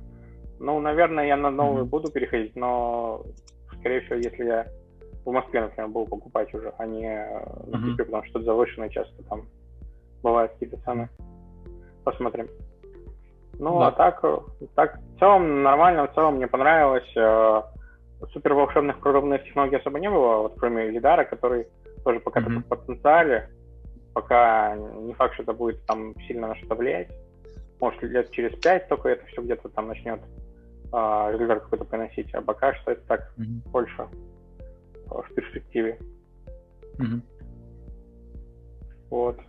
Ну, 0.60 0.80
наверное, 0.80 1.28
я 1.28 1.36
на 1.38 1.52
новый 1.52 1.84
uh-huh. 1.84 1.88
буду 1.88 2.12
переходить, 2.12 2.56
но 2.56 3.26
скорее 3.86 4.02
всего, 4.02 4.16
если 4.16 4.46
я 4.46 4.66
в 5.26 5.32
Москве, 5.32 5.62
например, 5.62 5.90
буду 5.90 6.10
покупать 6.10 6.52
уже, 6.56 6.74
а 6.80 6.88
не 6.88 7.08
на 7.68 7.78
Кипре, 7.78 8.04
mm-hmm. 8.04 8.06
потому 8.06 8.24
что 8.26 8.42
завышенные 8.42 8.90
часто 8.90 9.24
там 9.30 9.46
бывают 10.24 10.54
какие-то 10.54 10.78
цены. 10.78 11.08
Посмотрим. 12.04 12.48
Ну, 13.60 13.80
да. 13.80 13.88
а 13.88 13.92
так, 13.92 14.24
так, 14.74 15.00
в 15.16 15.20
целом 15.20 15.62
нормально, 15.62 16.08
в 16.08 16.16
целом 16.16 16.38
мне 16.38 16.48
понравилось. 16.48 17.16
Э, 17.16 17.62
супер 18.34 18.56
волшебных 18.56 19.00
прорывных 19.00 19.44
технологий 19.44 19.78
особо 19.78 20.00
не 20.00 20.10
было, 20.10 20.38
вот 20.38 20.56
кроме 20.58 20.90
Лидара, 20.90 21.24
который 21.24 21.68
тоже 22.04 22.20
пока 22.20 22.40
mm-hmm. 22.40 22.60
в 22.60 22.68
потенциале, 22.68 23.50
пока 24.14 24.76
не 24.76 25.14
факт, 25.14 25.36
что 25.36 25.44
это 25.44 25.54
будет 25.54 25.86
там 25.86 26.16
сильно 26.28 26.48
на 26.48 26.56
что-то 26.56 26.74
влиять. 26.74 27.10
Может, 27.80 28.02
лет 28.02 28.32
через 28.32 28.58
пять 28.60 28.88
только 28.88 29.10
это 29.10 29.26
все 29.28 29.44
где-то 29.44 29.70
там 29.70 29.90
начнет 29.90 30.22
а, 30.92 31.32
результат 31.32 31.64
какой-то 31.64 31.86
приносить, 31.86 32.34
а 32.34 32.42
пока 32.42 32.74
что 32.76 32.92
это 32.92 33.02
так 33.08 33.34
mm-hmm. 33.38 33.70
больше 33.72 34.08
в 35.08 35.34
перспективе. 35.34 36.00
Mm-hmm. 36.98 37.22
Вот. 39.10 39.40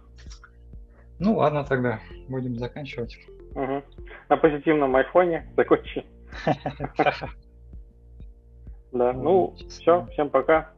Ну 1.19 1.37
ладно 1.37 1.65
тогда, 1.65 2.01
будем 2.29 2.57
заканчивать. 2.57 3.19
Угу. 3.55 3.83
На 4.29 4.37
позитивном 4.37 4.95
айфоне 4.97 5.49
закончили. 5.57 6.07
Да, 8.93 9.13
ну 9.13 9.55
все, 9.69 10.07
всем 10.13 10.31
пока. 10.31 10.73